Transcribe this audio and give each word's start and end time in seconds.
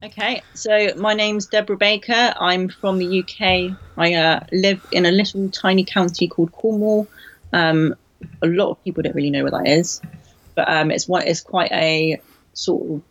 Okay, 0.00 0.42
so 0.54 0.90
my 0.96 1.12
name's 1.12 1.46
Deborah 1.46 1.76
Baker. 1.76 2.32
I'm 2.38 2.68
from 2.68 2.98
the 2.98 3.18
UK. 3.18 3.76
I 3.96 4.14
uh, 4.14 4.40
live 4.52 4.86
in 4.92 5.06
a 5.06 5.10
little 5.10 5.48
tiny 5.48 5.84
county 5.84 6.28
called 6.28 6.52
Cornwall. 6.52 7.08
Um, 7.52 7.96
a 8.40 8.46
lot 8.46 8.70
of 8.70 8.84
people 8.84 9.02
don't 9.02 9.16
really 9.16 9.30
know 9.30 9.42
where 9.42 9.50
that 9.50 9.66
is, 9.66 10.00
but 10.54 10.68
um, 10.70 10.92
it's. 10.92 11.08
It's 11.08 11.40
quite 11.40 11.72
a 11.72 12.20
sort 12.52 12.88
of 12.88 13.02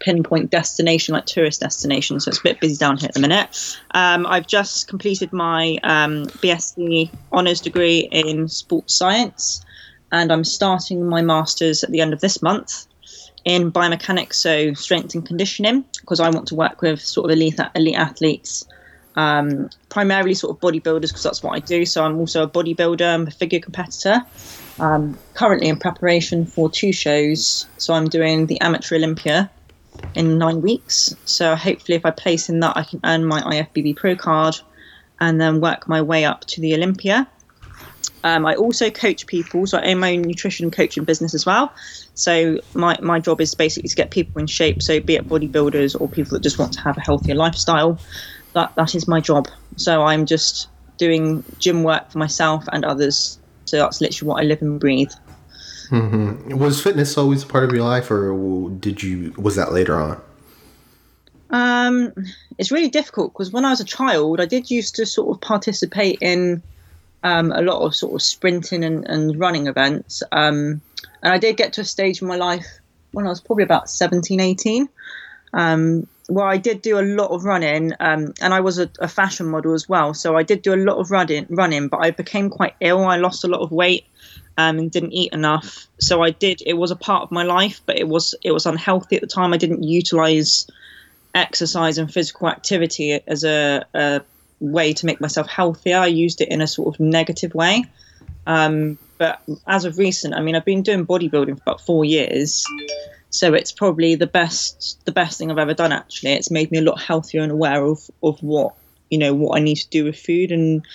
pinpoint 0.00 0.50
destination, 0.50 1.12
like 1.12 1.26
tourist 1.26 1.60
destination. 1.60 2.18
So 2.20 2.30
it's 2.30 2.38
a 2.38 2.42
bit 2.42 2.60
busy 2.60 2.76
down 2.76 2.96
here 2.96 3.08
at 3.08 3.14
the 3.14 3.20
minute. 3.20 3.76
Um, 3.90 4.24
I've 4.24 4.46
just 4.46 4.88
completed 4.88 5.34
my 5.34 5.78
um, 5.82 6.28
BSc 6.40 7.10
honours 7.30 7.60
degree 7.60 8.08
in 8.10 8.48
sports 8.48 8.94
science, 8.94 9.62
and 10.10 10.32
I'm 10.32 10.44
starting 10.44 11.06
my 11.06 11.20
masters 11.20 11.84
at 11.84 11.90
the 11.90 12.00
end 12.00 12.14
of 12.14 12.22
this 12.22 12.40
month 12.40 12.86
in 13.46 13.70
biomechanics, 13.70 14.34
so 14.34 14.74
strength 14.74 15.14
and 15.14 15.24
conditioning, 15.24 15.84
because 16.00 16.18
I 16.18 16.28
want 16.30 16.48
to 16.48 16.56
work 16.56 16.82
with 16.82 17.00
sort 17.00 17.30
of 17.30 17.30
elite 17.30 17.58
elite 17.76 17.94
athletes, 17.94 18.66
um, 19.14 19.70
primarily 19.88 20.34
sort 20.34 20.54
of 20.54 20.60
bodybuilders, 20.60 21.08
because 21.08 21.22
that's 21.22 21.44
what 21.44 21.54
I 21.54 21.60
do. 21.60 21.86
So 21.86 22.04
I'm 22.04 22.18
also 22.18 22.42
a 22.42 22.48
bodybuilder, 22.48 23.14
I'm 23.14 23.28
a 23.28 23.30
figure 23.30 23.60
competitor. 23.60 24.20
Um, 24.80 25.16
currently 25.34 25.68
in 25.68 25.78
preparation 25.78 26.44
for 26.44 26.68
two 26.68 26.92
shows, 26.92 27.66
so 27.78 27.94
I'm 27.94 28.08
doing 28.08 28.46
the 28.46 28.60
Amateur 28.60 28.96
Olympia 28.96 29.48
in 30.14 30.38
nine 30.38 30.60
weeks. 30.60 31.14
So 31.24 31.54
hopefully, 31.54 31.96
if 31.96 32.04
I 32.04 32.10
place 32.10 32.48
in 32.48 32.58
that, 32.60 32.76
I 32.76 32.82
can 32.82 33.00
earn 33.04 33.24
my 33.24 33.40
IFBB 33.42 33.96
Pro 33.96 34.16
card, 34.16 34.56
and 35.20 35.40
then 35.40 35.60
work 35.60 35.88
my 35.88 36.02
way 36.02 36.24
up 36.24 36.44
to 36.46 36.60
the 36.60 36.74
Olympia. 36.74 37.28
Um, 38.26 38.44
I 38.44 38.56
also 38.56 38.90
coach 38.90 39.24
people, 39.28 39.68
so 39.68 39.78
I 39.78 39.92
own 39.92 40.00
my 40.00 40.14
own 40.14 40.22
nutrition 40.22 40.68
coaching 40.72 41.04
business 41.04 41.32
as 41.32 41.46
well. 41.46 41.72
So 42.14 42.58
my, 42.74 42.98
my 43.00 43.20
job 43.20 43.40
is 43.40 43.54
basically 43.54 43.88
to 43.88 43.94
get 43.94 44.10
people 44.10 44.40
in 44.40 44.48
shape. 44.48 44.82
So 44.82 44.98
be 44.98 45.14
it 45.14 45.28
bodybuilders 45.28 45.98
or 46.00 46.08
people 46.08 46.32
that 46.32 46.42
just 46.42 46.58
want 46.58 46.72
to 46.72 46.80
have 46.80 46.96
a 46.96 47.00
healthier 47.00 47.36
lifestyle, 47.36 48.00
that 48.52 48.74
that 48.74 48.96
is 48.96 49.06
my 49.06 49.20
job. 49.20 49.46
So 49.76 50.02
I'm 50.02 50.26
just 50.26 50.68
doing 50.96 51.44
gym 51.60 51.84
work 51.84 52.10
for 52.10 52.18
myself 52.18 52.64
and 52.72 52.84
others. 52.84 53.38
So 53.64 53.76
that's 53.76 54.00
literally 54.00 54.28
what 54.28 54.42
I 54.42 54.44
live 54.44 54.60
and 54.60 54.80
breathe. 54.80 55.12
Mm-hmm. 55.90 56.58
Was 56.58 56.82
fitness 56.82 57.16
always 57.16 57.44
a 57.44 57.46
part 57.46 57.62
of 57.62 57.70
your 57.70 57.84
life, 57.84 58.10
or 58.10 58.70
did 58.70 59.04
you 59.04 59.34
was 59.36 59.54
that 59.54 59.72
later 59.72 60.00
on? 60.00 60.20
Um, 61.50 62.12
it's 62.58 62.72
really 62.72 62.88
difficult 62.88 63.34
because 63.34 63.52
when 63.52 63.64
I 63.64 63.70
was 63.70 63.78
a 63.78 63.84
child, 63.84 64.40
I 64.40 64.46
did 64.46 64.68
used 64.68 64.96
to 64.96 65.06
sort 65.06 65.32
of 65.32 65.40
participate 65.40 66.18
in 66.20 66.60
um, 67.26 67.50
a 67.50 67.60
lot 67.60 67.82
of 67.82 67.92
sort 67.92 68.14
of 68.14 68.22
sprinting 68.22 68.84
and, 68.84 69.04
and 69.08 69.38
running 69.38 69.66
events. 69.66 70.22
Um, 70.30 70.80
and 71.22 71.32
I 71.32 71.38
did 71.38 71.56
get 71.56 71.72
to 71.72 71.80
a 71.80 71.84
stage 71.84 72.22
in 72.22 72.28
my 72.28 72.36
life 72.36 72.66
when 73.10 73.26
I 73.26 73.30
was 73.30 73.40
probably 73.40 73.64
about 73.64 73.90
17, 73.90 74.38
18, 74.38 74.88
um, 75.52 76.06
where 76.28 76.46
I 76.46 76.56
did 76.56 76.82
do 76.82 77.00
a 77.00 77.02
lot 77.02 77.32
of 77.32 77.44
running. 77.44 77.92
Um, 77.98 78.32
and 78.40 78.54
I 78.54 78.60
was 78.60 78.78
a, 78.78 78.88
a, 79.00 79.08
fashion 79.08 79.46
model 79.46 79.74
as 79.74 79.88
well. 79.88 80.14
So 80.14 80.36
I 80.36 80.44
did 80.44 80.62
do 80.62 80.72
a 80.72 80.76
lot 80.76 80.98
of 80.98 81.10
running, 81.10 81.46
running, 81.50 81.88
but 81.88 81.98
I 81.98 82.12
became 82.12 82.48
quite 82.48 82.74
ill. 82.80 83.04
I 83.04 83.16
lost 83.16 83.42
a 83.42 83.48
lot 83.48 83.60
of 83.60 83.72
weight. 83.72 84.04
Um, 84.58 84.78
and 84.78 84.90
didn't 84.90 85.12
eat 85.12 85.34
enough, 85.34 85.86
so 86.00 86.22
I 86.22 86.30
did. 86.30 86.62
It 86.64 86.78
was 86.78 86.90
a 86.90 86.96
part 86.96 87.22
of 87.22 87.30
my 87.30 87.42
life, 87.42 87.82
but 87.84 87.98
it 87.98 88.08
was 88.08 88.34
it 88.42 88.52
was 88.52 88.64
unhealthy 88.64 89.16
at 89.16 89.20
the 89.20 89.28
time. 89.28 89.52
I 89.52 89.58
didn't 89.58 89.82
utilize 89.82 90.66
exercise 91.34 91.98
and 91.98 92.10
physical 92.10 92.48
activity 92.48 93.20
as 93.26 93.44
a, 93.44 93.84
a 93.92 94.22
way 94.60 94.92
to 94.92 95.06
make 95.06 95.20
myself 95.20 95.48
healthier. 95.48 95.98
I 95.98 96.06
used 96.06 96.40
it 96.40 96.48
in 96.48 96.60
a 96.60 96.66
sort 96.66 96.94
of 96.94 97.00
negative 97.00 97.54
way. 97.54 97.84
Um, 98.46 98.98
but 99.18 99.42
as 99.66 99.84
of 99.84 99.98
recent, 99.98 100.34
I 100.34 100.40
mean, 100.40 100.54
I've 100.54 100.64
been 100.64 100.82
doing 100.82 101.06
bodybuilding 101.06 101.56
for 101.56 101.62
about 101.62 101.80
four 101.80 102.04
years, 102.04 102.64
so 103.30 103.54
it's 103.54 103.72
probably 103.72 104.14
the 104.14 104.26
best 104.26 105.04
the 105.04 105.12
best 105.12 105.38
thing 105.38 105.50
I've 105.50 105.58
ever 105.58 105.74
done. 105.74 105.92
Actually, 105.92 106.32
it's 106.32 106.50
made 106.50 106.70
me 106.70 106.78
a 106.78 106.82
lot 106.82 107.00
healthier 107.00 107.42
and 107.42 107.50
aware 107.50 107.84
of 107.84 108.00
of 108.22 108.40
what 108.42 108.74
you 109.10 109.18
know 109.18 109.34
what 109.34 109.58
I 109.58 109.62
need 109.62 109.76
to 109.76 109.88
do 109.88 110.04
with 110.04 110.18
food, 110.18 110.52
and 110.52 110.86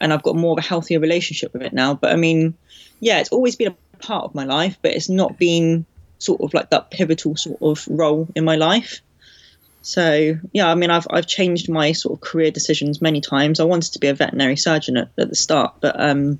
and 0.00 0.12
I've 0.12 0.22
got 0.22 0.36
more 0.36 0.52
of 0.52 0.58
a 0.58 0.66
healthier 0.68 1.00
relationship 1.00 1.52
with 1.52 1.62
it 1.62 1.72
now. 1.72 1.94
But 1.94 2.12
I 2.12 2.16
mean, 2.16 2.54
yeah, 3.00 3.20
it's 3.20 3.30
always 3.30 3.56
been 3.56 3.68
a 3.68 3.96
part 3.98 4.24
of 4.24 4.34
my 4.34 4.44
life, 4.44 4.76
but 4.82 4.92
it's 4.92 5.08
not 5.08 5.38
been 5.38 5.86
sort 6.18 6.40
of 6.40 6.52
like 6.52 6.70
that 6.70 6.90
pivotal 6.90 7.36
sort 7.36 7.62
of 7.62 7.86
role 7.88 8.28
in 8.34 8.44
my 8.44 8.56
life. 8.56 9.00
So 9.82 10.36
yeah, 10.52 10.70
I 10.70 10.74
mean, 10.74 10.90
I've 10.90 11.06
I've 11.10 11.26
changed 11.26 11.68
my 11.68 11.92
sort 11.92 12.18
of 12.18 12.20
career 12.20 12.50
decisions 12.50 13.00
many 13.00 13.20
times. 13.20 13.60
I 13.60 13.64
wanted 13.64 13.92
to 13.92 13.98
be 13.98 14.08
a 14.08 14.14
veterinary 14.14 14.56
surgeon 14.56 14.96
at, 14.96 15.10
at 15.18 15.28
the 15.28 15.36
start, 15.36 15.74
but 15.80 15.98
um, 16.00 16.38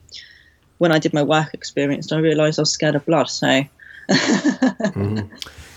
when 0.78 0.93
I 0.93 0.99
did 0.99 1.12
my 1.12 1.22
work 1.22 1.54
experience, 1.54 2.10
I 2.12 2.19
realised 2.19 2.59
I 2.59 2.62
was 2.62 2.72
scared 2.72 2.94
of 2.94 3.04
blood. 3.06 3.28
So 3.28 3.47
mm-hmm. 4.10 5.19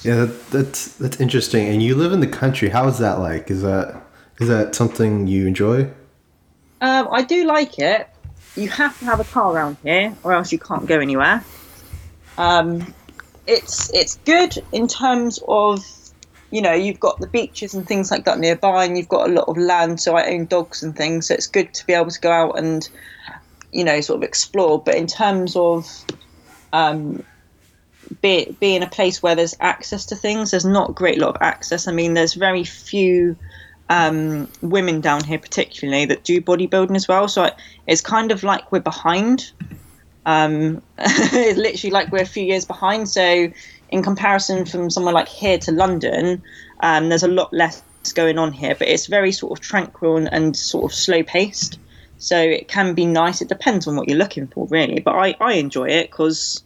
yeah, 0.01 0.15
that, 0.15 0.49
that's 0.51 0.95
that's 0.95 1.19
interesting. 1.19 1.67
And 1.67 1.81
you 1.83 1.95
live 1.95 2.13
in 2.13 2.19
the 2.19 2.27
country. 2.27 2.69
How 2.69 2.87
is 2.87 2.97
that 2.99 3.19
like? 3.19 3.51
Is 3.51 3.61
that 3.61 4.01
is 4.39 4.47
that 4.47 4.73
something 4.75 5.27
you 5.27 5.47
enjoy? 5.47 5.83
Um, 6.81 7.07
I 7.11 7.23
do 7.23 7.45
like 7.45 7.77
it. 7.77 8.09
You 8.55 8.69
have 8.69 8.97
to 8.99 9.05
have 9.05 9.19
a 9.19 9.23
car 9.23 9.53
around 9.53 9.77
here, 9.83 10.15
or 10.23 10.33
else 10.33 10.51
you 10.51 10.59
can't 10.59 10.87
go 10.87 10.99
anywhere. 10.99 11.43
Um, 12.37 12.93
it's 13.47 13.93
it's 13.93 14.15
good 14.25 14.57
in 14.71 14.87
terms 14.87 15.39
of 15.47 15.85
you 16.51 16.61
know, 16.61 16.73
you've 16.73 16.99
got 16.99 17.19
the 17.19 17.27
beaches 17.27 17.73
and 17.73 17.87
things 17.87 18.11
like 18.11 18.25
that 18.25 18.39
nearby, 18.39 18.85
and 18.85 18.97
you've 18.97 19.09
got 19.09 19.29
a 19.29 19.33
lot 19.33 19.47
of 19.47 19.57
land. 19.57 19.99
So 19.99 20.15
I 20.15 20.27
own 20.27 20.45
dogs 20.45 20.83
and 20.83 20.95
things, 20.95 21.27
so 21.27 21.33
it's 21.33 21.47
good 21.47 21.73
to 21.73 21.87
be 21.87 21.93
able 21.93 22.11
to 22.11 22.19
go 22.19 22.31
out 22.31 22.59
and, 22.59 22.87
you 23.71 23.83
know, 23.83 24.01
sort 24.01 24.17
of 24.17 24.23
explore. 24.23 24.81
But 24.81 24.95
in 24.95 25.07
terms 25.07 25.55
of 25.55 25.89
um, 26.73 27.23
be, 28.21 28.55
being 28.59 28.83
a 28.83 28.87
place 28.87 29.23
where 29.23 29.35
there's 29.35 29.55
access 29.61 30.05
to 30.07 30.15
things, 30.15 30.51
there's 30.51 30.65
not 30.65 30.89
a 30.89 30.93
great 30.93 31.17
lot 31.17 31.35
of 31.35 31.41
access. 31.41 31.87
I 31.87 31.93
mean, 31.93 32.13
there's 32.13 32.33
very 32.33 32.65
few 32.65 33.37
um, 33.89 34.49
women 34.61 34.99
down 34.99 35.23
here, 35.23 35.39
particularly, 35.39 36.05
that 36.05 36.23
do 36.23 36.41
bodybuilding 36.41 36.95
as 36.95 37.07
well. 37.07 37.29
So 37.29 37.49
it's 37.87 38.01
kind 38.01 38.31
of 38.31 38.43
like 38.43 38.71
we're 38.71 38.79
behind. 38.79 39.51
Um, 40.25 40.81
it's 40.97 41.57
literally 41.57 41.91
like 41.91 42.11
we're 42.11 42.23
a 42.23 42.25
few 42.25 42.43
years 42.43 42.65
behind. 42.65 43.07
So 43.09 43.51
in 43.91 44.01
comparison 44.01 44.65
from 44.65 44.89
somewhere 44.89 45.13
like 45.13 45.27
here 45.27 45.57
to 45.59 45.71
London, 45.71 46.41
um, 46.79 47.09
there's 47.09 47.23
a 47.23 47.27
lot 47.27 47.53
less 47.53 47.83
going 48.15 48.39
on 48.39 48.51
here, 48.51 48.75
but 48.75 48.87
it's 48.87 49.05
very 49.05 49.31
sort 49.31 49.51
of 49.51 49.59
tranquil 49.63 50.17
and, 50.17 50.31
and 50.33 50.57
sort 50.57 50.91
of 50.91 50.95
slow 50.95 51.21
paced. 51.23 51.77
So 52.17 52.37
it 52.39 52.67
can 52.67 52.93
be 52.93 53.05
nice. 53.05 53.41
It 53.41 53.49
depends 53.49 53.87
on 53.87 53.95
what 53.95 54.07
you're 54.07 54.17
looking 54.17 54.47
for, 54.47 54.67
really. 54.67 54.99
But 54.99 55.15
I, 55.15 55.35
I 55.39 55.53
enjoy 55.53 55.89
it 55.89 56.11
because 56.11 56.63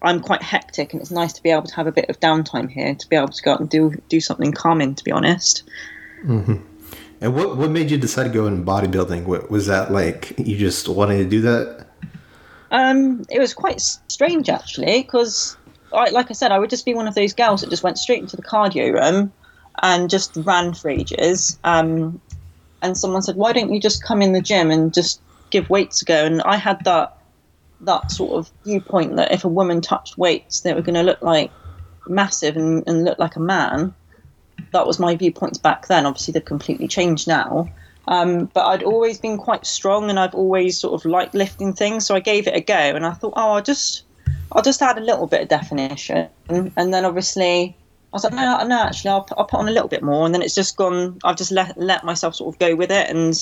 I'm 0.00 0.20
quite 0.20 0.42
hectic, 0.42 0.92
and 0.92 1.02
it's 1.02 1.10
nice 1.10 1.32
to 1.34 1.42
be 1.42 1.50
able 1.50 1.64
to 1.64 1.74
have 1.74 1.86
a 1.86 1.92
bit 1.92 2.08
of 2.08 2.20
downtime 2.20 2.70
here 2.70 2.94
to 2.94 3.08
be 3.08 3.16
able 3.16 3.28
to 3.28 3.42
go 3.42 3.52
out 3.52 3.60
and 3.60 3.68
do 3.68 4.00
do 4.08 4.20
something 4.20 4.52
calming. 4.52 4.94
To 4.94 5.04
be 5.04 5.12
honest. 5.12 5.64
Mm-hmm. 6.24 6.56
And 7.20 7.34
what 7.34 7.56
what 7.56 7.70
made 7.70 7.90
you 7.90 7.98
decide 7.98 8.24
to 8.24 8.30
go 8.30 8.46
in 8.46 8.64
bodybuilding? 8.64 9.24
What, 9.24 9.50
was 9.50 9.66
that 9.66 9.92
like? 9.92 10.34
You 10.38 10.56
just 10.56 10.88
wanted 10.88 11.18
to 11.18 11.28
do 11.28 11.40
that? 11.42 11.86
Um, 12.70 13.24
it 13.28 13.38
was 13.38 13.54
quite 13.54 13.80
strange 13.80 14.48
actually, 14.48 15.02
because 15.02 15.56
I, 15.94 16.10
like 16.10 16.30
I 16.30 16.34
said, 16.34 16.52
I 16.52 16.58
would 16.58 16.70
just 16.70 16.84
be 16.84 16.94
one 16.94 17.08
of 17.08 17.14
those 17.14 17.32
girls 17.32 17.60
that 17.60 17.70
just 17.70 17.82
went 17.82 17.98
straight 17.98 18.20
into 18.20 18.36
the 18.36 18.42
cardio 18.42 18.92
room 18.92 19.32
and 19.82 20.10
just 20.10 20.36
ran 20.36 20.74
for 20.74 20.90
ages. 20.90 21.58
Um, 21.64 22.20
and 22.82 22.96
someone 22.96 23.22
said, 23.22 23.36
"Why 23.36 23.52
don't 23.52 23.72
you 23.72 23.80
just 23.80 24.02
come 24.02 24.22
in 24.22 24.32
the 24.32 24.40
gym 24.40 24.70
and 24.70 24.92
just 24.92 25.20
give 25.50 25.70
weights 25.70 26.02
a 26.02 26.04
go?" 26.04 26.24
And 26.24 26.42
I 26.42 26.56
had 26.56 26.84
that 26.84 27.16
that 27.82 28.10
sort 28.10 28.32
of 28.32 28.50
viewpoint 28.64 29.16
that 29.16 29.32
if 29.32 29.44
a 29.44 29.48
woman 29.48 29.80
touched 29.80 30.16
weights, 30.16 30.60
they 30.60 30.72
were 30.72 30.82
going 30.82 30.94
to 30.94 31.02
look 31.02 31.20
like 31.20 31.50
massive 32.08 32.56
and, 32.56 32.84
and 32.86 33.04
look 33.04 33.18
like 33.18 33.36
a 33.36 33.40
man. 33.40 33.94
That 34.72 34.86
was 34.86 34.98
my 34.98 35.16
viewpoints 35.16 35.58
back 35.58 35.88
then. 35.88 36.06
Obviously, 36.06 36.32
they've 36.32 36.44
completely 36.44 36.88
changed 36.88 37.26
now. 37.26 37.68
Um, 38.08 38.46
but 38.46 38.66
I'd 38.66 38.82
always 38.82 39.18
been 39.18 39.38
quite 39.38 39.66
strong, 39.66 40.10
and 40.10 40.18
I've 40.18 40.34
always 40.34 40.78
sort 40.78 40.94
of 40.94 41.04
liked 41.04 41.34
lifting 41.34 41.72
things. 41.72 42.06
So 42.06 42.14
I 42.14 42.20
gave 42.20 42.46
it 42.46 42.56
a 42.56 42.60
go, 42.60 42.74
and 42.74 43.06
I 43.06 43.12
thought, 43.12 43.34
oh, 43.36 43.52
I'll 43.52 43.62
just 43.62 44.04
I'll 44.54 44.62
just 44.62 44.82
add 44.82 44.98
a 44.98 45.00
little 45.00 45.26
bit 45.26 45.42
of 45.42 45.48
definition, 45.48 46.28
and 46.48 46.94
then 46.94 47.04
obviously 47.04 47.76
I 48.12 48.16
was 48.16 48.24
like, 48.24 48.34
no, 48.34 48.62
no, 48.66 48.82
actually, 48.82 49.10
I'll, 49.10 49.26
I'll 49.38 49.46
put 49.46 49.58
on 49.58 49.68
a 49.68 49.72
little 49.72 49.88
bit 49.88 50.02
more, 50.02 50.26
and 50.26 50.34
then 50.34 50.42
it's 50.42 50.54
just 50.54 50.76
gone. 50.76 51.18
I've 51.24 51.36
just 51.36 51.50
let 51.50 51.78
let 51.78 52.04
myself 52.04 52.34
sort 52.34 52.54
of 52.54 52.58
go 52.58 52.76
with 52.76 52.90
it, 52.90 53.08
and 53.08 53.34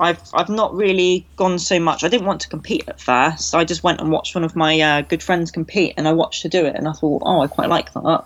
I've 0.00 0.20
I've 0.34 0.48
not 0.48 0.74
really 0.74 1.26
gone 1.36 1.60
so 1.60 1.78
much. 1.78 2.02
I 2.02 2.08
didn't 2.08 2.26
want 2.26 2.40
to 2.40 2.48
compete 2.48 2.84
at 2.88 3.00
first. 3.00 3.54
I 3.54 3.64
just 3.64 3.84
went 3.84 4.00
and 4.00 4.10
watched 4.10 4.34
one 4.34 4.42
of 4.42 4.56
my 4.56 4.80
uh, 4.80 5.00
good 5.02 5.22
friends 5.22 5.52
compete, 5.52 5.94
and 5.96 6.08
I 6.08 6.12
watched 6.12 6.42
her 6.42 6.48
do 6.48 6.66
it, 6.66 6.74
and 6.74 6.88
I 6.88 6.92
thought, 6.92 7.22
oh, 7.24 7.40
I 7.40 7.46
quite 7.46 7.68
like 7.68 7.92
that. 7.92 8.24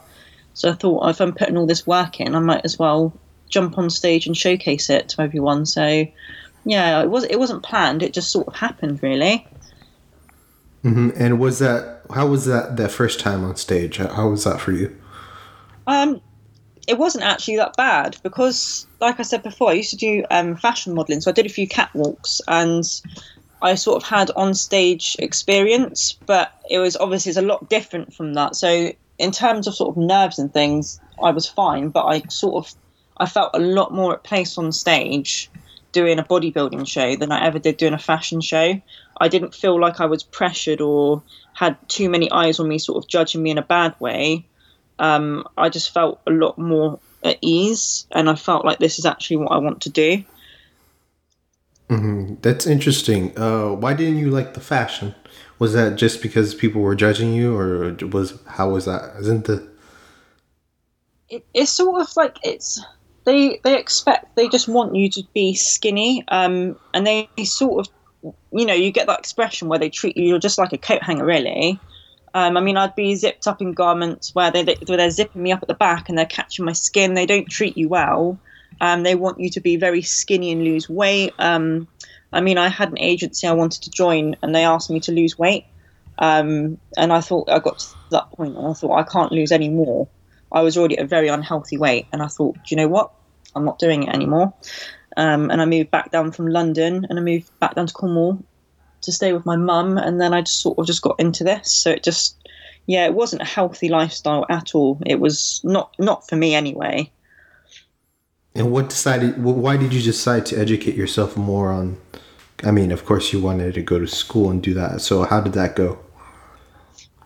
So 0.54 0.70
I 0.70 0.72
thought, 0.72 1.08
if 1.10 1.20
I'm 1.20 1.34
putting 1.34 1.56
all 1.58 1.66
this 1.66 1.86
work 1.86 2.18
in, 2.20 2.34
I 2.34 2.40
might 2.40 2.64
as 2.64 2.78
well 2.78 3.12
jump 3.48 3.78
on 3.78 3.90
stage 3.90 4.26
and 4.26 4.36
showcase 4.36 4.90
it 4.90 5.10
to 5.10 5.22
everyone. 5.22 5.66
So 5.66 6.06
yeah, 6.64 7.02
it 7.02 7.10
was 7.10 7.24
it 7.24 7.38
wasn't 7.38 7.62
planned. 7.62 8.02
It 8.02 8.14
just 8.14 8.30
sort 8.30 8.46
of 8.46 8.54
happened, 8.54 9.02
really. 9.02 9.46
Mm-hmm. 10.84 11.10
And 11.16 11.40
was 11.40 11.58
that 11.58 12.02
how 12.14 12.26
was 12.26 12.46
that 12.46 12.76
that 12.76 12.90
first 12.90 13.20
time 13.20 13.44
on 13.44 13.56
stage? 13.56 13.96
How 13.96 14.28
was 14.28 14.44
that 14.44 14.60
for 14.60 14.72
you? 14.72 14.96
Um, 15.86 16.20
it 16.86 16.98
wasn't 16.98 17.24
actually 17.24 17.56
that 17.56 17.76
bad 17.76 18.16
because, 18.22 18.86
like 19.00 19.20
I 19.20 19.22
said 19.22 19.42
before, 19.42 19.70
I 19.70 19.74
used 19.74 19.90
to 19.90 19.96
do 19.96 20.24
um, 20.30 20.56
fashion 20.56 20.94
modeling, 20.94 21.20
so 21.20 21.30
I 21.30 21.34
did 21.34 21.46
a 21.46 21.50
few 21.50 21.68
catwalks 21.68 22.40
and 22.48 22.84
I 23.60 23.74
sort 23.74 24.02
of 24.02 24.08
had 24.08 24.30
on 24.36 24.54
stage 24.54 25.16
experience, 25.18 26.12
but 26.26 26.52
it 26.70 26.78
was 26.78 26.96
obviously 26.96 27.30
it's 27.30 27.38
a 27.38 27.42
lot 27.42 27.68
different 27.68 28.14
from 28.14 28.34
that. 28.34 28.56
So 28.56 28.92
in 29.18 29.32
terms 29.32 29.66
of 29.66 29.74
sort 29.74 29.96
of 29.96 30.02
nerves 30.02 30.38
and 30.38 30.52
things, 30.52 31.00
I 31.22 31.30
was 31.30 31.48
fine, 31.48 31.88
but 31.88 32.04
I 32.06 32.20
sort 32.28 32.64
of 32.64 32.74
I 33.18 33.26
felt 33.26 33.50
a 33.52 33.58
lot 33.58 33.92
more 33.92 34.14
at 34.14 34.22
place 34.22 34.56
on 34.56 34.70
stage 34.70 35.50
doing 35.92 36.18
a 36.18 36.22
bodybuilding 36.22 36.86
show 36.86 37.16
than 37.16 37.32
I 37.32 37.44
ever 37.44 37.58
did 37.58 37.76
doing 37.76 37.94
a 37.94 37.98
fashion 37.98 38.40
show. 38.40 38.80
I 39.20 39.28
didn't 39.28 39.54
feel 39.54 39.80
like 39.80 40.00
I 40.00 40.06
was 40.06 40.22
pressured 40.22 40.80
or 40.80 41.22
had 41.54 41.76
too 41.88 42.08
many 42.08 42.30
eyes 42.30 42.60
on 42.60 42.68
me, 42.68 42.78
sort 42.78 43.02
of 43.02 43.08
judging 43.08 43.42
me 43.42 43.50
in 43.50 43.58
a 43.58 43.62
bad 43.62 43.94
way. 44.00 44.46
Um, 44.98 45.46
I 45.56 45.68
just 45.68 45.92
felt 45.92 46.20
a 46.26 46.30
lot 46.30 46.58
more 46.58 46.98
at 47.22 47.38
ease, 47.40 48.06
and 48.10 48.28
I 48.28 48.34
felt 48.34 48.64
like 48.64 48.78
this 48.78 48.98
is 48.98 49.06
actually 49.06 49.38
what 49.38 49.52
I 49.52 49.58
want 49.58 49.82
to 49.82 49.90
do. 49.90 50.24
Mm-hmm. 51.88 52.34
That's 52.42 52.66
interesting. 52.66 53.36
Uh, 53.38 53.70
why 53.70 53.94
didn't 53.94 54.18
you 54.18 54.30
like 54.30 54.54
the 54.54 54.60
fashion? 54.60 55.14
Was 55.58 55.72
that 55.72 55.96
just 55.96 56.22
because 56.22 56.54
people 56.54 56.82
were 56.82 56.94
judging 56.94 57.32
you, 57.32 57.56
or 57.56 57.94
was 58.12 58.38
how 58.46 58.70
was 58.70 58.84
that? 58.84 59.16
Isn't 59.20 59.46
the 59.46 59.68
it, 61.28 61.44
it's 61.54 61.70
sort 61.70 62.00
of 62.00 62.14
like 62.16 62.36
it's 62.42 62.80
they 63.24 63.60
they 63.64 63.78
expect 63.78 64.36
they 64.36 64.48
just 64.48 64.68
want 64.68 64.94
you 64.94 65.10
to 65.10 65.22
be 65.34 65.54
skinny, 65.54 66.24
um, 66.28 66.78
and 66.94 67.06
they 67.06 67.28
sort 67.44 67.86
of 67.86 67.92
you 68.22 68.66
know 68.66 68.74
you 68.74 68.90
get 68.90 69.06
that 69.06 69.20
expression 69.20 69.68
where 69.68 69.78
they 69.78 69.90
treat 69.90 70.16
you 70.16 70.24
you're 70.24 70.38
just 70.38 70.58
like 70.58 70.72
a 70.72 70.78
coat 70.78 71.02
hanger 71.02 71.24
really. 71.24 71.80
Um, 72.34 72.56
I 72.56 72.60
mean, 72.60 72.76
I'd 72.76 72.94
be 72.94 73.14
zipped 73.14 73.46
up 73.46 73.62
in 73.62 73.72
garments 73.72 74.34
where 74.34 74.50
they 74.50 74.62
where 74.86 74.98
they're 74.98 75.10
zipping 75.10 75.42
me 75.42 75.52
up 75.52 75.62
at 75.62 75.68
the 75.68 75.74
back 75.74 76.08
and 76.08 76.18
they're 76.18 76.26
catching 76.26 76.64
my 76.64 76.72
skin. 76.72 77.14
They 77.14 77.26
don't 77.26 77.48
treat 77.48 77.76
you 77.76 77.88
well. 77.88 78.38
Um, 78.80 79.02
they 79.02 79.14
want 79.14 79.40
you 79.40 79.50
to 79.50 79.60
be 79.60 79.76
very 79.76 80.02
skinny 80.02 80.52
and 80.52 80.62
lose 80.62 80.88
weight. 80.88 81.32
Um, 81.38 81.88
I 82.32 82.40
mean, 82.40 82.58
I 82.58 82.68
had 82.68 82.90
an 82.90 82.98
agency 82.98 83.46
I 83.46 83.52
wanted 83.52 83.82
to 83.84 83.90
join, 83.90 84.36
and 84.42 84.54
they 84.54 84.64
asked 84.64 84.90
me 84.90 85.00
to 85.00 85.12
lose 85.12 85.38
weight. 85.38 85.64
Um, 86.18 86.78
and 86.96 87.12
I 87.12 87.20
thought 87.20 87.48
I 87.48 87.58
got 87.58 87.78
to 87.78 87.86
that 88.10 88.30
point, 88.32 88.56
and 88.56 88.66
I 88.66 88.72
thought 88.72 88.98
I 88.98 89.04
can't 89.04 89.32
lose 89.32 89.50
any 89.50 89.68
more. 89.68 90.08
I 90.52 90.62
was 90.62 90.76
already 90.76 90.98
at 90.98 91.04
a 91.04 91.08
very 91.08 91.28
unhealthy 91.28 91.78
weight, 91.78 92.06
and 92.12 92.22
I 92.22 92.26
thought, 92.26 92.54
do 92.54 92.60
you 92.68 92.76
know 92.76 92.88
what? 92.88 93.12
I'm 93.54 93.64
not 93.64 93.78
doing 93.78 94.04
it 94.04 94.10
anymore. 94.10 94.52
Um, 95.18 95.50
and 95.50 95.60
I 95.60 95.64
moved 95.64 95.90
back 95.90 96.12
down 96.12 96.30
from 96.30 96.46
London, 96.46 97.04
and 97.10 97.18
I 97.18 97.22
moved 97.22 97.50
back 97.58 97.74
down 97.74 97.88
to 97.88 97.92
Cornwall 97.92 98.42
to 99.02 99.12
stay 99.12 99.32
with 99.32 99.44
my 99.44 99.56
mum, 99.56 99.98
and 99.98 100.20
then 100.20 100.32
I 100.32 100.42
just 100.42 100.60
sort 100.62 100.78
of 100.78 100.86
just 100.86 101.02
got 101.02 101.18
into 101.18 101.42
this. 101.42 101.72
So 101.72 101.90
it 101.90 102.04
just, 102.04 102.36
yeah, 102.86 103.04
it 103.04 103.14
wasn't 103.14 103.42
a 103.42 103.44
healthy 103.44 103.88
lifestyle 103.88 104.46
at 104.48 104.76
all. 104.76 105.00
It 105.04 105.18
was 105.18 105.60
not 105.64 105.92
not 105.98 106.28
for 106.28 106.36
me 106.36 106.54
anyway. 106.54 107.10
And 108.54 108.70
what 108.70 108.88
decided? 108.88 109.42
Why 109.42 109.76
did 109.76 109.92
you 109.92 110.00
decide 110.00 110.46
to 110.46 110.56
educate 110.56 110.94
yourself 110.94 111.36
more 111.36 111.72
on? 111.72 112.00
I 112.62 112.70
mean, 112.70 112.92
of 112.92 113.04
course, 113.04 113.32
you 113.32 113.40
wanted 113.40 113.74
to 113.74 113.82
go 113.82 113.98
to 113.98 114.06
school 114.06 114.50
and 114.50 114.62
do 114.62 114.72
that. 114.74 115.00
So 115.00 115.24
how 115.24 115.40
did 115.40 115.52
that 115.54 115.74
go? 115.74 115.98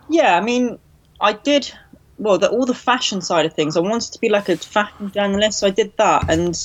Yeah, 0.09 0.39
I 0.39 0.41
mean, 0.41 0.79
I 1.21 1.35
did. 1.35 1.71
Well, 2.19 2.39
the, 2.39 2.49
all 2.49 2.65
the 2.65 2.75
fashion 2.75 3.21
side 3.21 3.45
of 3.45 3.53
things. 3.53 3.77
I 3.77 3.81
wanted 3.81 4.13
to 4.13 4.19
be 4.19 4.31
like 4.31 4.49
a 4.49 4.57
fashion 4.57 5.11
journalist, 5.11 5.59
so 5.59 5.67
I 5.67 5.71
did 5.71 5.93
that, 5.99 6.31
and 6.31 6.57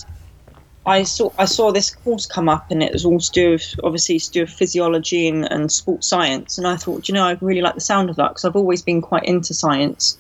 I 0.88 1.04
saw 1.04 1.31
I 1.38 1.45
saw 1.45 1.72
this 1.72 1.94
course 1.94 2.25
come 2.25 2.48
up, 2.48 2.72
and 2.72 2.81
it 2.81 2.94
was 2.94 3.04
all 3.04 3.19
to 3.19 3.31
do 3.31 3.51
with 3.51 3.75
obviously 3.84 4.19
to 4.19 4.31
do 4.31 4.42
with 4.42 4.50
physiology 4.50 5.28
and, 5.28 5.44
and 5.51 5.69
sports 5.69 6.07
science. 6.07 6.57
And 6.57 6.66
I 6.66 6.78
thought, 6.78 7.10
you 7.10 7.13
know, 7.13 7.25
I 7.25 7.38
really 7.42 7.62
like 7.62 7.75
the 7.75 7.81
sound 7.81 8.10
of 8.10 8.16
that 8.16 8.30
because 8.30 8.45
I've 8.45 8.56
always 8.56 8.81
been 8.81 9.01
quite 9.01 9.25
into 9.25 9.54
science. 9.54 10.18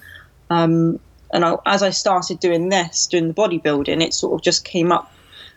Um, 0.49 0.99
and 1.31 1.45
I, 1.45 1.55
as 1.65 1.83
I 1.83 1.89
started 1.91 2.39
doing 2.41 2.69
this, 2.69 3.07
doing 3.07 3.29
the 3.29 3.33
bodybuilding, 3.33 4.03
it 4.03 4.13
sort 4.13 4.33
of 4.33 4.43
just 4.43 4.65
came 4.65 4.91
up, 4.91 5.11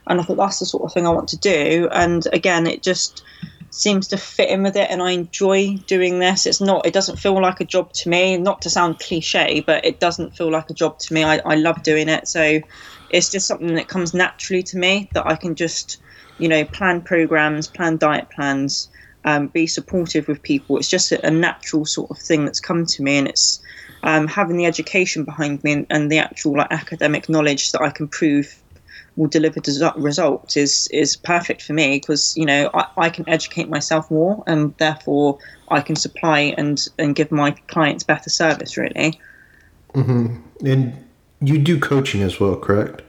and 0.07 0.21
I 0.21 0.23
thought 0.23 0.37
that's 0.37 0.61
the 0.61 0.67
sort 0.67 0.85
of 0.85 0.93
thing 0.93 1.07
I 1.07 1.11
want 1.11 1.29
to 1.31 1.39
do. 1.39 1.89
And 1.91 2.27
again, 2.33 2.69
it 2.69 2.83
just 2.83 3.25
seems 3.71 4.09
to 4.09 4.17
fit 4.17 4.49
in 4.49 4.63
with 4.63 4.77
it, 4.77 4.91
and 4.91 5.03
I 5.03 5.11
enjoy 5.11 5.77
doing 5.89 6.21
this. 6.21 6.47
It's 6.47 6.61
not, 6.61 6.87
it 6.87 6.93
doesn't 6.93 7.19
feel 7.19 7.41
like 7.41 7.61
a 7.61 7.65
job 7.65 7.93
to 7.95 8.09
me. 8.09 8.37
Not 8.37 8.63
to 8.63 8.71
sound 8.71 9.01
cliche, 9.01 9.61
but 9.67 9.85
it 9.85 9.99
doesn't 9.99 10.37
feel 10.37 10.53
like 10.53 10.71
a 10.71 10.75
job 10.75 11.01
to 11.01 11.15
me. 11.15 11.25
I, 11.25 11.41
I 11.45 11.57
love 11.57 11.83
doing 11.83 12.09
it, 12.09 12.29
so 12.29 12.61
it's 13.11 13.31
just 13.31 13.47
something 13.47 13.75
that 13.75 13.89
comes 13.89 14.15
naturally 14.15 14.63
to 14.65 14.79
me 14.79 15.11
that 15.15 15.27
I 15.27 15.37
can 15.37 15.55
just, 15.55 15.99
you 16.39 16.49
know, 16.49 16.65
plan 16.65 17.03
programs, 17.03 17.69
plan 17.69 17.97
diet 17.97 18.31
plans. 18.31 18.89
Um, 19.23 19.49
be 19.49 19.67
supportive 19.67 20.29
with 20.29 20.43
people. 20.43 20.79
It's 20.79 20.89
just 20.89 21.13
a, 21.13 21.27
a 21.27 21.31
natural 21.31 21.85
sort 21.85 22.11
of 22.11 22.17
thing 22.17 22.47
that's 22.47 22.59
come 22.59 22.87
to 22.87 23.03
me, 23.03 23.19
and 23.19 23.29
it's 23.29 23.61
um, 24.03 24.27
having 24.27 24.57
the 24.57 24.65
education 24.65 25.25
behind 25.25 25.63
me 25.63 25.73
and, 25.73 25.87
and, 25.91 26.11
the 26.11 26.19
actual 26.19 26.57
like 26.57 26.69
academic 26.71 27.29
knowledge 27.29 27.73
that 27.73 27.83
I 27.83 27.91
can 27.91 28.09
prove 28.09 28.61
will 29.17 29.29
deliver 29.29 29.61
results 29.97 30.57
is 30.57 30.89
is 30.89 31.17
perfect 31.17 31.63
for 31.63 31.73
me 31.73 31.99
because 31.99 32.37
you 32.37 32.47
know 32.47 32.71
I, 32.73 32.87
I 32.97 33.11
can 33.11 33.29
educate 33.29 33.69
myself 33.69 34.11
more 34.11 34.43
and 34.47 34.75
therefore 34.79 35.39
I 35.69 35.81
can 35.81 35.97
supply 35.97 36.55
and 36.57 36.81
and 36.99 37.15
give 37.15 37.31
my 37.31 37.51
clients 37.69 38.05
better 38.05 38.31
service 38.31 38.77
really. 38.77 39.21
Mm-hmm. 39.95 40.67
And 40.67 41.05
you 41.41 41.59
do 41.59 41.79
coaching 41.79 42.23
as 42.23 42.39
well, 42.39 42.57
correct? 42.57 43.03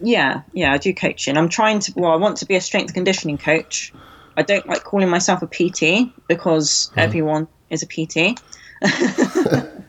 Yeah, 0.00 0.42
yeah, 0.52 0.72
I 0.72 0.78
do 0.78 0.94
coaching. 0.94 1.36
I'm 1.36 1.48
trying 1.48 1.80
to. 1.80 1.92
Well, 1.96 2.12
I 2.12 2.16
want 2.16 2.38
to 2.38 2.46
be 2.46 2.56
a 2.56 2.60
strength 2.60 2.94
conditioning 2.94 3.38
coach. 3.38 3.92
I 4.36 4.42
don't 4.42 4.66
like 4.66 4.84
calling 4.84 5.08
myself 5.08 5.42
a 5.42 5.46
PT 5.46 6.12
because 6.26 6.90
mm-hmm. 6.90 7.00
everyone 7.00 7.48
is 7.68 7.82
a 7.82 7.86
PT. 7.86 8.40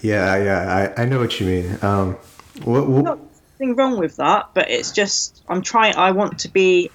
yeah, 0.00 0.36
yeah, 0.36 0.92
I, 0.96 1.02
I 1.02 1.04
know 1.04 1.20
what 1.20 1.38
you 1.38 1.46
mean. 1.46 1.78
Um, 1.82 2.16
what, 2.64 2.88
what... 2.88 3.04
Nothing 3.04 3.76
wrong 3.76 3.98
with 3.98 4.16
that, 4.16 4.50
but 4.54 4.70
it's 4.70 4.90
just 4.90 5.42
I'm 5.48 5.62
trying. 5.62 5.94
I 5.96 6.10
want 6.10 6.40
to 6.40 6.48
be, 6.48 6.90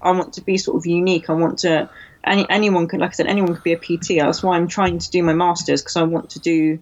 I 0.00 0.10
want 0.10 0.34
to 0.34 0.40
be 0.40 0.58
sort 0.58 0.76
of 0.76 0.86
unique. 0.86 1.30
I 1.30 1.34
want 1.34 1.60
to. 1.60 1.88
Any 2.24 2.48
anyone 2.50 2.86
could, 2.88 3.00
like 3.00 3.10
I 3.10 3.14
said, 3.14 3.26
anyone 3.26 3.54
could 3.54 3.64
be 3.64 3.72
a 3.72 3.78
PT. 3.78 4.18
That's 4.18 4.42
why 4.42 4.56
I'm 4.56 4.68
trying 4.68 4.98
to 4.98 5.10
do 5.10 5.22
my 5.22 5.32
masters 5.32 5.82
because 5.82 5.96
I 5.96 6.02
want 6.02 6.30
to 6.30 6.40
do. 6.40 6.80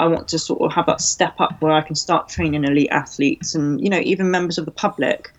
I 0.00 0.06
want 0.06 0.28
to 0.28 0.38
sort 0.38 0.60
of 0.62 0.72
have 0.72 0.86
that 0.86 1.00
step 1.00 1.40
up 1.40 1.60
where 1.60 1.72
I 1.72 1.82
can 1.82 1.94
start 1.94 2.28
training 2.28 2.64
elite 2.64 2.90
athletes 2.90 3.54
and 3.54 3.80
you 3.80 3.90
know 3.90 4.00
even 4.00 4.30
members 4.30 4.58
of 4.58 4.64
the 4.64 4.70
public, 4.70 5.32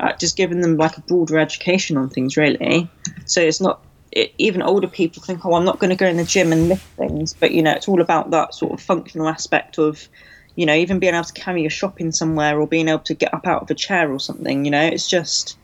uh, 0.00 0.12
just 0.14 0.36
giving 0.36 0.60
them 0.60 0.76
like 0.76 0.96
a 0.96 1.00
broader 1.02 1.38
education 1.38 1.96
on 1.96 2.10
things 2.10 2.36
really. 2.36 2.90
So 3.26 3.40
it's 3.40 3.60
not 3.60 3.80
it, 4.12 4.34
even 4.38 4.62
older 4.62 4.88
people 4.88 5.22
think, 5.22 5.44
oh, 5.44 5.54
I'm 5.54 5.64
not 5.64 5.78
going 5.78 5.90
to 5.90 5.96
go 5.96 6.06
in 6.06 6.16
the 6.16 6.24
gym 6.24 6.52
and 6.52 6.68
lift 6.68 6.86
things. 6.96 7.34
But, 7.34 7.52
you 7.52 7.62
know, 7.62 7.72
it's 7.72 7.88
all 7.88 8.00
about 8.00 8.30
that 8.30 8.54
sort 8.54 8.72
of 8.72 8.80
functional 8.80 9.28
aspect 9.28 9.78
of, 9.78 10.08
you 10.56 10.66
know, 10.66 10.74
even 10.74 10.98
being 10.98 11.14
able 11.14 11.24
to 11.24 11.32
carry 11.32 11.60
your 11.60 11.70
shopping 11.70 12.12
somewhere 12.12 12.58
or 12.60 12.66
being 12.66 12.88
able 12.88 13.00
to 13.00 13.14
get 13.14 13.32
up 13.32 13.46
out 13.46 13.62
of 13.62 13.70
a 13.70 13.74
chair 13.74 14.10
or 14.10 14.18
something, 14.18 14.64
you 14.64 14.70
know, 14.70 14.82
it's 14.84 15.08
just, 15.08 15.56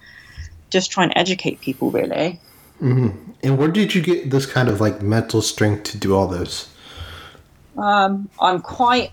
just 0.70 0.90
trying 0.90 1.10
to 1.10 1.18
educate 1.18 1.60
people 1.60 1.90
really. 1.90 2.40
Mm-hmm. 2.82 3.32
And 3.42 3.58
where 3.58 3.68
did 3.68 3.94
you 3.94 4.02
get 4.02 4.30
this 4.30 4.46
kind 4.46 4.68
of 4.68 4.80
like 4.80 5.02
mental 5.02 5.42
strength 5.42 5.84
to 5.84 5.98
do 5.98 6.14
all 6.14 6.26
this? 6.26 6.70
Um, 7.76 8.28
I'm 8.40 8.60
quite, 8.60 9.12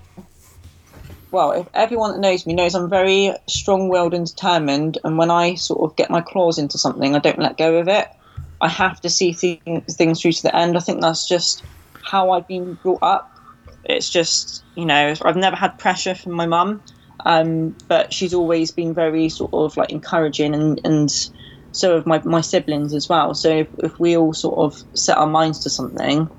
well, 1.32 1.52
if 1.52 1.68
everyone 1.74 2.12
that 2.12 2.20
knows 2.20 2.46
me 2.46 2.54
knows 2.54 2.76
I'm 2.76 2.90
very 2.90 3.34
strong 3.48 3.90
willed 3.90 4.14
and 4.14 4.26
determined. 4.26 4.98
And 5.04 5.18
when 5.18 5.32
I 5.32 5.56
sort 5.56 5.82
of 5.90 5.98
get 5.98 6.10
my 6.10 6.22
claws 6.22 6.58
into 6.58 6.78
something, 6.78 7.16
I 7.16 7.20
don't 7.20 7.40
let 7.40 7.58
go 7.58 7.78
of 7.78 7.88
it. 7.88 8.08
I 8.62 8.68
have 8.68 9.02
to 9.02 9.10
see 9.10 9.34
things, 9.34 9.96
things 9.96 10.22
through 10.22 10.34
to 10.34 10.44
the 10.44 10.56
end. 10.56 10.78
I 10.78 10.82
think 10.82 11.02
that's 11.02 11.28
just 11.28 11.64
how 12.04 12.32
I've 12.32 12.48
been 12.48 12.76
brought 12.76 13.02
up. 13.02 13.28
It's 13.84 14.10
just, 14.10 14.64
you 14.76 14.86
know, 14.86 15.16
I've 15.24 15.36
never 15.36 15.56
had 15.56 15.78
pressure 15.80 16.14
from 16.14 16.34
my 16.34 16.46
mum, 16.46 16.84
um, 17.26 17.76
but 17.88 18.14
she's 18.14 18.34
always 18.34 18.72
been 18.72 18.94
very 18.94 19.30
sort 19.30 19.52
of 19.54 19.76
like 19.78 19.92
encouraging 19.92 20.54
and, 20.54 20.80
and 20.84 21.10
so 21.72 21.96
have 21.96 22.06
my, 22.06 22.22
my 22.24 22.42
siblings 22.42 22.94
as 22.94 23.10
well. 23.10 23.34
So 23.34 23.50
if, 23.50 23.70
if 23.80 24.00
we 24.00 24.16
all 24.16 24.34
sort 24.34 24.60
of 24.60 24.84
set 24.96 25.18
our 25.18 25.28
minds 25.28 25.60
to 25.62 25.70
something, 25.72 26.30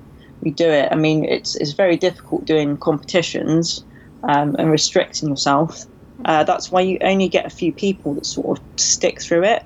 we 0.43 0.51
do 0.51 0.69
it. 0.69 0.89
I 0.93 0.97
mean, 0.97 1.25
it's, 1.25 1.57
it's 1.57 1.73
very 1.73 1.97
difficult 1.97 2.45
doing 2.45 2.77
competitions 2.77 3.85
um, 4.25 4.57
and 4.59 4.71
restricting 4.71 5.29
yourself. 5.29 5.87
Uh, 6.25 6.45
that's 6.45 6.71
why 6.71 6.81
you 6.81 6.99
only 7.01 7.29
get 7.29 7.47
a 7.47 7.51
few 7.51 7.73
people 7.73 8.15
that 8.15 8.27
sort 8.27 8.59
of 8.59 8.65
stick 8.77 9.21
through 9.21 9.45
it 9.45 9.65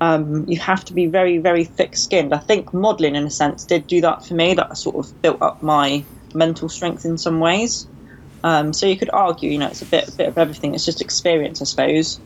um, 0.00 0.48
you 0.48 0.58
have 0.58 0.84
to 0.86 0.92
be 0.92 1.06
very, 1.06 1.38
very 1.38 1.64
thick 1.64 1.96
skinned. 1.96 2.34
I 2.34 2.38
think 2.38 2.74
modelling, 2.74 3.14
in 3.14 3.24
a 3.24 3.30
sense, 3.30 3.64
did 3.64 3.86
do 3.86 4.00
that 4.02 4.24
for 4.24 4.34
me. 4.34 4.54
That 4.54 4.76
sort 4.76 4.96
of 4.96 5.22
built 5.22 5.40
up 5.40 5.62
my 5.62 6.04
mental 6.34 6.68
strength 6.68 7.04
in 7.04 7.16
some 7.16 7.40
ways. 7.40 7.86
Um, 8.44 8.72
so 8.72 8.86
you 8.86 8.96
could 8.96 9.10
argue, 9.10 9.50
you 9.50 9.58
know, 9.58 9.68
it's 9.68 9.82
a 9.82 9.86
bit, 9.86 10.08
a 10.08 10.12
bit 10.12 10.28
of 10.28 10.38
everything. 10.38 10.74
It's 10.74 10.84
just 10.84 11.00
experience, 11.00 11.62
I 11.62 11.64
suppose. 11.64 12.20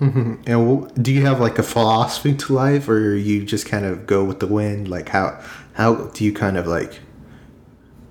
Mm-hmm. 0.00 0.34
And 0.46 1.04
do 1.04 1.12
you 1.12 1.24
have 1.26 1.40
like 1.40 1.58
a 1.58 1.62
philosophy 1.62 2.34
to 2.34 2.52
life, 2.52 2.88
or 2.88 3.14
you 3.14 3.44
just 3.44 3.66
kind 3.66 3.84
of 3.84 4.06
go 4.06 4.24
with 4.24 4.40
the 4.40 4.46
wind? 4.46 4.88
Like 4.88 5.10
how 5.10 5.40
how 5.80 5.94
do 5.94 6.24
you 6.24 6.32
kind 6.32 6.58
of 6.58 6.66
like? 6.66 7.00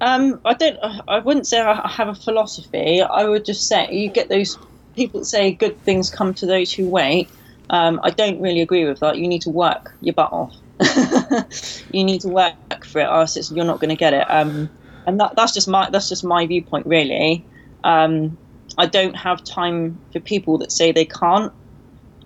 Um, 0.02 0.42
I 0.44 0.56
don't. 0.56 0.78
I 1.08 1.20
wouldn't 1.20 1.46
say 1.46 1.62
I 1.62 1.88
have 1.88 2.08
a 2.08 2.16
philosophy. 2.16 3.02
I 3.02 3.26
would 3.26 3.46
just 3.46 3.68
say 3.68 3.88
you 3.92 4.10
get 4.10 4.28
those 4.28 4.58
people 4.96 5.20
that 5.20 5.28
say 5.28 5.52
good 5.52 5.80
things 5.84 6.10
come 6.10 6.34
to 6.36 6.48
those 6.48 6.74
who 6.74 6.88
wait. 6.90 7.30
Um, 7.70 8.00
I 8.04 8.10
don't 8.10 8.42
really 8.42 8.62
agree 8.62 8.86
with 8.86 9.00
that. 9.02 9.18
You 9.20 9.28
need 9.28 9.44
to 9.44 9.52
work 9.52 9.94
your 10.02 10.16
butt 10.16 10.32
off. 10.32 10.56
you 11.92 12.04
need 12.04 12.22
to 12.22 12.30
work 12.30 12.56
for 12.86 13.02
it, 13.02 13.06
or 13.06 13.20
else 13.20 13.52
you're 13.52 13.66
not 13.66 13.80
going 13.80 13.90
to 13.90 13.96
get 13.96 14.14
it. 14.14 14.26
Um, 14.30 14.70
and 15.06 15.20
that, 15.20 15.36
that's 15.36 15.54
just 15.54 15.68
my 15.68 15.90
that's 15.92 16.10
just 16.10 16.24
my 16.24 16.48
viewpoint, 16.48 16.88
really. 16.88 17.46
Um, 17.84 18.36
I 18.80 18.88
don't 18.88 19.16
have 19.16 19.44
time 19.44 20.00
for 20.12 20.20
people 20.20 20.58
that 20.60 20.72
say 20.72 20.92
they 20.92 21.06
can't. 21.06 21.54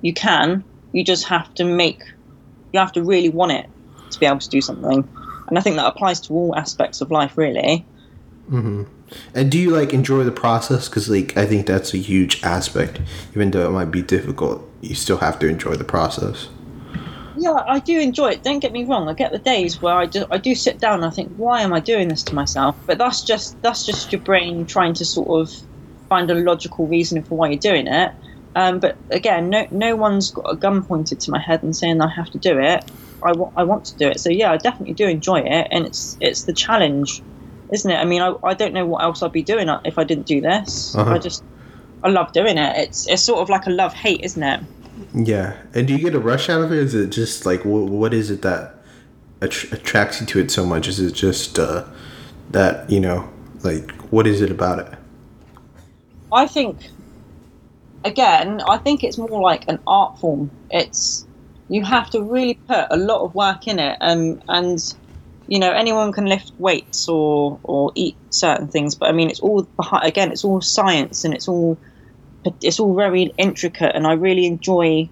You 0.02 0.14
can. 0.14 0.64
You 0.94 1.04
just 1.04 1.26
have 1.28 1.54
to 1.56 1.66
make. 1.66 2.02
You 2.72 2.80
have 2.80 2.94
to 2.94 3.04
really 3.04 3.30
want 3.30 3.52
it 3.52 3.70
to 4.14 4.20
be 4.20 4.26
able 4.26 4.40
to 4.40 4.50
do 4.50 4.62
something, 4.62 5.08
and 5.54 5.60
I 5.60 5.62
think 5.62 5.76
that 5.76 5.86
applies 5.86 6.20
to 6.22 6.34
all 6.34 6.56
aspects 6.56 7.00
of 7.00 7.12
life, 7.12 7.38
really. 7.38 7.86
Mm-hmm. 8.50 8.86
And 9.36 9.52
do 9.52 9.60
you 9.60 9.70
like 9.70 9.94
enjoy 9.94 10.24
the 10.24 10.32
process? 10.32 10.90
Because 10.90 11.12
like 11.12 11.38
I 11.38 11.46
think 11.46 11.68
that's 11.68 11.94
a 11.94 12.00
huge 12.00 12.44
aspect. 12.44 13.00
Even 13.36 13.52
though 13.52 13.68
it 13.68 13.72
might 13.72 13.92
be 13.92 14.02
difficult, 14.02 14.68
you 14.82 14.96
still 14.96 15.18
have 15.18 15.38
to 15.40 15.48
enjoy 15.48 15.76
the 15.76 15.84
process. 15.84 16.50
Yeah, 17.38 17.64
I 17.68 17.78
do 17.78 18.00
enjoy 18.00 18.32
it. 18.32 18.42
Don't 18.42 18.62
get 18.62 18.72
me 18.72 18.84
wrong. 18.84 19.08
I 19.08 19.14
get 19.14 19.32
the 19.32 19.38
days 19.38 19.80
where 19.80 19.94
I 19.94 20.08
do, 20.08 20.26
I 20.32 20.40
do 20.40 20.56
sit 20.56 20.80
down 20.80 20.96
and 20.96 21.06
I 21.06 21.12
think, 21.12 21.32
why 21.36 21.62
am 21.62 21.72
I 21.72 21.80
doing 21.80 22.08
this 22.08 22.24
to 22.24 22.34
myself? 22.34 22.76
But 22.88 22.98
that's 22.98 23.22
just 23.22 23.62
that's 23.62 23.86
just 23.86 24.12
your 24.12 24.22
brain 24.22 24.66
trying 24.66 24.96
to 24.96 25.06
sort 25.06 25.30
of 25.30 25.56
find 26.10 26.32
a 26.32 26.34
logical 26.34 26.88
reason 26.88 27.22
for 27.22 27.38
why 27.38 27.50
you're 27.50 27.60
doing 27.60 27.86
it. 27.86 28.12
Um, 28.56 28.80
but 28.80 28.98
again, 29.12 29.52
no 29.52 29.68
no 29.70 29.96
one's 29.96 30.32
got 30.32 30.52
a 30.52 30.56
gun 30.56 30.84
pointed 30.84 31.20
to 31.20 31.30
my 31.30 31.40
head 31.40 31.62
and 31.62 31.76
saying 31.76 32.02
I 32.02 32.10
have 32.10 32.32
to 32.32 32.40
do 32.40 32.58
it. 32.58 32.90
I, 33.28 33.32
w- 33.32 33.52
I 33.56 33.64
want 33.64 33.86
to 33.86 33.98
do 33.98 34.08
it. 34.08 34.20
So 34.20 34.30
yeah, 34.30 34.52
I 34.52 34.58
definitely 34.58 34.94
do 34.94 35.08
enjoy 35.08 35.40
it, 35.42 35.68
and 35.72 35.86
it's 35.86 36.18
it's 36.22 36.44
the 36.44 36.54
challenge, 36.54 37.22
isn't 37.72 37.90
it? 37.90 37.96
I 37.96 38.06
mean, 38.06 38.22
I, 38.22 38.36
I 38.44 38.54
don't 38.54 38.74
know 38.74 38.86
what 38.86 39.04
else 39.04 39.24
I'd 39.24 39.32
be 39.32 39.44
doing 39.44 39.70
if 39.86 39.98
I 39.98 40.04
didn't 40.04 40.28
do 40.28 40.42
this. 40.42 40.96
Uh-huh. 40.96 41.14
I 41.14 41.18
just 41.20 41.44
I 42.04 42.10
love 42.10 42.32
doing 42.34 42.58
it. 42.58 42.78
It's 42.78 43.08
it's 43.08 43.22
sort 43.22 43.40
of 43.40 43.50
like 43.50 43.66
a 43.66 43.72
love 43.72 43.94
hate, 43.94 44.22
isn't 44.22 44.44
it? 44.44 44.60
Yeah. 45.14 45.56
And 45.74 45.88
do 45.88 45.94
you 45.94 46.00
get 46.00 46.16
a 46.16 46.20
rush 46.20 46.50
out 46.50 46.62
of 46.62 46.72
it? 46.72 46.80
Is 46.80 46.94
it 46.94 47.10
just 47.10 47.46
like 47.46 47.62
wh- 47.62 47.90
what 47.90 48.14
is 48.14 48.30
it 48.30 48.42
that 48.42 48.76
att- 49.42 49.72
attracts 49.72 50.22
you 50.22 50.28
to 50.28 50.40
it 50.40 50.52
so 50.52 50.66
much? 50.66 50.88
Is 50.88 51.00
it 51.00 51.14
just 51.14 51.60
uh, 51.60 51.86
that 52.52 52.90
you 52.90 53.00
know, 53.00 53.30
like 53.64 53.92
what 54.12 54.28
is 54.28 54.42
it 54.42 54.52
about 54.52 54.80
it? 54.80 54.98
I 56.32 56.48
think, 56.48 56.78
again, 58.04 58.62
I 58.68 58.78
think 58.78 59.04
it's 59.04 59.18
more 59.20 59.42
like 59.42 59.68
an 59.68 59.80
art 59.86 60.20
form. 60.20 60.50
It's 60.72 61.28
you 61.74 61.84
have 61.84 62.10
to 62.12 62.24
really 62.24 62.62
put 62.68 62.86
a 62.92 62.98
lot 62.98 63.24
of 63.26 63.34
work 63.34 63.68
in 63.68 63.80
it, 63.80 63.98
um, 64.02 64.40
and 64.48 64.78
you 65.48 65.60
know 65.60 65.72
anyone 65.72 66.14
can 66.14 66.26
lift 66.28 66.54
weights 66.60 67.08
or 67.10 67.60
or 67.64 67.92
eat 67.96 68.20
certain 68.32 68.70
things, 68.70 68.96
but 68.96 69.10
I 69.10 69.14
mean 69.14 69.30
it's 69.32 69.40
all 69.42 69.68
behind. 69.78 70.06
Again, 70.08 70.32
it's 70.32 70.46
all 70.46 70.62
science 70.62 71.24
and 71.26 71.34
it's 71.34 71.48
all 71.48 71.80
it's 72.62 72.80
all 72.80 72.96
very 72.96 73.34
intricate, 73.40 73.96
and 73.96 74.08
I 74.08 74.14
really 74.14 74.46
enjoy 74.46 75.12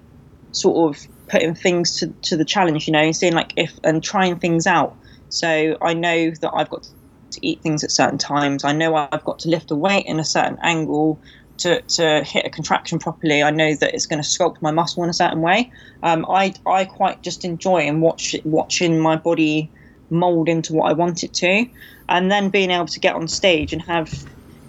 sort 0.52 0.96
of 0.96 1.02
putting 1.32 1.56
things 1.56 1.96
to 1.98 2.16
to 2.24 2.38
the 2.38 2.46
challenge. 2.46 2.88
You 2.88 2.94
know, 2.94 3.00
and 3.02 3.16
seeing 3.16 3.34
like 3.34 3.54
if 3.58 3.74
and 3.84 4.04
trying 4.04 4.40
things 4.40 4.68
out. 4.68 4.98
So 5.30 5.78
I 5.82 5.96
know 5.96 6.32
that 6.42 6.52
I've 6.56 6.70
got 6.70 6.84
to 6.84 7.48
eat 7.48 7.62
things 7.64 7.84
at 7.84 7.92
certain 7.92 8.20
times. 8.20 8.64
I 8.66 8.74
know 8.74 8.96
I've 8.96 9.26
got 9.26 9.40
to 9.40 9.50
lift 9.50 9.72
a 9.72 9.76
weight 9.76 10.06
in 10.08 10.20
a 10.20 10.26
certain 10.26 10.58
angle 10.64 11.22
to, 11.58 11.82
to 11.82 12.24
hit 12.24 12.46
a 12.46 12.50
contraction 12.50 13.00
properly. 13.00 13.44
I 13.44 13.52
know 13.52 13.76
that 13.76 13.94
it's 13.94 14.06
going 14.06 14.22
to 14.22 14.28
sculpt 14.28 14.62
my 14.62 14.72
muscle 14.72 15.04
in 15.04 15.10
a 15.10 15.14
certain 15.14 15.42
way. 15.42 15.72
Um, 16.04 16.26
I 16.30 16.54
I 16.66 16.86
quite 16.86 17.22
just 17.24 17.46
enjoy 17.46 17.82
and 17.82 18.02
watch 18.02 18.36
watching 18.44 19.00
my 19.00 19.16
body 19.16 19.72
mold 20.10 20.50
into 20.50 20.74
what 20.74 20.90
I 20.90 20.94
want 20.94 21.24
it 21.24 21.34
to, 21.36 21.66
and 22.10 22.32
then 22.32 22.50
being 22.50 22.72
able 22.72 22.88
to 22.88 23.00
get 23.00 23.16
on 23.16 23.28
stage 23.28 23.74
and 23.74 23.82
have 23.84 24.26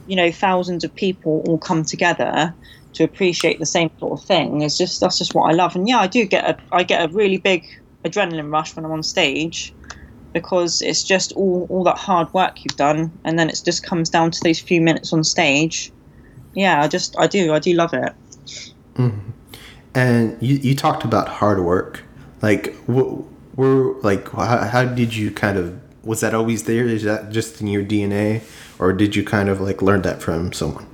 you 0.07 0.17
know 0.17 0.31
thousands 0.31 0.85
of 0.85 0.95
people 0.95 1.43
all 1.47 1.59
come 1.59 1.85
together 1.85 2.55
to 2.95 3.05
appreciate 3.05 3.59
the 3.59 3.67
same 3.67 3.91
sort 3.99 4.21
of 4.21 4.27
thing 4.27 4.63
is 4.63 4.77
just 4.77 5.01
that's 5.01 5.19
just 5.19 5.35
what 5.35 5.51
I 5.51 5.55
love. 5.55 5.75
And 5.75 5.89
yeah, 5.89 5.99
I 5.99 6.07
do 6.07 6.25
get 6.25 6.49
a 6.49 6.59
I 6.73 6.83
get 6.83 7.09
a 7.09 7.13
really 7.13 7.39
big 7.39 7.65
adrenaline 8.07 8.53
rush 8.53 8.75
when 8.77 8.85
I'm 8.85 8.93
on 8.93 9.03
stage 9.03 9.75
because 10.33 10.81
it's 10.83 11.05
just 11.05 11.33
all, 11.33 11.67
all 11.69 11.85
that 11.85 11.99
hard 11.99 12.33
work 12.33 12.65
you've 12.65 12.77
done 12.77 13.13
and 13.25 13.39
then 13.39 13.51
it 13.51 13.61
just 13.65 13.83
comes 13.83 14.09
down 14.09 14.31
to 14.31 14.41
these 14.43 14.61
few 14.61 14.81
minutes 14.81 15.13
on 15.13 15.23
stage 15.23 15.93
yeah 16.55 16.83
i 16.83 16.89
just 16.89 17.17
i 17.19 17.27
do 17.27 17.53
i 17.53 17.59
do 17.59 17.73
love 17.75 17.95
it 17.95 18.13
And 19.95 20.37
you, 20.41 20.57
you 20.57 20.75
talked 20.75 21.05
about 21.05 21.29
hard 21.29 21.61
work. 21.61 22.03
Like, 22.41 22.75
what 22.87 23.25
were 23.57 23.95
like? 24.01 24.31
How, 24.31 24.65
how 24.65 24.85
did 24.85 25.15
you 25.15 25.31
kind 25.31 25.59
of? 25.59 25.79
Was 26.05 26.21
that 26.21 26.35
always 26.35 26.65
there? 26.65 26.87
Is 26.87 27.05
that 27.05 27.31
just 27.31 27.61
in 27.61 27.67
your 27.69 27.85
DNA, 27.85 28.43
or 28.79 28.93
did 28.93 29.15
you 29.15 29.23
kind 29.23 29.49
of 29.49 29.61
like 29.61 29.83
learn 29.83 30.03
that 30.03 30.23
from 30.23 30.53
someone? 30.53 30.87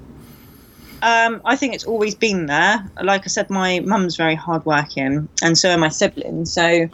um, 1.02 1.40
i 1.44 1.54
think 1.54 1.74
it's 1.74 1.84
always 1.84 2.14
been 2.14 2.46
there 2.46 2.84
like 3.02 3.22
i 3.24 3.28
said 3.28 3.48
my 3.50 3.80
mum's 3.80 4.16
very 4.16 4.34
hardworking 4.34 5.28
and 5.42 5.56
so 5.56 5.70
are 5.70 5.78
my 5.78 5.88
siblings 5.88 6.52
so 6.52 6.88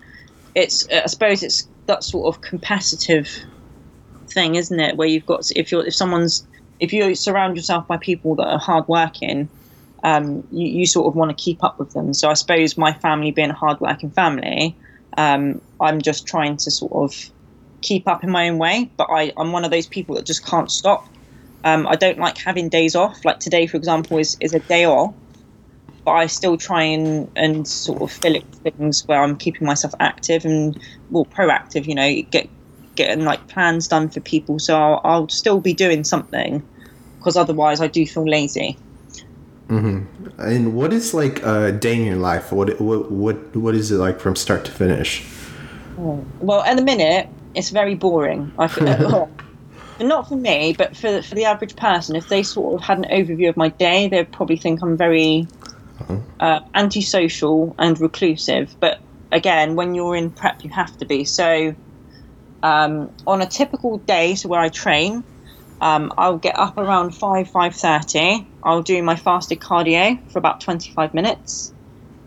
it's 0.55 0.87
i 0.91 1.07
suppose 1.07 1.43
it's 1.43 1.67
that 1.87 2.05
sort 2.05 2.35
of 2.35 2.43
competitive 2.43 3.29
thing 4.29 4.57
isn't 4.57 4.81
it 4.81 4.97
where 4.97 5.09
you've 5.09 5.27
got 5.27 5.51
if 5.57 5.73
you're 5.73 5.87
if 5.87 5.95
someone's 5.95 6.47
if 6.81 6.93
you 6.93 7.15
surround 7.15 7.57
yourself 7.57 7.87
by 7.87 7.97
people 7.97 8.35
that 8.37 8.47
are 8.47 8.59
hardworking 8.59 9.49
um, 10.05 10.47
you, 10.53 10.69
you 10.69 10.87
sort 10.87 11.07
of 11.07 11.17
want 11.17 11.37
to 11.37 11.43
keep 11.43 11.65
up 11.65 11.79
with 11.79 11.93
them. 11.93 12.15
So 12.15 12.29
I 12.29 12.35
suppose 12.35 12.77
my 12.77 12.93
family 12.93 13.31
being 13.31 13.51
a 13.51 13.55
hardworking 13.55 14.11
family, 14.11 14.77
um, 15.17 15.61
I'm 15.81 16.01
just 16.01 16.27
trying 16.27 16.59
to 16.59 16.71
sort 16.71 16.93
of 16.93 17.31
keep 17.81 18.07
up 18.07 18.23
in 18.23 18.31
my 18.31 18.49
own 18.49 18.59
way. 18.59 18.91
But 18.99 19.09
I, 19.11 19.33
I'm 19.37 19.51
one 19.51 19.65
of 19.65 19.71
those 19.71 19.87
people 19.87 20.15
that 20.17 20.27
just 20.27 20.45
can't 20.45 20.71
stop. 20.71 21.09
Um, 21.65 21.87
I 21.89 21.97
don't 21.97 22.19
like 22.19 22.37
having 22.37 22.69
days 22.69 22.95
off. 22.95 23.25
Like 23.25 23.41
today, 23.41 23.67
for 23.67 23.79
example, 23.79 24.19
is, 24.19 24.37
is 24.41 24.53
a 24.53 24.61
day 24.61 24.85
off. 24.85 25.15
But 26.05 26.13
I 26.13 26.27
still 26.27 26.59
try 26.59 26.83
and, 26.83 27.31
and 27.35 27.67
sort 27.67 28.03
of 28.03 28.13
fill 28.13 28.35
it 28.35 28.45
with 28.45 28.75
things 28.75 29.09
where 29.09 29.23
I'm 29.23 29.37
keeping 29.37 29.67
myself 29.67 29.95
active 30.01 30.45
and 30.45 30.79
well 31.11 31.25
proactive. 31.25 31.87
You 31.87 31.95
know, 31.95 32.23
get 32.31 32.51
getting 32.97 33.25
like 33.25 33.47
plans 33.49 33.89
done 33.89 34.09
for 34.09 34.21
people. 34.21 34.59
So 34.59 34.77
I'll, 34.77 35.01
I'll 35.05 35.29
still 35.29 35.61
be 35.61 35.75
doing 35.75 36.05
something 36.05 36.63
because 37.19 37.37
otherwise 37.37 37.81
I 37.81 37.87
do 37.87 38.07
feel 38.07 38.29
lazy. 38.29 38.77
Mm-hmm. 39.69 40.41
And 40.41 40.75
what 40.75 40.93
is 40.93 41.15
like 41.15 41.43
a 41.43 41.73
day 41.73 41.97
in 41.97 42.05
your 42.05 42.17
life? 42.17 42.53
What 42.53 42.81
what 42.81 43.11
what 43.11 43.57
what 43.57 43.75
is 43.75 43.91
it 43.91 43.97
like 43.97 44.21
from 44.21 44.37
start 44.37 44.65
to 44.67 44.71
finish? 44.71 45.25
Oh, 45.99 46.25
well, 46.41 46.63
at 46.63 46.77
the 46.77 46.83
minute, 46.83 47.29
it's 47.55 47.71
very 47.71 47.95
boring. 47.95 48.53
I 48.59 48.69
feel, 48.69 48.85
well, 48.85 49.31
not 50.01 50.29
for 50.29 50.37
me, 50.37 50.75
but 50.77 50.95
for 50.97 51.23
for 51.23 51.35
the 51.35 51.45
average 51.45 51.77
person, 51.77 52.15
if 52.15 52.29
they 52.29 52.43
sort 52.43 52.75
of 52.75 52.87
had 52.87 52.99
an 52.99 53.05
overview 53.05 53.49
of 53.49 53.57
my 53.57 53.71
day, 53.71 54.09
they'd 54.09 54.31
probably 54.31 54.59
think 54.59 54.83
I'm 54.83 54.99
very 54.99 55.47
uh-huh. 56.01 56.19
uh, 56.41 56.61
antisocial 56.75 57.75
and 57.79 57.99
reclusive. 57.99 58.77
But 58.81 59.01
again, 59.33 59.77
when 59.77 59.95
you're 59.95 60.17
in 60.17 60.31
prep, 60.31 60.63
you 60.63 60.71
have 60.71 60.97
to 60.99 61.07
be. 61.07 61.25
So, 61.25 61.75
um, 62.65 63.11
on 63.27 63.43
a 63.43 63.47
typical 63.47 63.99
day, 63.99 64.35
so 64.37 64.49
where 64.49 64.61
I 64.61 64.71
train, 64.71 65.23
um, 65.83 66.13
I'll 66.17 66.39
get 66.39 66.59
up 66.59 66.79
around 66.79 67.15
five 67.15 67.51
five 67.51 67.77
thirty. 67.77 68.51
I'll 68.65 68.83
do 68.83 69.03
my 69.03 69.17
fasted 69.17 69.61
cardio 69.61 70.19
for 70.33 70.39
about 70.39 70.63
twenty 70.63 70.91
five 70.97 71.13
minutes. 71.13 71.75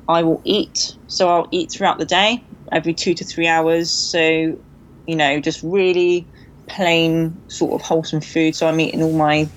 I 0.08 0.22
will 0.22 0.42
eat. 0.46 0.96
So 1.08 1.28
I'll 1.28 1.48
eat 1.52 1.72
throughout 1.76 1.98
the 1.98 2.06
day, 2.06 2.46
every 2.72 2.94
two 2.94 3.16
to 3.16 3.26
three 3.26 3.48
hours. 3.48 3.92
So, 3.92 4.58
you 5.08 5.16
know, 5.16 5.42
just 5.42 5.64
really 5.64 6.30
plain 6.70 7.42
sort 7.50 7.74
of 7.74 7.82
wholesome 7.86 8.22
food. 8.22 8.56
So 8.56 8.68
I'm 8.68 8.80
eating 8.80 9.02
all 9.02 9.18
my, 9.18 9.50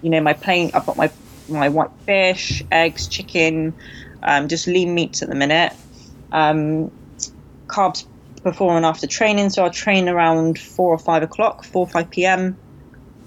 you 0.00 0.10
know, 0.10 0.22
my 0.22 0.32
plain. 0.32 0.70
I've 0.72 0.86
got 0.86 0.96
my 0.96 1.12
my 1.46 1.68
white 1.68 1.90
fish, 2.06 2.62
eggs, 2.70 3.06
chicken, 3.06 3.76
um, 4.22 4.48
just 4.48 4.66
lean 4.66 4.94
meats 4.94 5.22
at 5.22 5.28
the 5.28 5.34
minute. 5.34 5.74
Um, 6.32 6.90
carbs 7.70 8.04
before 8.42 8.76
and 8.76 8.86
after 8.86 9.06
training. 9.06 9.50
So 9.50 9.64
I 9.64 9.68
train 9.68 10.08
around 10.08 10.58
four 10.58 10.92
or 10.92 10.98
five 10.98 11.22
o'clock, 11.22 11.64
four 11.64 11.86
or 11.86 11.88
five 11.88 12.10
p.m. 12.10 12.58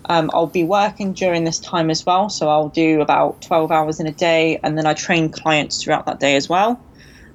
Um, 0.10 0.29
I'll 0.34 0.48
be 0.48 0.63
working 0.63 1.13
during 1.13 1.45
this 1.45 1.60
time 1.60 1.89
as 1.89 2.05
well, 2.05 2.29
so 2.29 2.48
I'll 2.48 2.69
do 2.69 3.01
about 3.01 3.41
12 3.41 3.72
hours 3.72 4.00
in 4.00 4.05
a 4.07 4.13
day, 4.13 4.60
and 4.63 4.77
then 4.77 4.86
I 4.86 4.93
train 4.93 5.31
clients 5.31 5.84
throughout 5.84 6.05
that 6.05 6.19
day 6.19 6.36
as 6.36 6.48
well. 6.48 6.86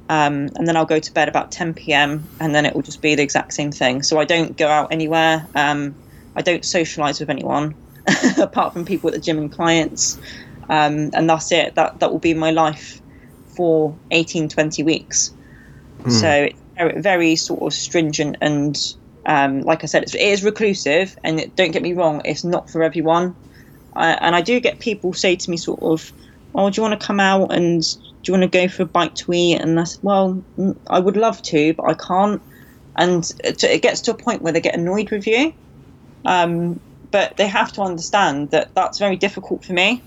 Um, 0.09 0.49
and 0.57 0.67
then 0.67 0.77
I'll 0.77 0.87
go 0.87 1.01
to 1.01 1.13
bed 1.13 1.29
about 1.29 1.51
10 1.53 1.75
p.m., 1.75 2.29
and 2.39 2.55
then 2.55 2.67
it 2.67 2.75
will 2.75 2.83
just 2.83 3.03
be 3.03 3.15
the 3.15 3.23
exact 3.23 3.55
same 3.55 3.73
thing. 3.73 4.03
So 4.03 4.21
I 4.21 4.25
don't 4.25 4.57
go 4.57 4.69
out 4.69 4.93
anywhere. 4.93 5.49
Um, 5.55 5.97
I 6.37 6.43
don't 6.43 6.65
socialize 6.65 7.19
with 7.21 7.31
anyone 7.31 7.77
apart 8.39 8.73
from 8.73 8.85
people 8.85 9.09
at 9.09 9.15
the 9.15 9.21
gym 9.21 9.39
and 9.39 9.51
clients. 9.51 10.19
Um, 10.69 11.11
and 11.15 11.29
that's 11.29 11.51
it. 11.51 11.75
That 11.75 11.99
that 12.01 12.13
will 12.13 12.21
be 12.21 12.35
my 12.35 12.53
life 12.53 13.03
for 13.57 14.01
18, 14.13 14.49
20 14.49 14.83
weeks. 14.85 15.33
So 16.07 16.29
it's 16.45 16.60
very, 16.81 17.01
very 17.01 17.37
sort 17.37 17.63
of 17.63 17.75
stringent 17.75 18.37
and 18.41 18.77
um, 19.27 19.61
like 19.61 19.85
I 19.85 19.87
said, 19.87 20.03
it's, 20.03 20.15
it 20.15 20.23
is 20.23 20.43
reclusive, 20.43 21.15
and 21.25 21.41
it, 21.41 21.55
don't 21.55 21.73
get 21.73 21.83
me 21.83 21.93
wrong, 21.93 22.23
it's 22.25 22.43
not 22.43 22.71
for 22.71 22.83
everyone. 22.83 23.37
I, 23.95 24.13
and 24.13 24.35
I 24.35 24.41
do 24.41 24.61
get 24.61 24.81
people 24.81 25.13
say 25.13 25.37
to 25.37 25.51
me, 25.51 25.57
sort 25.59 25.81
of, 25.83 26.13
"Oh, 26.55 26.71
do 26.71 26.81
you 26.81 26.83
want 26.89 26.99
to 26.99 27.07
come 27.07 27.21
out 27.21 27.53
and 27.53 27.83
do 27.83 28.33
you 28.33 28.33
want 28.33 28.51
to 28.51 28.59
go 28.59 28.67
for 28.69 28.85
a 28.85 28.87
bite 28.87 29.15
to 29.17 29.33
eat?" 29.35 29.61
And 29.61 29.79
I 29.79 29.85
said, 29.85 30.01
"Well, 30.03 30.43
mm, 30.59 30.75
I 30.89 31.01
would 31.01 31.17
love 31.19 31.43
to, 31.43 31.75
but 31.75 31.85
I 31.91 31.95
can't." 31.95 32.43
And 32.97 33.29
it, 33.45 33.63
it 33.63 33.83
gets 33.83 34.01
to 34.03 34.13
a 34.13 34.17
point 34.17 34.43
where 34.43 34.53
they 34.53 34.61
get 34.61 34.75
annoyed 34.75 35.11
with 35.11 35.27
you, 35.27 35.53
um, 36.25 36.81
but 37.13 37.37
they 37.37 37.47
have 37.47 37.73
to 37.75 37.83
understand 37.83 38.51
that 38.53 38.71
that's 38.75 38.99
very 38.99 39.17
difficult 39.17 39.65
for 39.65 39.75
me. 39.75 40.03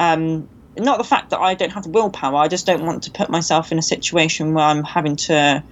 Um, 0.00 0.48
not 0.76 0.98
the 0.98 1.04
fact 1.04 1.30
that 1.30 1.40
I 1.40 1.54
don't 1.54 1.70
have 1.70 1.84
the 1.84 1.90
willpower, 1.90 2.36
I 2.36 2.48
just 2.48 2.66
don't 2.66 2.84
want 2.84 3.02
to 3.04 3.10
put 3.10 3.30
myself 3.30 3.72
in 3.72 3.78
a 3.78 3.82
situation 3.82 4.54
where 4.54 4.64
I'm 4.64 4.84
having 4.84 5.16
to 5.16 5.62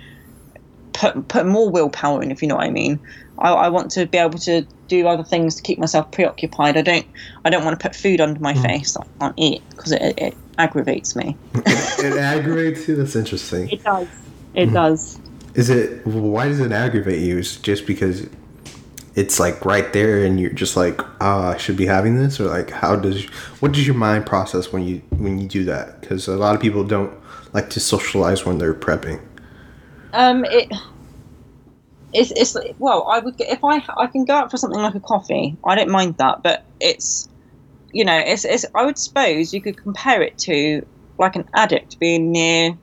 put 0.93 1.29
put 1.29 1.47
more 1.47 1.71
willpower 1.71 2.23
in, 2.23 2.31
if 2.31 2.43
you 2.43 2.49
know 2.49 2.57
what 2.57 2.67
I 2.67 2.71
mean. 2.71 3.01
I, 3.39 3.53
I 3.53 3.69
want 3.69 3.91
to 3.93 4.07
be 4.07 4.19
able 4.19 4.39
to 4.41 4.67
do 4.89 5.07
other 5.07 5.23
things 5.23 5.55
to 5.57 5.63
keep 5.63 5.79
myself 5.79 6.11
preoccupied. 6.11 6.77
I 6.77 6.83
don't 6.83 7.07
I 7.45 7.51
don't 7.51 7.65
want 7.65 7.79
to 7.79 7.83
put 7.83 7.97
food 7.97 8.21
under 8.21 8.41
my 8.41 8.53
hmm. 8.53 8.63
face 8.63 8.93
that 8.93 9.01
I 9.01 9.19
can't 9.19 9.35
eat 9.39 9.63
because 9.71 9.93
it, 9.93 10.19
it 10.19 10.37
aggravates 10.59 11.17
me. 11.17 11.37
it 11.55 12.19
aggravates 12.19 12.87
you. 12.87 12.97
That's 12.97 13.17
interesting. 13.17 13.71
It 13.71 13.83
does. 13.83 14.09
It 14.55 14.69
hmm. 14.69 14.75
does. 14.75 15.19
Is 15.55 15.71
it? 15.71 16.07
Why 16.07 16.49
does 16.49 16.61
it 16.61 16.73
aggravate 16.73 17.21
you? 17.21 17.39
Is 17.39 17.57
it 17.57 17.63
just 17.63 17.87
because 17.87 18.23
it 18.23 18.33
it's 19.21 19.39
like 19.39 19.65
right 19.65 19.93
there 19.93 20.25
and 20.25 20.41
you're 20.41 20.51
just 20.51 20.77
like 20.77 21.01
oh 21.21 21.41
i 21.51 21.57
should 21.57 21.77
be 21.77 21.87
having 21.87 22.17
this 22.17 22.41
or 22.41 22.47
like 22.47 22.71
how 22.71 22.97
does 22.97 23.25
what 23.61 23.71
does 23.73 23.87
your 23.87 23.97
mind 23.97 24.25
process 24.25 24.73
when 24.73 24.83
you 24.83 24.97
when 25.19 25.39
you 25.39 25.47
do 25.47 25.63
that 25.65 26.01
because 26.01 26.27
a 26.27 26.37
lot 26.37 26.55
of 26.55 26.61
people 26.61 26.83
don't 26.83 27.13
like 27.53 27.69
to 27.69 27.81
socialize 27.81 28.47
when 28.47 28.59
they're 28.59 28.75
prepping 28.75 29.21
Um, 30.13 30.45
it 30.47 30.73
it's 32.13 32.33
it's 32.33 32.57
well, 32.79 33.07
I 33.09 33.19
would 33.21 33.35
if 33.39 33.63
I 33.63 33.83
I 33.97 34.07
can 34.07 34.25
go 34.25 34.35
out 34.35 34.51
for 34.51 34.57
something 34.57 34.81
like 34.81 34.95
a 34.95 35.01
coffee. 35.01 35.57
I 35.65 35.75
don't 35.75 35.91
mind 35.91 36.17
that, 36.17 36.43
but 36.43 36.65
it's 36.81 37.29
you 37.93 38.05
know 38.05 38.19
it's 38.19 38.45
it's 38.45 38.65
I 38.75 38.85
would 38.85 38.99
suppose 38.99 39.55
you 39.55 39.61
could 39.61 39.77
compare 39.77 40.23
it 40.23 40.39
to 40.39 40.85
like 41.19 41.37
an 41.37 41.49
addict 41.55 41.99
being 42.01 42.33
near 42.33 42.77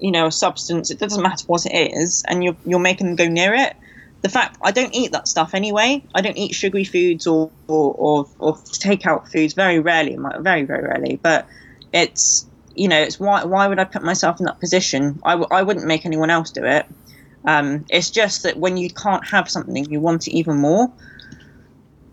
you 0.00 0.10
know 0.10 0.26
a 0.26 0.32
substance. 0.32 0.90
It 0.90 0.98
doesn't 0.98 1.22
matter 1.22 1.44
what 1.46 1.64
it 1.66 1.92
is, 1.94 2.24
and 2.28 2.44
you're 2.44 2.56
you're 2.66 2.80
making 2.80 3.06
them 3.06 3.16
go 3.16 3.28
near 3.28 3.54
it. 3.54 3.76
The 4.22 4.28
fact 4.28 4.58
I 4.62 4.70
don't 4.70 4.94
eat 4.94 5.12
that 5.12 5.28
stuff 5.28 5.54
anyway. 5.54 6.02
I 6.14 6.20
don't 6.20 6.36
eat 6.36 6.54
sugary 6.54 6.84
foods 6.84 7.26
or 7.26 7.50
or 7.68 7.94
or, 7.94 8.28
or 8.38 8.54
takeout 8.56 9.30
foods 9.30 9.54
very 9.54 9.78
rarely, 9.78 10.18
very 10.40 10.64
very 10.64 10.86
rarely. 10.86 11.18
But 11.22 11.46
it's 11.92 12.46
you 12.74 12.88
know 12.88 13.00
it's 13.00 13.18
why 13.18 13.44
why 13.44 13.66
would 13.66 13.78
I 13.78 13.84
put 13.84 14.02
myself 14.02 14.38
in 14.40 14.46
that 14.46 14.60
position? 14.60 15.20
I 15.24 15.32
w- 15.32 15.48
I 15.50 15.62
wouldn't 15.62 15.86
make 15.86 16.04
anyone 16.04 16.30
else 16.30 16.50
do 16.50 16.64
it. 16.64 16.86
Um, 17.44 17.86
it's 17.88 18.10
just 18.10 18.42
that 18.42 18.58
when 18.58 18.76
you 18.76 18.90
can't 18.90 19.26
have 19.26 19.50
something, 19.50 19.90
you 19.90 20.00
want 20.00 20.28
it 20.28 20.32
even 20.32 20.56
more. 20.56 20.88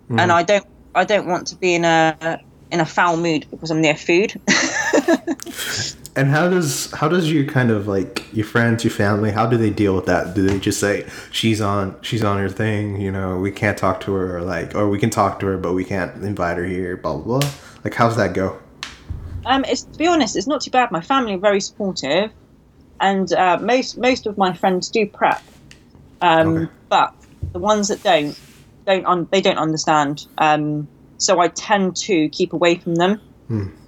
Mm. 0.10 0.20
And 0.22 0.32
I 0.32 0.44
don't, 0.44 0.66
I 0.96 1.04
don't 1.04 1.28
want 1.28 1.48
to 1.48 1.56
be 1.56 1.76
in 1.76 1.84
a 1.86 2.42
in 2.72 2.80
a 2.80 2.86
foul 2.86 3.18
mood 3.18 3.46
because 3.52 3.72
I'm 3.72 3.82
near 3.82 3.96
food. 3.96 4.40
and 6.18 6.30
how 6.30 6.50
does 6.50 6.92
how 6.92 7.08
does 7.08 7.32
your 7.32 7.46
kind 7.46 7.72
of 7.72 7.88
like 7.88 8.26
your 8.34 8.46
friends, 8.46 8.84
your 8.84 8.92
family, 8.92 9.32
how 9.32 9.46
do 9.46 9.56
they 9.56 9.70
deal 9.70 9.96
with 9.96 10.06
that? 10.08 10.34
Do 10.36 10.42
they 10.46 10.60
just 10.60 10.80
say 10.80 11.08
she's 11.32 11.62
on 11.62 11.96
she's 12.02 12.24
on 12.24 12.38
her 12.40 12.50
thing, 12.50 13.00
you 13.00 13.12
know, 13.12 13.38
we 13.38 13.52
can't 13.52 13.78
talk 13.78 14.02
to 14.02 14.14
her, 14.14 14.38
or 14.38 14.42
like, 14.42 14.76
or 14.76 14.90
we 14.90 15.00
can 15.00 15.10
talk 15.10 15.40
to 15.42 15.46
her, 15.46 15.58
but 15.58 15.74
we 15.74 15.86
can't 15.86 16.24
invite 16.24 16.58
her 16.58 16.66
here, 16.66 16.98
blah 16.98 17.18
blah 17.18 17.40
blah. 17.40 17.50
Like, 17.84 17.94
how's 17.94 18.18
that 18.18 18.34
go? 18.34 18.60
Um, 19.46 19.64
it's 19.66 19.84
to 19.84 19.98
be 19.98 20.08
honest, 20.08 20.36
it's 20.36 20.48
not 20.48 20.62
too 20.62 20.72
bad. 20.72 20.92
My 20.92 21.02
family 21.02 21.36
are 21.36 21.40
very 21.40 21.62
supportive 21.62 22.32
and 23.00 23.32
uh, 23.34 23.60
most 23.62 23.98
most 23.98 24.26
of 24.28 24.38
my 24.38 24.54
friends 24.54 24.90
do 24.90 25.06
prep, 25.06 25.42
um, 26.22 26.58
Okay. 26.58 26.72
but 26.90 27.14
the 27.54 27.60
ones 27.60 27.88
that 27.90 28.04
don't 28.04 28.38
don't 28.86 29.06
un- 29.06 29.28
they 29.32 29.42
don't 29.42 29.58
understand. 29.60 30.26
Um, 30.38 30.90
so 31.18 31.40
I 31.40 31.48
tend 31.50 31.96
to 31.98 32.30
keep 32.30 32.54
away 32.54 32.76
from 32.76 32.96
them, 32.96 33.22
Hmm. 33.48 33.68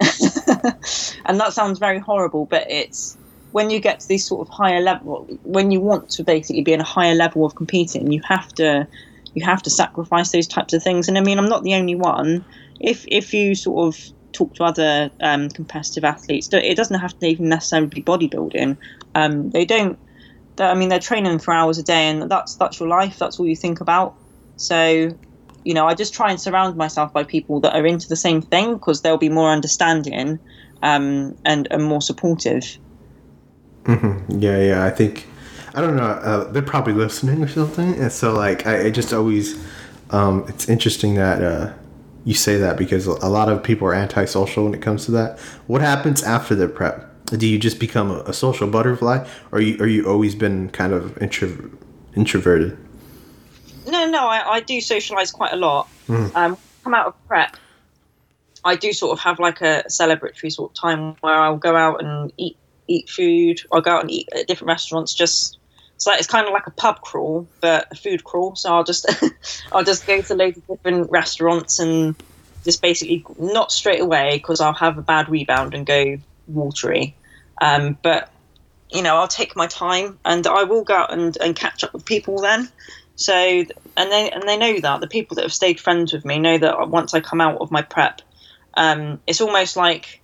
and 1.26 1.38
that 1.40 1.52
sounds 1.52 1.78
very 1.78 1.98
horrible, 1.98 2.46
but 2.46 2.66
it's 2.70 3.16
when 3.52 3.70
you 3.70 3.80
get 3.80 4.00
to 4.00 4.08
these 4.08 4.26
sort 4.26 4.46
of 4.46 4.52
higher 4.52 4.80
level, 4.80 5.26
when 5.42 5.70
you 5.70 5.80
want 5.80 6.08
to 6.10 6.24
basically 6.24 6.62
be 6.62 6.72
in 6.72 6.80
a 6.80 6.84
higher 6.84 7.14
level 7.14 7.44
of 7.44 7.54
competing, 7.54 8.12
you 8.12 8.20
have 8.26 8.48
to 8.54 8.86
you 9.34 9.44
have 9.44 9.62
to 9.62 9.70
sacrifice 9.70 10.32
those 10.32 10.46
types 10.46 10.72
of 10.72 10.82
things. 10.82 11.08
And 11.08 11.16
I 11.16 11.20
mean, 11.20 11.38
I'm 11.38 11.48
not 11.48 11.62
the 11.62 11.74
only 11.74 11.94
one. 11.94 12.44
If 12.80 13.04
if 13.08 13.32
you 13.32 13.54
sort 13.54 13.88
of 13.88 14.00
talk 14.32 14.54
to 14.54 14.64
other 14.64 15.10
um, 15.20 15.48
competitive 15.50 16.04
athletes, 16.04 16.48
it 16.52 16.76
doesn't 16.76 17.00
have 17.00 17.18
to 17.18 17.26
even 17.26 17.48
necessarily 17.48 17.88
be 17.88 18.02
bodybuilding. 18.02 18.78
Um, 19.14 19.50
they 19.50 19.64
don't. 19.64 19.98
I 20.58 20.74
mean, 20.74 20.88
they're 20.88 20.98
training 20.98 21.38
for 21.38 21.54
hours 21.54 21.78
a 21.78 21.82
day, 21.82 22.08
and 22.08 22.30
that's 22.30 22.56
that's 22.56 22.80
your 22.80 22.88
life. 22.88 23.18
That's 23.18 23.38
all 23.38 23.46
you 23.46 23.56
think 23.56 23.80
about. 23.80 24.14
So, 24.56 25.16
you 25.64 25.74
know, 25.74 25.86
I 25.86 25.94
just 25.94 26.14
try 26.14 26.30
and 26.30 26.40
surround 26.40 26.76
myself 26.76 27.12
by 27.12 27.24
people 27.24 27.60
that 27.60 27.74
are 27.74 27.86
into 27.86 28.08
the 28.08 28.16
same 28.16 28.42
thing 28.42 28.74
because 28.74 29.02
they'll 29.02 29.18
be 29.18 29.28
more 29.28 29.50
understanding 29.50 30.38
um, 30.82 31.36
and 31.44 31.68
and 31.70 31.84
more 31.84 32.02
supportive. 32.02 32.78
hmm 33.86 34.18
Yeah, 34.28 34.58
yeah. 34.58 34.84
I 34.84 34.90
think 34.90 35.26
I 35.74 35.80
don't 35.80 35.96
know. 35.96 36.02
Uh, 36.04 36.50
they're 36.50 36.62
probably 36.62 36.94
listening 36.94 37.42
or 37.42 37.48
something, 37.48 37.94
and 37.94 38.12
so 38.12 38.32
like 38.32 38.66
I, 38.66 38.86
I 38.86 38.90
just 38.90 39.12
always 39.12 39.58
um, 40.10 40.44
it's 40.48 40.68
interesting 40.68 41.14
that 41.14 41.42
uh, 41.42 41.72
you 42.24 42.34
say 42.34 42.56
that 42.56 42.76
because 42.76 43.06
a 43.06 43.28
lot 43.28 43.48
of 43.48 43.62
people 43.62 43.86
are 43.86 43.94
antisocial 43.94 44.64
when 44.64 44.74
it 44.74 44.82
comes 44.82 45.04
to 45.06 45.10
that. 45.12 45.38
What 45.66 45.80
happens 45.80 46.22
after 46.22 46.54
the 46.54 46.68
prep? 46.68 47.06
Do 47.26 47.46
you 47.46 47.58
just 47.58 47.78
become 47.78 48.10
a, 48.10 48.20
a 48.20 48.32
social 48.32 48.66
butterfly, 48.66 49.26
or 49.52 49.60
you, 49.60 49.78
are 49.80 49.86
you 49.86 50.08
always 50.08 50.34
been 50.34 50.68
kind 50.70 50.92
of 50.92 51.16
intro, 51.18 51.70
introverted? 52.16 52.76
No, 53.90 54.08
no, 54.08 54.26
I, 54.26 54.54
I 54.54 54.60
do 54.60 54.78
socialise 54.78 55.32
quite 55.32 55.52
a 55.52 55.56
lot. 55.56 55.88
Mm. 56.08 56.34
Um, 56.34 56.58
come 56.84 56.94
out 56.94 57.06
of 57.08 57.26
prep, 57.26 57.56
I 58.64 58.76
do 58.76 58.92
sort 58.92 59.12
of 59.12 59.20
have 59.20 59.38
like 59.38 59.60
a 59.60 59.84
celebratory 59.88 60.52
sort 60.52 60.70
of 60.70 60.74
time 60.74 61.16
where 61.20 61.34
I'll 61.34 61.56
go 61.56 61.76
out 61.76 62.02
and 62.02 62.32
eat 62.36 62.56
eat 62.88 63.08
food. 63.08 63.60
I'll 63.72 63.80
go 63.80 63.92
out 63.92 64.02
and 64.02 64.10
eat 64.10 64.28
at 64.34 64.46
different 64.46 64.68
restaurants. 64.68 65.14
Just 65.14 65.58
it's 65.96 66.06
like 66.06 66.18
it's 66.18 66.28
kind 66.28 66.46
of 66.46 66.52
like 66.52 66.66
a 66.66 66.70
pub 66.70 67.00
crawl, 67.00 67.46
but 67.60 67.88
a 67.90 67.94
food 67.94 68.24
crawl. 68.24 68.56
So 68.56 68.72
I'll 68.74 68.84
just 68.84 69.06
I'll 69.72 69.84
just 69.84 70.06
go 70.06 70.20
to 70.20 70.34
loads 70.34 70.58
of 70.58 70.66
different 70.66 71.10
restaurants 71.10 71.78
and 71.78 72.14
just 72.64 72.82
basically 72.82 73.24
not 73.38 73.72
straight 73.72 74.00
away 74.00 74.36
because 74.36 74.60
I'll 74.60 74.74
have 74.74 74.98
a 74.98 75.02
bad 75.02 75.28
rebound 75.28 75.74
and 75.74 75.86
go 75.86 76.18
watery. 76.46 77.14
Um, 77.60 77.96
but 78.02 78.30
you 78.90 79.02
know, 79.02 79.16
I'll 79.16 79.28
take 79.28 79.54
my 79.56 79.66
time 79.66 80.18
and 80.24 80.46
I 80.46 80.64
will 80.64 80.82
go 80.82 80.94
out 80.94 81.12
and, 81.12 81.36
and 81.40 81.54
catch 81.54 81.84
up 81.84 81.92
with 81.92 82.04
people 82.04 82.40
then. 82.40 82.68
So 83.20 83.34
and 83.34 84.10
they 84.10 84.30
and 84.30 84.48
they 84.48 84.56
know 84.56 84.80
that 84.80 85.00
the 85.02 85.06
people 85.06 85.34
that 85.34 85.42
have 85.42 85.52
stayed 85.52 85.78
friends 85.78 86.12
with 86.12 86.24
me 86.24 86.38
know 86.38 86.56
that 86.56 86.88
once 86.88 87.12
I 87.12 87.20
come 87.20 87.40
out 87.42 87.60
of 87.60 87.70
my 87.70 87.82
prep, 87.82 88.22
um, 88.78 89.20
it's 89.26 89.42
almost 89.42 89.76
like 89.76 90.22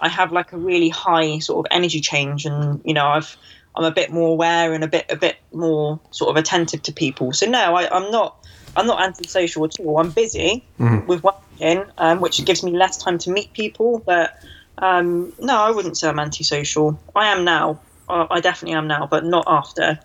I 0.00 0.08
have 0.08 0.32
like 0.32 0.52
a 0.52 0.58
really 0.58 0.88
high 0.88 1.38
sort 1.38 1.64
of 1.64 1.70
energy 1.70 2.00
change, 2.00 2.44
and 2.44 2.80
you 2.84 2.94
know 2.94 3.06
I've 3.06 3.36
I'm 3.76 3.84
a 3.84 3.92
bit 3.92 4.10
more 4.10 4.30
aware 4.30 4.72
and 4.74 4.82
a 4.82 4.88
bit 4.88 5.06
a 5.08 5.14
bit 5.16 5.36
more 5.52 6.00
sort 6.10 6.30
of 6.30 6.36
attentive 6.36 6.82
to 6.82 6.92
people. 6.92 7.32
So 7.32 7.46
no, 7.46 7.76
I, 7.76 7.88
I'm 7.96 8.10
not 8.10 8.36
I'm 8.74 8.88
not 8.88 9.02
antisocial 9.04 9.64
at 9.64 9.78
all. 9.78 10.00
I'm 10.00 10.10
busy 10.10 10.68
Mhm. 10.80 11.06
with 11.06 11.22
working, 11.22 11.84
um, 11.96 12.20
which 12.20 12.44
gives 12.44 12.64
me 12.64 12.76
less 12.76 12.96
time 12.96 13.18
to 13.18 13.30
meet 13.30 13.52
people. 13.52 14.02
But 14.04 14.32
um, 14.78 15.32
no, 15.38 15.62
I 15.62 15.70
wouldn't 15.70 15.96
say 15.96 16.08
I'm 16.08 16.18
antisocial. 16.18 17.00
I 17.14 17.28
am 17.28 17.44
now. 17.44 17.82
I 18.08 18.26
I 18.32 18.40
definitely 18.40 18.76
am 18.76 18.88
now, 18.88 19.06
but 19.06 19.24
not 19.24 19.44
after. 19.46 20.00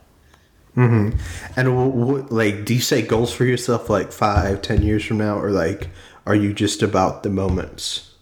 Hmm 0.77 1.09
And 1.55 2.29
like, 2.29 2.65
do 2.65 2.75
you 2.75 2.81
say 2.81 3.01
goals 3.01 3.33
for 3.33 3.45
yourself 3.45 3.89
like 3.89 4.11
five, 4.11 4.61
ten 4.61 4.83
years 4.83 5.03
from 5.03 5.17
now, 5.17 5.39
or 5.39 5.49
like, 5.49 5.89
are 6.27 6.35
you 6.35 6.53
just 6.53 6.83
about 6.83 7.23
the 7.23 7.31
moments? 7.31 8.13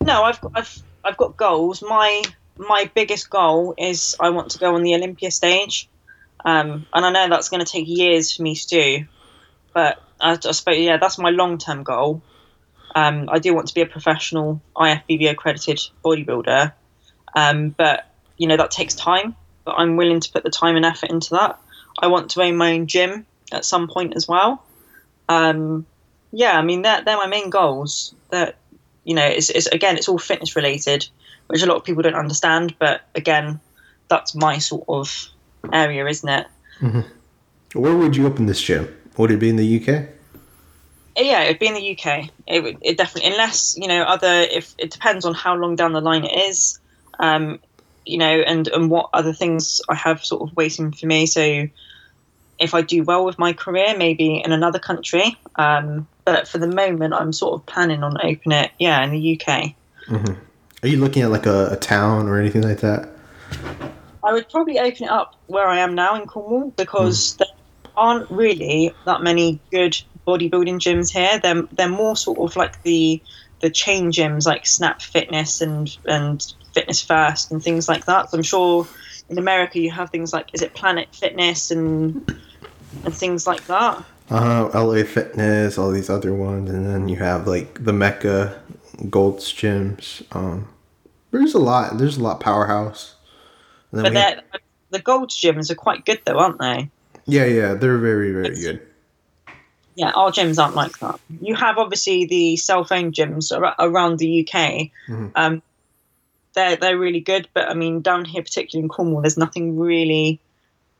No, 0.00 0.22
I've 0.22 0.40
got, 0.40 0.52
I've 0.54 0.82
I've 1.02 1.16
got 1.16 1.36
goals. 1.36 1.82
My 1.82 2.22
my 2.56 2.88
biggest 2.94 3.28
goal 3.30 3.74
is 3.76 4.14
I 4.20 4.30
want 4.30 4.52
to 4.52 4.60
go 4.60 4.76
on 4.76 4.84
the 4.84 4.94
Olympia 4.94 5.32
stage, 5.32 5.88
um, 6.44 6.86
and 6.94 7.04
I 7.04 7.10
know 7.10 7.28
that's 7.28 7.48
going 7.48 7.64
to 7.64 7.70
take 7.70 7.88
years 7.88 8.36
for 8.36 8.44
me 8.44 8.54
to 8.54 8.66
do, 8.68 9.06
but 9.74 10.00
I, 10.20 10.34
I 10.34 10.52
suppose 10.52 10.78
yeah, 10.78 10.98
that's 10.98 11.18
my 11.18 11.30
long 11.30 11.58
term 11.58 11.82
goal. 11.82 12.22
Um, 12.94 13.28
I 13.28 13.40
do 13.40 13.56
want 13.56 13.66
to 13.68 13.74
be 13.74 13.80
a 13.80 13.86
professional 13.86 14.62
IFBB 14.76 15.28
accredited 15.28 15.80
bodybuilder, 16.04 16.74
um, 17.34 17.70
but 17.70 18.08
you 18.36 18.46
know 18.46 18.56
that 18.56 18.70
takes 18.70 18.94
time. 18.94 19.34
But 19.64 19.72
I'm 19.72 19.96
willing 19.96 20.20
to 20.20 20.30
put 20.30 20.44
the 20.44 20.50
time 20.50 20.76
and 20.76 20.84
effort 20.84 21.10
into 21.10 21.30
that. 21.30 21.58
I 21.98 22.06
want 22.06 22.30
to 22.30 22.42
own 22.42 22.56
my 22.56 22.72
own 22.72 22.86
gym 22.86 23.26
at 23.52 23.64
some 23.64 23.88
point 23.88 24.16
as 24.16 24.26
well. 24.26 24.64
Um, 25.28 25.86
yeah, 26.32 26.58
I 26.58 26.62
mean 26.62 26.82
they're, 26.82 27.02
they're 27.04 27.16
my 27.16 27.26
main 27.26 27.50
goals. 27.50 28.14
That 28.30 28.56
you 29.04 29.14
know, 29.14 29.26
it's, 29.26 29.50
it's 29.50 29.66
again, 29.68 29.96
it's 29.96 30.08
all 30.08 30.18
fitness 30.18 30.56
related, 30.56 31.08
which 31.48 31.62
a 31.62 31.66
lot 31.66 31.76
of 31.76 31.84
people 31.84 32.02
don't 32.02 32.14
understand. 32.14 32.74
But 32.78 33.02
again, 33.14 33.60
that's 34.08 34.34
my 34.34 34.58
sort 34.58 34.84
of 34.88 35.28
area, 35.72 36.06
isn't 36.06 36.28
it? 36.28 36.46
Where 37.74 37.96
would 37.96 38.16
you 38.16 38.26
open 38.26 38.46
this 38.46 38.60
gym? 38.60 38.94
Would 39.16 39.30
it 39.30 39.38
be 39.38 39.48
in 39.48 39.56
the 39.56 39.80
UK? 39.80 40.08
Yeah, 41.16 41.42
it'd 41.42 41.58
be 41.58 41.66
in 41.66 41.74
the 41.74 41.92
UK. 41.92 42.30
It 42.46 42.62
would 42.62 42.78
it 42.80 42.96
definitely, 42.96 43.32
unless 43.32 43.76
you 43.76 43.88
know, 43.88 44.02
other 44.02 44.46
if 44.50 44.74
it 44.78 44.90
depends 44.90 45.24
on 45.24 45.34
how 45.34 45.54
long 45.54 45.76
down 45.76 45.92
the 45.92 46.00
line 46.00 46.24
it 46.24 46.34
is, 46.48 46.80
um, 47.18 47.60
you 48.04 48.18
know, 48.18 48.40
and 48.40 48.68
and 48.68 48.90
what 48.90 49.10
other 49.12 49.32
things 49.32 49.80
I 49.88 49.94
have 49.94 50.24
sort 50.24 50.48
of 50.48 50.56
waiting 50.56 50.92
for 50.92 51.06
me. 51.06 51.26
So, 51.26 51.68
if 52.58 52.74
I 52.74 52.82
do 52.82 53.02
well 53.02 53.24
with 53.24 53.38
my 53.38 53.52
career, 53.52 53.96
maybe 53.96 54.42
in 54.44 54.52
another 54.52 54.78
country. 54.78 55.36
Um, 55.56 56.06
but 56.24 56.46
for 56.46 56.58
the 56.58 56.68
moment, 56.68 57.14
I'm 57.14 57.32
sort 57.32 57.54
of 57.54 57.66
planning 57.66 58.02
on 58.02 58.16
opening 58.22 58.58
it, 58.58 58.70
yeah, 58.78 59.02
in 59.02 59.10
the 59.10 59.40
UK. 59.40 59.74
Are 60.82 60.88
you 60.88 60.98
looking 60.98 61.22
at 61.22 61.30
like 61.30 61.46
a, 61.46 61.70
a 61.72 61.76
town 61.76 62.28
or 62.28 62.38
anything 62.38 62.62
like 62.62 62.80
that? 62.80 63.08
I 64.24 64.32
would 64.32 64.48
probably 64.48 64.78
open 64.78 65.04
it 65.04 65.10
up 65.10 65.36
where 65.46 65.66
I 65.66 65.78
am 65.78 65.94
now 65.94 66.20
in 66.20 66.26
Cornwall 66.26 66.70
because 66.76 67.36
there 67.36 67.48
aren't 67.96 68.30
really 68.30 68.94
that 69.04 69.22
many 69.22 69.60
good 69.70 70.00
bodybuilding 70.26 70.78
gyms 70.78 71.10
here. 71.10 71.38
They're 71.38 71.62
they're 71.72 71.88
more 71.88 72.16
sort 72.16 72.38
of 72.38 72.56
like 72.56 72.82
the 72.82 73.20
the 73.60 73.70
chain 73.70 74.10
gyms 74.10 74.46
like 74.46 74.66
Snap 74.66 75.02
Fitness 75.02 75.60
and 75.60 75.96
and 76.04 76.44
Fitness 76.74 77.02
First 77.02 77.50
and 77.52 77.62
things 77.62 77.88
like 77.88 78.04
that. 78.06 78.30
So 78.30 78.36
I'm 78.36 78.42
sure 78.42 78.86
in 79.28 79.38
America 79.38 79.78
you 79.78 79.90
have 79.90 80.10
things 80.10 80.32
like 80.32 80.48
is 80.54 80.62
it 80.62 80.74
Planet 80.74 81.08
Fitness 81.14 81.70
and 81.70 82.28
and 83.04 83.14
things 83.14 83.46
like 83.46 83.66
that. 83.66 84.04
Uh, 84.30 84.70
LA 84.74 85.02
Fitness, 85.04 85.76
all 85.78 85.90
these 85.90 86.08
other 86.10 86.32
ones, 86.32 86.70
and 86.70 86.86
then 86.86 87.08
you 87.08 87.16
have 87.16 87.46
like 87.46 87.84
the 87.84 87.92
Mecca, 87.92 88.60
Gold's 89.10 89.52
gyms. 89.52 90.22
Um, 90.34 90.68
there's 91.30 91.54
a 91.54 91.58
lot. 91.58 91.98
There's 91.98 92.16
a 92.16 92.22
lot. 92.22 92.40
Powerhouse. 92.40 93.14
And 93.92 94.04
then 94.04 94.14
But 94.14 94.22
have- 94.22 94.60
the 94.90 94.98
Gold's 95.00 95.38
gyms 95.40 95.70
are 95.70 95.74
quite 95.74 96.04
good 96.04 96.20
though, 96.24 96.38
aren't 96.38 96.58
they? 96.58 96.90
yeah, 97.26 97.44
yeah, 97.44 97.74
they're 97.74 97.98
very, 97.98 98.32
very 98.32 98.46
It's- 98.46 98.62
good. 98.62 98.80
Yeah, 99.94 100.10
our 100.12 100.30
gyms 100.30 100.62
aren't 100.62 100.74
like 100.74 100.98
that. 101.00 101.20
You 101.42 101.54
have 101.54 101.76
obviously 101.76 102.24
the 102.24 102.56
self-owned 102.56 103.12
gyms 103.14 103.52
ar- 103.54 103.74
around 103.78 104.18
the 104.18 104.26
UK. 104.46 104.90
Mhm. 105.08 105.32
Um, 105.34 105.62
they're 106.54 106.76
they're 106.76 106.98
really 106.98 107.20
good, 107.20 107.48
but 107.54 107.68
I 107.68 107.74
mean 107.74 108.00
down 108.00 108.24
here, 108.24 108.42
particularly 108.42 108.84
in 108.84 108.88
Cornwall, 108.88 109.22
there's 109.22 109.38
nothing 109.38 109.78
really 109.78 110.40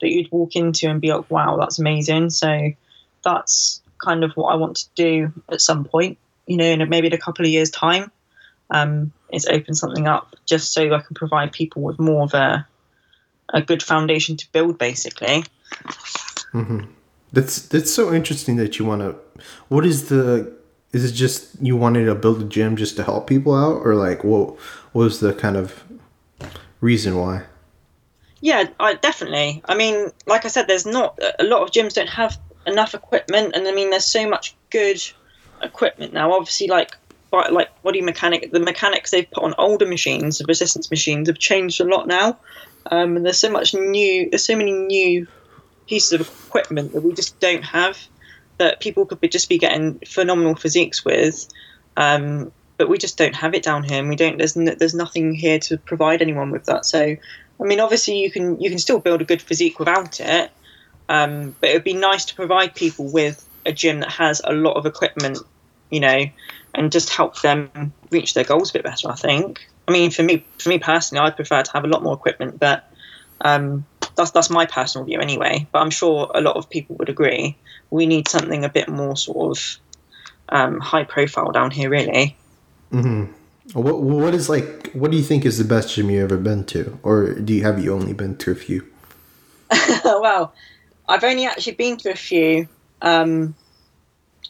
that 0.00 0.08
you'd 0.08 0.32
walk 0.32 0.56
into 0.56 0.88
and 0.88 1.00
be 1.00 1.12
like, 1.12 1.30
"Wow, 1.30 1.56
that's 1.58 1.78
amazing." 1.78 2.30
So 2.30 2.72
that's 3.24 3.80
kind 3.98 4.24
of 4.24 4.32
what 4.32 4.52
I 4.52 4.56
want 4.56 4.76
to 4.76 4.86
do 4.94 5.32
at 5.48 5.60
some 5.60 5.84
point. 5.84 6.18
You 6.46 6.56
know, 6.56 6.64
in 6.64 6.88
maybe 6.88 7.06
in 7.06 7.12
a 7.12 7.18
couple 7.18 7.44
of 7.44 7.50
years' 7.50 7.70
time, 7.70 8.10
um, 8.70 9.12
is 9.32 9.46
open 9.46 9.74
something 9.74 10.06
up 10.06 10.34
just 10.46 10.72
so 10.72 10.92
I 10.92 11.00
can 11.00 11.14
provide 11.14 11.52
people 11.52 11.82
with 11.82 11.98
more 11.98 12.24
of 12.24 12.34
a 12.34 12.66
a 13.54 13.60
good 13.60 13.82
foundation 13.82 14.36
to 14.38 14.50
build, 14.52 14.78
basically. 14.78 15.44
That's 17.32 17.62
that's 17.62 17.92
so 17.92 18.12
interesting 18.12 18.56
that 18.56 18.78
you 18.78 18.84
want 18.84 19.02
to. 19.02 19.16
What 19.68 19.86
is 19.86 20.08
the? 20.08 20.52
Is 20.92 21.04
it 21.04 21.12
just 21.12 21.50
you 21.60 21.76
wanted 21.76 22.04
to 22.04 22.14
build 22.14 22.42
a 22.42 22.44
gym 22.44 22.76
just 22.76 22.96
to 22.96 23.04
help 23.04 23.26
people 23.26 23.54
out, 23.54 23.80
or 23.84 23.94
like 23.94 24.24
what? 24.24 24.56
What 24.92 25.04
was 25.04 25.20
the 25.20 25.32
kind 25.32 25.56
of 25.56 25.82
reason 26.80 27.16
why? 27.16 27.44
Yeah, 28.40 28.64
I, 28.80 28.94
definitely. 28.94 29.62
I 29.66 29.74
mean, 29.74 30.10
like 30.26 30.44
I 30.44 30.48
said, 30.48 30.66
there's 30.66 30.84
not 30.84 31.18
a 31.38 31.44
lot 31.44 31.62
of 31.62 31.70
gyms 31.70 31.94
don't 31.94 32.08
have 32.08 32.38
enough 32.66 32.94
equipment, 32.94 33.52
and 33.54 33.66
I 33.66 33.72
mean, 33.72 33.90
there's 33.90 34.04
so 34.04 34.28
much 34.28 34.54
good 34.70 35.00
equipment 35.62 36.12
now. 36.12 36.32
Obviously, 36.32 36.66
like 36.66 36.96
like 37.32 37.82
body 37.82 38.02
mechanic, 38.02 38.52
the 38.52 38.60
mechanics 38.60 39.10
they've 39.10 39.30
put 39.30 39.42
on 39.42 39.54
older 39.56 39.86
machines, 39.86 40.38
the 40.38 40.44
resistance 40.44 40.90
machines, 40.90 41.28
have 41.28 41.38
changed 41.38 41.80
a 41.80 41.84
lot 41.84 42.06
now. 42.06 42.38
Um, 42.90 43.16
and 43.16 43.24
there's 43.24 43.38
so 43.38 43.50
much 43.50 43.74
new, 43.74 44.28
there's 44.28 44.44
so 44.44 44.56
many 44.56 44.72
new 44.72 45.26
pieces 45.86 46.12
of 46.12 46.20
equipment 46.20 46.92
that 46.92 47.02
we 47.02 47.14
just 47.14 47.38
don't 47.40 47.62
have 47.62 47.98
that 48.62 48.80
people 48.80 49.06
could 49.06 49.20
be, 49.20 49.28
just 49.28 49.48
be 49.48 49.58
getting 49.58 49.98
phenomenal 50.06 50.54
physiques 50.54 51.04
with. 51.04 51.48
Um, 51.96 52.52
but 52.78 52.88
we 52.88 52.98
just 52.98 53.18
don't 53.18 53.34
have 53.34 53.54
it 53.54 53.62
down 53.62 53.84
here, 53.84 53.98
and 54.00 54.08
we 54.08 54.16
don't. 54.16 54.38
There's 54.38 54.54
there's 54.54 54.94
nothing 54.94 55.34
here 55.34 55.58
to 55.60 55.78
provide 55.78 56.22
anyone 56.22 56.50
with 56.50 56.64
that. 56.66 56.86
So, 56.86 57.00
I 57.00 57.64
mean, 57.64 57.80
obviously 57.80 58.18
you 58.18 58.30
can 58.30 58.60
you 58.60 58.70
can 58.70 58.78
still 58.78 58.98
build 58.98 59.20
a 59.20 59.24
good 59.24 59.42
physique 59.42 59.78
without 59.78 60.20
it, 60.20 60.50
um, 61.08 61.54
but 61.60 61.70
it 61.70 61.74
would 61.74 61.84
be 61.84 61.94
nice 61.94 62.24
to 62.26 62.34
provide 62.34 62.74
people 62.74 63.12
with 63.12 63.46
a 63.66 63.72
gym 63.72 64.00
that 64.00 64.10
has 64.10 64.40
a 64.42 64.52
lot 64.52 64.76
of 64.76 64.86
equipment, 64.86 65.38
you 65.90 66.00
know, 66.00 66.24
and 66.74 66.90
just 66.90 67.10
help 67.10 67.40
them 67.42 67.92
reach 68.10 68.34
their 68.34 68.44
goals 68.44 68.70
a 68.70 68.72
bit 68.72 68.84
better. 68.84 69.10
I 69.10 69.16
think. 69.16 69.68
I 69.86 69.92
mean, 69.92 70.10
for 70.10 70.22
me, 70.22 70.44
for 70.58 70.68
me 70.68 70.78
personally, 70.78 71.24
I'd 71.24 71.36
prefer 71.36 71.62
to 71.62 71.72
have 71.72 71.84
a 71.84 71.88
lot 71.88 72.02
more 72.02 72.14
equipment, 72.14 72.58
but 72.58 72.88
um, 73.40 73.84
that's 74.16 74.30
that's 74.30 74.50
my 74.50 74.66
personal 74.66 75.04
view 75.04 75.20
anyway. 75.20 75.66
But 75.72 75.80
I'm 75.80 75.90
sure 75.90 76.30
a 76.34 76.40
lot 76.40 76.56
of 76.56 76.68
people 76.68 76.96
would 76.96 77.08
agree. 77.08 77.56
We 77.90 78.06
need 78.06 78.28
something 78.28 78.64
a 78.64 78.68
bit 78.68 78.88
more 78.88 79.16
sort 79.16 79.56
of 79.56 79.78
um, 80.48 80.80
high 80.80 81.04
profile 81.04 81.52
down 81.52 81.70
here, 81.70 81.90
really. 81.90 82.36
What 83.72 84.02
what 84.02 84.34
is 84.34 84.48
like? 84.48 84.90
What 84.92 85.10
do 85.10 85.16
you 85.16 85.22
think 85.22 85.46
is 85.46 85.58
the 85.58 85.64
best 85.64 85.94
gym 85.94 86.10
you've 86.10 86.30
ever 86.30 86.40
been 86.40 86.64
to, 86.66 86.98
or 87.02 87.34
do 87.34 87.54
you 87.54 87.62
have 87.62 87.82
you 87.82 87.94
only 87.94 88.12
been 88.12 88.36
to 88.38 88.50
a 88.50 88.54
few? 88.54 88.86
well, 90.04 90.52
I've 91.08 91.24
only 91.24 91.46
actually 91.46 91.74
been 91.74 91.96
to 91.98 92.10
a 92.10 92.16
few. 92.16 92.68
Um, 93.00 93.54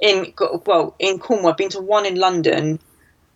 in 0.00 0.32
well, 0.66 0.96
in 0.98 1.18
Cornwall, 1.18 1.50
I've 1.50 1.56
been 1.56 1.68
to 1.70 1.80
one 1.80 2.06
in 2.06 2.16
London, 2.16 2.80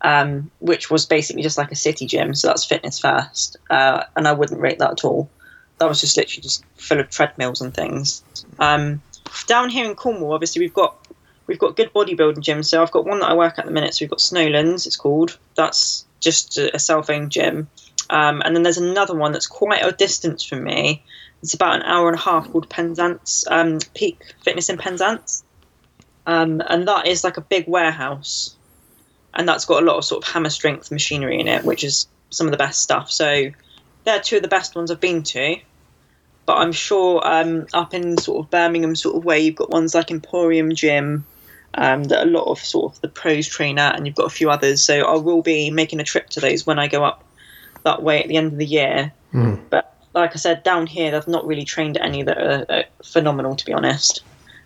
um, 0.01 0.51
which 0.59 0.91
was 0.91 1.07
basically 1.07 1.43
just 1.43 1.59
like 1.59 1.71
a 1.71 1.77
city 1.77 2.07
gym. 2.07 2.35
So 2.35 2.49
that's 2.49 2.65
fitness 2.65 2.99
first, 2.99 3.59
uh, 3.71 4.05
and 4.17 4.27
I 4.27 4.33
wouldn't 4.33 4.61
rate 4.61 4.79
that 4.79 4.93
at 4.93 5.05
all. 5.05 5.31
That 5.79 5.89
was 5.89 6.01
just 6.01 6.17
literally 6.17 6.43
just 6.43 6.65
full 6.77 7.01
of 7.01 7.11
treadmills 7.11 7.61
and 7.61 7.75
things. 7.75 8.23
Um, 8.59 9.03
down 9.47 9.69
here 9.69 9.85
in 9.85 9.95
Cornwall, 9.95 10.33
obviously 10.33 10.61
we've 10.61 10.75
got 10.75 11.07
we've 11.47 11.59
got 11.59 11.77
good 11.77 11.93
bodybuilding 11.93 12.39
gyms. 12.39 12.67
So 12.67 12.83
I've 12.83 12.91
got 12.91 13.05
one 13.05 13.21
that 13.21 13.31
I 13.31 13.35
work 13.35 13.59
at 13.59 13.65
the 13.65 13.71
minute. 13.71 13.95
So 13.95 14.05
we've 14.05 14.11
got 14.11 14.19
Snowlands, 14.19 14.87
it's 14.87 14.97
called. 14.97 15.39
That's 15.55 16.05
just 16.21 16.59
a, 16.59 16.79
self-owned 16.79 17.31
gym. 17.31 17.69
Um, 18.11 18.43
and 18.45 18.55
then 18.55 18.63
there's 18.63 18.79
another 18.79 19.15
one 19.15 19.33
that's 19.33 19.47
quite 19.47 19.85
a 19.85 19.93
distance 19.93 20.43
from 20.45 20.65
me. 20.65 21.05
It's 21.43 21.55
about 21.55 21.77
an 21.77 21.83
hour 21.83 22.09
and 22.09 22.19
a 22.19 22.21
half 22.21 22.51
called 22.51 22.69
Penzance, 22.69 23.45
um, 23.49 23.79
Peak 23.95 24.21
Fitness 24.43 24.69
in 24.69 24.79
Penzance. 24.79 25.45
Um, 26.27 26.63
and 26.67 26.89
that 26.89 27.07
is 27.07 27.23
like 27.23 27.37
a 27.37 27.43
big 27.43 27.69
warehouse. 27.69 28.57
And 29.35 29.49
that's 29.49 29.65
got 29.65 29.83
a 29.83 29.87
lot 29.87 29.97
of 29.97 30.05
sort 30.05 30.25
of 30.25 30.33
hammer 30.33 30.51
strength 30.51 30.91
machinery 30.91 31.39
in 31.39 31.47
it, 31.47 31.65
which 31.65 31.85
is 31.85 32.09
some 32.31 32.47
of 32.47 32.53
the 32.53 32.57
best 32.57 32.83
stuff. 32.83 33.11
So 33.11 33.51
they're 34.07 34.21
two 34.21 34.37
of 34.37 34.43
the 34.43 34.49
best 34.49 34.75
ones 34.75 34.91
I've 34.91 35.01
been 35.01 35.23
to. 35.25 35.57
But 36.47 36.59
I'm 36.59 36.73
sure 36.73 37.21
um, 37.27 37.67
up 37.75 37.93
in 37.93 38.17
sort 38.17 38.45
of 38.45 38.51
Birmingham 38.51 38.95
sort 38.95 39.17
of 39.17 39.25
way, 39.25 39.41
you've 39.41 39.57
got 39.57 39.69
ones 39.69 39.95
like 39.95 40.13
Emporium 40.13 40.75
Gym, 40.75 41.27
um, 41.75 42.05
that 42.05 42.25
a 42.25 42.31
lot 42.31 42.45
of 42.45 42.61
sort 42.61 42.95
of 42.95 43.01
the 43.01 43.09
pros 43.09 43.49
train 43.49 43.79
at, 43.79 43.97
and 43.97 44.07
you've 44.07 44.15
got 44.15 44.27
a 44.27 44.31
few 44.31 44.49
others. 44.49 44.83
So 44.83 45.01
I 45.01 45.17
will 45.17 45.43
be 45.43 45.71
making 45.71 45.99
a 46.01 46.05
trip 46.05 46.31
to 46.31 46.41
those 46.41 46.65
when 46.65 46.79
I 46.79 46.87
go 46.87 47.05
up 47.05 47.25
that 47.85 48.03
way 48.03 48.23
at 48.23 48.29
the 48.29 48.37
end 48.37 48.53
of 48.53 48.59
the 48.59 48.65
year. 48.65 49.13
But 49.71 49.93
like 50.15 50.33
I 50.33 50.37
said, 50.37 50.63
down 50.63 50.87
here, 50.87 51.11
they've 51.11 51.29
not 51.29 51.45
really 51.47 51.65
trained 51.65 51.99
any 51.99 52.23
that 52.23 52.39
are, 52.39 52.67
are 52.69 52.85
phenomenal, 53.05 53.57
to 53.57 53.67
be 53.67 53.73
honest. 53.73 54.23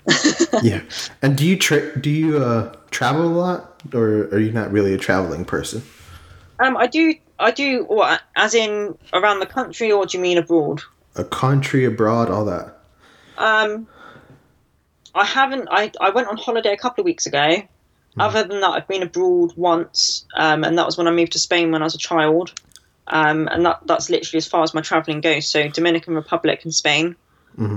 yeah. 0.62 0.82
And 1.22 1.36
do 1.36 1.46
you 1.46 1.56
tra- 1.56 1.98
do 1.98 2.10
you 2.10 2.38
uh, 2.38 2.76
travel 2.90 3.22
a 3.22 3.34
lot, 3.34 3.82
or 3.94 4.28
are 4.32 4.38
you 4.38 4.52
not 4.52 4.70
really 4.70 4.92
a 4.92 4.98
traveling 4.98 5.44
person? 5.46 5.82
Um, 6.60 6.76
I 6.76 6.86
do, 6.86 7.14
I 7.40 7.50
do. 7.50 7.84
What, 7.84 8.20
as 8.36 8.54
in 8.54 8.96
around 9.12 9.40
the 9.40 9.46
country, 9.46 9.90
or 9.90 10.06
do 10.06 10.18
you 10.18 10.22
mean 10.22 10.38
abroad? 10.38 10.82
A 11.16 11.24
country 11.24 11.84
abroad, 11.84 12.30
all 12.30 12.44
that. 12.44 12.78
Um, 13.38 13.86
I 15.14 15.24
haven't. 15.24 15.68
I, 15.70 15.90
I 16.00 16.10
went 16.10 16.28
on 16.28 16.36
holiday 16.36 16.72
a 16.72 16.76
couple 16.76 17.02
of 17.02 17.06
weeks 17.06 17.26
ago. 17.26 17.62
Other 18.18 18.42
than 18.42 18.60
that, 18.60 18.70
I've 18.70 18.88
been 18.88 19.02
abroad 19.02 19.52
once, 19.56 20.26
um, 20.36 20.64
and 20.64 20.76
that 20.76 20.84
was 20.84 20.98
when 20.98 21.06
I 21.06 21.12
moved 21.12 21.32
to 21.32 21.38
Spain 21.38 21.70
when 21.70 21.80
I 21.80 21.84
was 21.84 21.94
a 21.94 21.98
child. 21.98 22.52
Um, 23.06 23.48
and 23.48 23.64
that, 23.66 23.80
that's 23.86 24.10
literally 24.10 24.38
as 24.38 24.46
far 24.46 24.62
as 24.62 24.74
my 24.74 24.80
travelling 24.80 25.20
goes. 25.20 25.46
So 25.46 25.68
Dominican 25.68 26.14
Republic 26.14 26.60
and 26.64 26.74
Spain. 26.74 27.16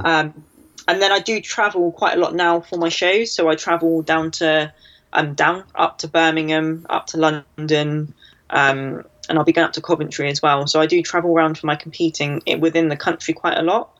Um, 0.05 0.43
and 0.87 1.01
then 1.01 1.11
I 1.11 1.19
do 1.19 1.41
travel 1.41 1.91
quite 1.91 2.15
a 2.15 2.19
lot 2.19 2.35
now 2.35 2.61
for 2.61 2.77
my 2.77 2.89
shows. 2.89 3.31
So 3.31 3.49
I 3.49 3.55
travel 3.55 4.01
down 4.01 4.31
to, 4.31 4.73
um, 5.11 5.33
down 5.33 5.63
up 5.75 5.99
to 5.99 6.07
Birmingham, 6.07 6.85
up 6.89 7.07
to 7.07 7.17
London, 7.17 8.13
um, 8.49 9.05
and 9.29 9.37
I'll 9.37 9.45
be 9.45 9.53
going 9.53 9.65
up 9.65 9.73
to 9.73 9.81
Coventry 9.81 10.29
as 10.29 10.41
well. 10.41 10.67
So 10.67 10.81
I 10.81 10.85
do 10.85 11.01
travel 11.01 11.31
around 11.31 11.57
for 11.57 11.67
my 11.67 11.75
competing 11.75 12.41
within 12.59 12.89
the 12.89 12.97
country 12.97 13.33
quite 13.33 13.57
a 13.57 13.61
lot. 13.61 13.97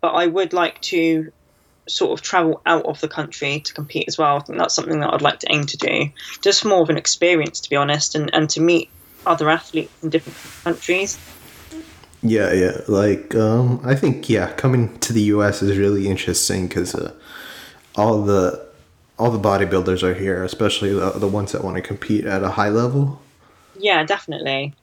But 0.00 0.12
I 0.12 0.26
would 0.26 0.52
like 0.52 0.80
to 0.82 1.32
sort 1.88 2.18
of 2.18 2.22
travel 2.22 2.60
out 2.66 2.84
of 2.84 3.00
the 3.00 3.08
country 3.08 3.60
to 3.60 3.72
compete 3.72 4.04
as 4.08 4.18
well. 4.18 4.36
I 4.36 4.40
think 4.40 4.58
that's 4.58 4.74
something 4.74 5.00
that 5.00 5.12
I'd 5.12 5.22
like 5.22 5.40
to 5.40 5.52
aim 5.52 5.66
to 5.66 5.76
do. 5.76 6.10
Just 6.42 6.64
more 6.64 6.82
of 6.82 6.90
an 6.90 6.96
experience, 6.96 7.60
to 7.60 7.70
be 7.70 7.76
honest, 7.76 8.14
and, 8.14 8.32
and 8.34 8.50
to 8.50 8.60
meet 8.60 8.90
other 9.24 9.48
athletes 9.48 9.92
in 10.02 10.10
different 10.10 10.38
countries. 10.64 11.18
Yeah, 12.22 12.52
yeah. 12.52 12.80
Like, 12.88 13.34
um, 13.34 13.80
I 13.84 13.94
think 13.94 14.28
yeah, 14.28 14.52
coming 14.52 14.98
to 15.00 15.12
the 15.12 15.22
U.S. 15.22 15.62
is 15.62 15.76
really 15.78 16.08
interesting 16.08 16.66
because 16.66 16.94
uh, 16.94 17.12
all 17.94 18.22
the 18.22 18.66
all 19.18 19.30
the 19.30 19.38
bodybuilders 19.38 20.02
are 20.02 20.14
here, 20.14 20.44
especially 20.44 20.92
the, 20.92 21.10
the 21.12 21.28
ones 21.28 21.52
that 21.52 21.64
want 21.64 21.76
to 21.76 21.82
compete 21.82 22.24
at 22.26 22.42
a 22.42 22.50
high 22.50 22.68
level. 22.68 23.20
Yeah, 23.78 24.04
definitely. 24.04 24.74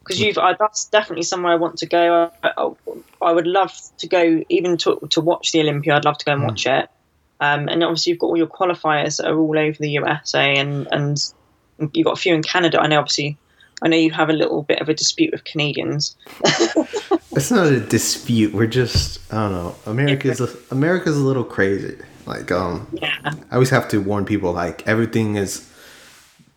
Because 0.00 0.20
you've, 0.20 0.38
uh, 0.38 0.54
that's 0.58 0.86
definitely 0.86 1.22
somewhere 1.24 1.52
I 1.52 1.56
want 1.56 1.78
to 1.78 1.86
go. 1.86 2.30
I, 2.42 2.52
I, 2.56 2.70
I 3.22 3.32
would 3.32 3.46
love 3.46 3.72
to 3.98 4.08
go, 4.08 4.42
even 4.48 4.76
to 4.78 4.98
to 5.10 5.20
watch 5.20 5.52
the 5.52 5.60
Olympia. 5.60 5.96
I'd 5.96 6.04
love 6.04 6.18
to 6.18 6.24
go 6.24 6.32
and 6.32 6.42
watch 6.42 6.66
it. 6.66 6.88
Um, 7.40 7.68
and 7.68 7.84
obviously, 7.84 8.10
you've 8.10 8.18
got 8.18 8.28
all 8.28 8.36
your 8.36 8.46
qualifiers 8.46 9.18
that 9.18 9.26
are 9.26 9.38
all 9.38 9.58
over 9.58 9.76
the 9.78 9.90
USA, 9.90 10.56
and 10.56 10.88
and 10.90 11.32
you've 11.92 12.06
got 12.06 12.12
a 12.18 12.20
few 12.20 12.34
in 12.34 12.42
Canada. 12.42 12.80
I 12.80 12.86
know, 12.86 12.98
obviously, 12.98 13.36
I 13.82 13.88
know 13.88 13.96
you 13.96 14.10
have 14.10 14.30
a 14.30 14.34
little 14.34 14.62
bit 14.62 14.80
of 14.80 14.88
a 14.88 14.94
dispute 14.94 15.32
with 15.32 15.44
Canadians. 15.44 16.16
It's 17.32 17.50
not 17.50 17.68
a 17.68 17.78
dispute. 17.78 18.52
We're 18.52 18.66
just 18.66 19.20
I 19.32 19.48
don't 19.48 19.52
know. 19.52 19.76
America's 19.86 20.40
a, 20.40 20.48
America's 20.72 21.16
a 21.16 21.20
little 21.20 21.44
crazy. 21.44 21.96
Like, 22.26 22.50
um, 22.50 22.88
Yeah, 22.92 23.16
I 23.22 23.54
always 23.54 23.70
have 23.70 23.88
to 23.88 24.00
warn 24.00 24.24
people 24.24 24.52
like 24.52 24.86
everything 24.86 25.36
is 25.36 25.69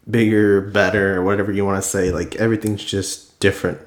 bigger, 0.09 0.61
better, 0.61 1.23
whatever 1.23 1.51
you 1.51 1.65
want 1.65 1.81
to 1.81 1.87
say. 1.87 2.11
Like 2.11 2.35
everything's 2.35 2.83
just 2.83 3.39
different. 3.39 3.79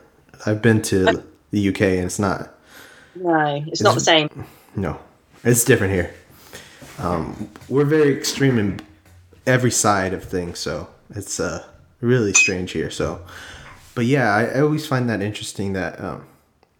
I've 0.44 0.62
been 0.62 0.82
to 0.82 1.22
the 1.50 1.68
UK 1.68 1.80
and 1.82 2.04
it's 2.04 2.18
not. 2.18 2.54
no, 3.14 3.64
it's 3.66 3.82
not 3.82 3.94
the 3.94 4.00
same. 4.00 4.46
No, 4.74 4.98
it's 5.44 5.64
different 5.64 5.92
here. 5.92 6.14
Um, 6.98 7.50
we're 7.68 7.84
very 7.84 8.16
extreme 8.16 8.58
in 8.58 8.80
every 9.46 9.70
side 9.70 10.12
of 10.12 10.24
things, 10.24 10.58
so 10.58 10.88
it's 11.10 11.40
uh, 11.40 11.64
really 12.00 12.32
strange 12.32 12.72
here. 12.72 12.90
So, 12.90 13.20
but 13.94 14.06
yeah, 14.06 14.34
I, 14.34 14.44
I 14.44 14.60
always 14.60 14.86
find 14.86 15.08
that 15.10 15.22
interesting. 15.22 15.72
That 15.74 16.00
um, 16.00 16.26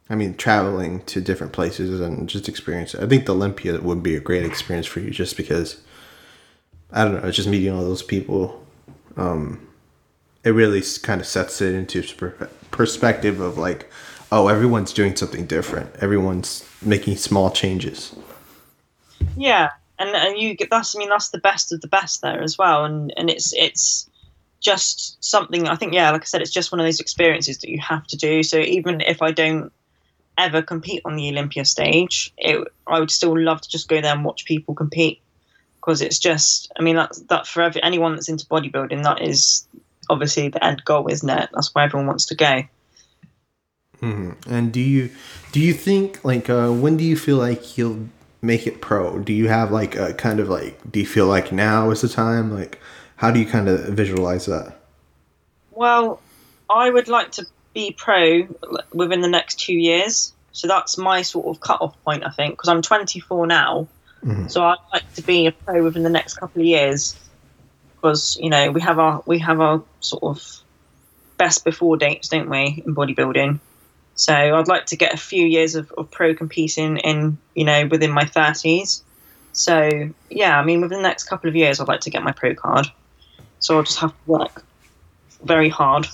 I 0.09 0.15
mean, 0.15 0.35
traveling 0.35 1.03
to 1.05 1.21
different 1.21 1.53
places 1.53 2.01
and 2.01 2.29
just 2.29 2.49
experience. 2.49 2.95
it. 2.95 3.03
I 3.03 3.07
think 3.07 3.27
the 3.27 3.35
Olympia 3.35 3.81
would 3.81 4.03
be 4.03 4.17
a 4.17 4.21
great 4.21 4.45
experience 4.45 4.87
for 4.87 5.01
you, 5.01 5.11
just 5.11 5.37
because. 5.37 5.81
I 6.93 7.03
don't 7.03 7.15
know. 7.15 7.27
It's 7.27 7.37
just 7.37 7.49
meeting 7.49 7.73
all 7.73 7.83
those 7.83 8.03
people. 8.03 8.66
Um, 9.17 9.67
it 10.45 10.51
really 10.51 10.83
kind 11.03 11.21
of 11.21 11.27
sets 11.27 11.61
it 11.61 11.75
into 11.75 12.03
perspective 12.71 13.41
of 13.41 13.59
like, 13.59 13.91
oh, 14.31 14.49
everyone's 14.49 14.93
doing 14.93 15.17
something 15.17 15.47
different. 15.47 15.95
Everyone's 15.97 16.69
making 16.83 17.17
small 17.17 17.51
changes. 17.51 18.15
Yeah, 19.37 19.71
and 19.99 20.11
and 20.11 20.39
you 20.39 20.55
get 20.55 20.71
that's 20.71 20.95
I 20.95 20.99
mean 20.99 21.09
that's 21.09 21.31
the 21.31 21.39
best 21.39 21.73
of 21.73 21.81
the 21.81 21.89
best 21.89 22.23
there 22.23 22.43
as 22.43 22.57
well, 22.59 22.85
and 22.85 23.13
and 23.17 23.31
it's 23.31 23.53
it's 23.55 24.09
just 24.61 25.23
something 25.25 25.69
I 25.69 25.77
think 25.77 25.93
yeah, 25.93 26.11
like 26.11 26.23
I 26.23 26.25
said, 26.25 26.43
it's 26.43 26.51
just 26.51 26.73
one 26.73 26.81
of 26.81 26.87
those 26.87 27.01
experiences 27.01 27.59
that 27.59 27.71
you 27.71 27.81
have 27.81 28.07
to 28.09 28.17
do. 28.17 28.43
So 28.43 28.59
even 28.59 29.01
if 29.01 29.23
I 29.23 29.31
don't 29.31 29.73
ever 30.39 30.63
compete 30.63 31.03
on 31.05 31.17
the 31.17 31.29
Olympia 31.31 31.65
stage, 31.65 32.33
it, 32.37 32.67
I 32.87 33.01
would 33.01 33.11
still 33.11 33.39
love 33.39 33.61
to 33.63 33.69
just 33.69 33.89
go 33.89 34.01
there 34.01 34.15
and 34.15 34.25
watch 34.25 34.45
people 34.45 34.75
compete 34.75 35.21
because 35.87 36.03
it's 36.03 36.19
just 36.19 36.73
I 36.79 36.83
mean 36.83 36.97
that 36.97 37.17
that 37.29 37.47
for 37.47 37.63
every, 37.63 37.83
anyone 37.83 38.15
that's 38.15 38.29
into 38.29 38.45
bodybuilding, 38.47 39.05
that 39.05 39.23
is 39.23 39.67
obviously 40.11 40.49
the 40.49 40.63
end 40.65 40.85
goal, 40.85 41.07
isn't 41.09 41.29
it? 41.29 41.49
That's 41.55 41.75
where 41.75 41.85
everyone 41.85 42.09
wants 42.09 42.27
to 42.27 42.35
go. 42.35 42.63
Mm-hmm. 44.03 44.53
And 44.53 44.73
do 44.73 44.81
you 44.81 45.11
do 45.53 45.61
you 45.61 45.73
think 45.73 46.25
like 46.25 46.51
uh, 46.51 46.71
when 46.71 46.97
do 46.97 47.05
you 47.05 47.17
feel 47.17 47.37
like 47.37 47.79
you'll 47.79 48.09
make 48.43 48.67
it 48.67 48.81
pro? 48.81 49.21
Do 49.21 49.33
you 49.33 49.49
have 49.49 49.71
like 49.71 49.95
a 49.95 50.13
kind 50.13 50.41
of 50.41 50.49
like 50.49 50.79
do 50.91 50.99
you 50.99 51.07
feel 51.07 51.27
like 51.27 51.53
now 51.53 51.91
is 51.91 52.01
the 52.01 52.09
time? 52.09 52.53
Like 52.53 52.81
how 53.17 53.31
do 53.31 53.39
you 53.39 53.47
kind 53.47 53.69
of 53.69 53.81
visualize 53.85 54.47
that? 54.47 54.77
Well, 55.71 56.21
I 56.69 56.91
would 56.91 57.07
like 57.07 57.31
to 57.33 57.47
be 57.75 57.93
pro 57.93 58.49
within 58.93 59.21
the 59.21 59.29
next 59.29 59.61
two 59.61 59.75
years. 59.75 60.33
So 60.51 60.67
that's 60.67 60.99
my 60.99 61.23
sort 61.23 61.47
of 61.47 61.61
cut 61.61 61.83
off 61.83 62.03
point, 62.03 62.25
I 62.25 62.31
think, 62.31 62.55
because 62.55 62.71
I'm 62.71 62.81
24 62.81 63.47
now. 63.47 63.87
Mm-hmm. 64.27 64.49
So 64.49 64.65
I'd 64.65 64.77
like 64.93 65.15
to 65.15 65.23
be 65.23 65.47
a 65.47 65.53
pro 65.53 65.83
within 65.85 66.03
the 66.03 66.11
next 66.11 66.35
couple 66.35 66.61
of 66.61 66.67
years, 66.67 67.17
because 67.95 68.37
you 68.41 68.51
know 68.51 68.71
we 68.73 68.81
have 68.81 68.99
our 68.99 69.23
we 69.25 69.39
have 69.39 69.61
our 69.61 69.83
sort 70.01 70.25
of 70.25 70.63
best 71.37 71.65
before 71.65 71.97
dates, 71.97 72.29
don't 72.29 72.51
we, 72.51 72.83
in 72.85 72.95
bodybuilding? 72.95 73.61
So 74.15 74.35
I'd 74.35 74.69
like 74.69 74.87
to 74.87 74.97
get 74.97 75.13
a 75.13 75.19
few 75.19 75.45
years 75.47 75.75
of, 75.75 75.93
of 75.93 76.11
pro 76.11 76.35
competing 76.35 76.97
in, 76.99 77.37
you 77.55 77.65
know, 77.65 77.87
within 77.87 78.11
my 78.11 78.25
30s. 78.25 79.03
So 79.53 80.11
yeah, 80.31 80.59
I 80.59 80.65
mean, 80.65 80.81
within 80.81 80.99
the 80.99 81.09
next 81.09 81.25
couple 81.25 81.49
of 81.49 81.57
years, 81.57 81.81
I'd 81.81 81.89
like 81.89 82.01
to 82.01 82.11
get 82.11 82.23
my 82.23 82.33
pro 82.33 82.55
card. 82.55 82.87
So 83.59 83.77
I'll 83.77 83.83
just 83.83 83.99
have 83.99 84.11
to 84.11 84.31
work 84.31 84.65
very 85.45 85.69
hard. 85.69 86.07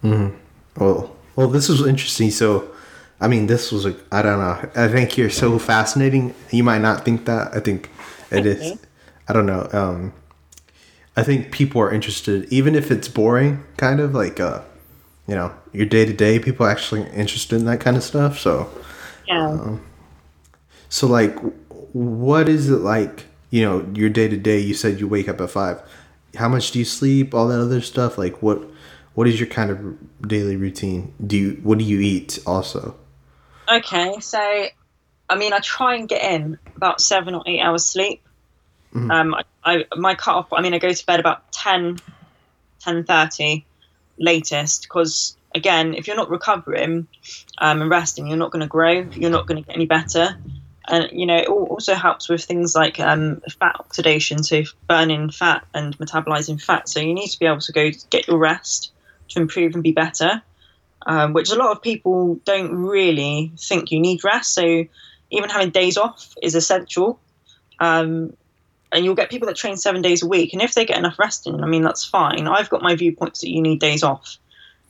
Hmm. 0.00 0.30
Well, 0.76 1.14
well, 1.36 1.48
this 1.48 1.68
is 1.68 1.86
interesting. 1.86 2.30
So, 2.30 2.71
I 3.22 3.28
mean, 3.28 3.46
this 3.46 3.72
was 3.72 3.86
a, 3.86 3.96
I 4.10 4.20
don't 4.22 4.38
know. 4.38 4.70
I 4.74 4.88
think 4.88 5.16
you're 5.16 5.30
so 5.30 5.58
fascinating. 5.58 6.34
You 6.50 6.64
might 6.64 6.80
not 6.80 7.04
think 7.04 7.24
that. 7.26 7.54
I 7.54 7.60
think 7.60 7.88
it 8.30 8.44
is. 8.44 8.78
I 9.28 9.32
don't 9.32 9.46
know. 9.46 9.68
Um, 9.72 10.12
I 11.16 11.22
think 11.22 11.52
people 11.52 11.80
are 11.80 11.92
interested, 11.92 12.52
even 12.52 12.74
if 12.74 12.90
it's 12.90 13.08
boring, 13.08 13.62
kind 13.76 14.00
of 14.00 14.14
like, 14.14 14.40
uh, 14.40 14.62
you 15.26 15.34
know 15.34 15.52
your 15.72 15.86
day 15.86 16.04
to 16.04 16.12
day 16.12 16.38
people 16.38 16.66
actually 16.66 17.02
interested 17.10 17.56
in 17.56 17.64
that 17.64 17.80
kind 17.80 17.96
of 17.96 18.02
stuff 18.02 18.38
so 18.38 18.70
yeah 19.26 19.48
um, 19.48 19.80
so 20.88 21.06
like 21.06 21.38
what 21.92 22.48
is 22.48 22.68
it 22.68 22.78
like 22.78 23.26
you 23.50 23.62
know 23.64 23.86
your 23.94 24.10
day 24.10 24.28
to 24.28 24.36
day 24.36 24.58
you 24.58 24.74
said 24.74 24.98
you 24.98 25.06
wake 25.06 25.28
up 25.28 25.40
at 25.40 25.50
five 25.50 25.80
how 26.36 26.48
much 26.48 26.70
do 26.72 26.78
you 26.78 26.84
sleep 26.84 27.34
all 27.34 27.48
that 27.48 27.60
other 27.60 27.80
stuff 27.80 28.18
like 28.18 28.42
what 28.42 28.62
what 29.14 29.28
is 29.28 29.38
your 29.38 29.48
kind 29.48 29.70
of 29.70 30.28
daily 30.28 30.56
routine 30.56 31.14
do 31.24 31.36
you 31.36 31.60
what 31.62 31.78
do 31.78 31.84
you 31.84 32.00
eat 32.00 32.38
also 32.46 32.96
okay 33.70 34.20
so 34.20 34.66
i 35.28 35.36
mean 35.36 35.52
i 35.52 35.58
try 35.60 35.94
and 35.96 36.08
get 36.08 36.22
in 36.22 36.58
about 36.76 37.00
seven 37.00 37.34
or 37.34 37.42
eight 37.46 37.60
hours 37.60 37.84
sleep. 37.84 38.22
Mm-hmm. 38.94 39.10
um 39.10 39.34
I, 39.34 39.44
I 39.64 39.84
my 39.96 40.14
cut 40.14 40.34
off 40.34 40.52
i 40.52 40.60
mean 40.60 40.74
i 40.74 40.78
go 40.78 40.92
to 40.92 41.06
bed 41.06 41.20
about 41.20 41.50
10 41.52 42.00
10 42.80 43.04
30 43.04 43.64
latest 44.18 44.82
because 44.82 45.36
again 45.54 45.94
if 45.94 46.06
you're 46.06 46.16
not 46.16 46.30
recovering 46.30 47.06
um, 47.58 47.82
and 47.82 47.90
resting 47.90 48.26
you're 48.26 48.36
not 48.36 48.50
going 48.50 48.60
to 48.60 48.66
grow 48.66 49.08
you're 49.14 49.30
not 49.30 49.46
going 49.46 49.62
to 49.62 49.66
get 49.66 49.76
any 49.76 49.86
better. 49.86 50.36
And 50.88 51.08
you 51.12 51.26
know 51.26 51.36
it 51.36 51.48
also 51.48 51.94
helps 51.94 52.28
with 52.28 52.44
things 52.44 52.74
like 52.74 52.98
um, 52.98 53.40
fat 53.60 53.76
oxidation 53.78 54.42
so 54.42 54.62
burning 54.88 55.30
fat 55.30 55.64
and 55.72 55.96
metabolizing 55.98 56.60
fat 56.60 56.88
so 56.88 56.98
you 56.98 57.14
need 57.14 57.28
to 57.28 57.38
be 57.38 57.46
able 57.46 57.60
to 57.60 57.72
go 57.72 57.90
get 58.10 58.26
your 58.26 58.38
rest 58.38 58.92
to 59.28 59.40
improve 59.40 59.74
and 59.74 59.82
be 59.82 59.92
better 59.92 60.42
um, 61.06 61.32
which 61.32 61.50
a 61.50 61.56
lot 61.56 61.70
of 61.70 61.82
people 61.82 62.40
don't 62.44 62.74
really 62.74 63.52
think 63.58 63.90
you 63.90 64.00
need 64.00 64.22
rest 64.24 64.54
so 64.54 64.84
even 65.30 65.48
having 65.48 65.70
days 65.70 65.96
off 65.96 66.34
is 66.42 66.54
essential 66.54 67.18
um, 67.80 68.32
and 68.92 69.04
you'll 69.04 69.14
get 69.14 69.30
people 69.30 69.48
that 69.48 69.56
train 69.56 69.76
seven 69.76 70.02
days 70.02 70.22
a 70.22 70.26
week, 70.26 70.52
and 70.52 70.62
if 70.62 70.74
they 70.74 70.84
get 70.84 70.98
enough 70.98 71.18
rest 71.18 71.46
in, 71.46 71.64
I 71.64 71.66
mean 71.66 71.82
that's 71.82 72.04
fine. 72.04 72.46
I've 72.46 72.68
got 72.68 72.82
my 72.82 72.94
viewpoints 72.94 73.40
that 73.40 73.50
you 73.50 73.62
need 73.62 73.80
days 73.80 74.02
off, 74.02 74.36